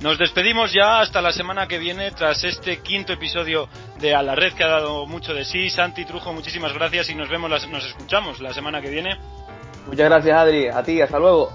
Nos 0.00 0.18
despedimos 0.18 0.72
ya 0.72 1.00
hasta 1.00 1.20
la 1.20 1.32
semana 1.32 1.66
que 1.66 1.78
viene 1.78 2.12
tras 2.12 2.44
este 2.44 2.78
quinto 2.78 3.12
episodio 3.12 3.68
de 3.98 4.14
A 4.14 4.22
la 4.22 4.36
Red 4.36 4.52
que 4.52 4.62
ha 4.62 4.68
dado 4.68 5.04
mucho 5.04 5.34
de 5.34 5.44
sí. 5.44 5.68
Santi 5.68 6.04
Trujo, 6.04 6.32
muchísimas 6.32 6.72
gracias 6.72 7.10
y 7.10 7.14
nos 7.14 7.28
vemos, 7.28 7.50
nos 7.68 7.84
escuchamos 7.84 8.40
la 8.40 8.54
semana 8.54 8.80
que 8.80 8.88
viene. 8.88 9.18
Muchas 9.86 10.08
gracias 10.08 10.38
Adri, 10.38 10.68
a 10.68 10.82
ti, 10.82 11.00
hasta 11.00 11.18
luego. 11.18 11.52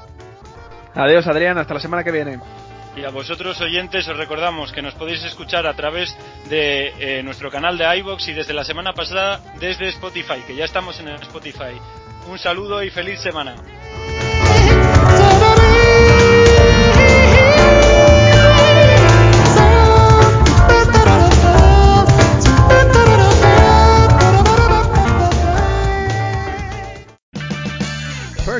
Adiós 0.93 1.25
Adrián, 1.27 1.57
hasta 1.57 1.73
la 1.73 1.79
semana 1.79 2.03
que 2.03 2.11
viene. 2.11 2.39
Y 2.95 3.05
a 3.05 3.09
vosotros 3.09 3.59
oyentes 3.61 4.07
os 4.07 4.17
recordamos 4.17 4.71
que 4.71 4.81
nos 4.81 4.93
podéis 4.95 5.23
escuchar 5.23 5.65
a 5.65 5.73
través 5.73 6.15
de 6.49 6.93
eh, 6.99 7.23
nuestro 7.23 7.49
canal 7.49 7.77
de 7.77 7.97
iBox 7.99 8.27
y 8.27 8.33
desde 8.33 8.53
la 8.53 8.65
semana 8.65 8.93
pasada 8.93 9.39
desde 9.59 9.87
Spotify, 9.89 10.41
que 10.45 10.55
ya 10.55 10.65
estamos 10.65 10.99
en 10.99 11.07
Spotify. 11.07 11.79
Un 12.27 12.37
saludo 12.37 12.83
y 12.83 12.89
feliz 12.89 13.21
semana. 13.21 13.55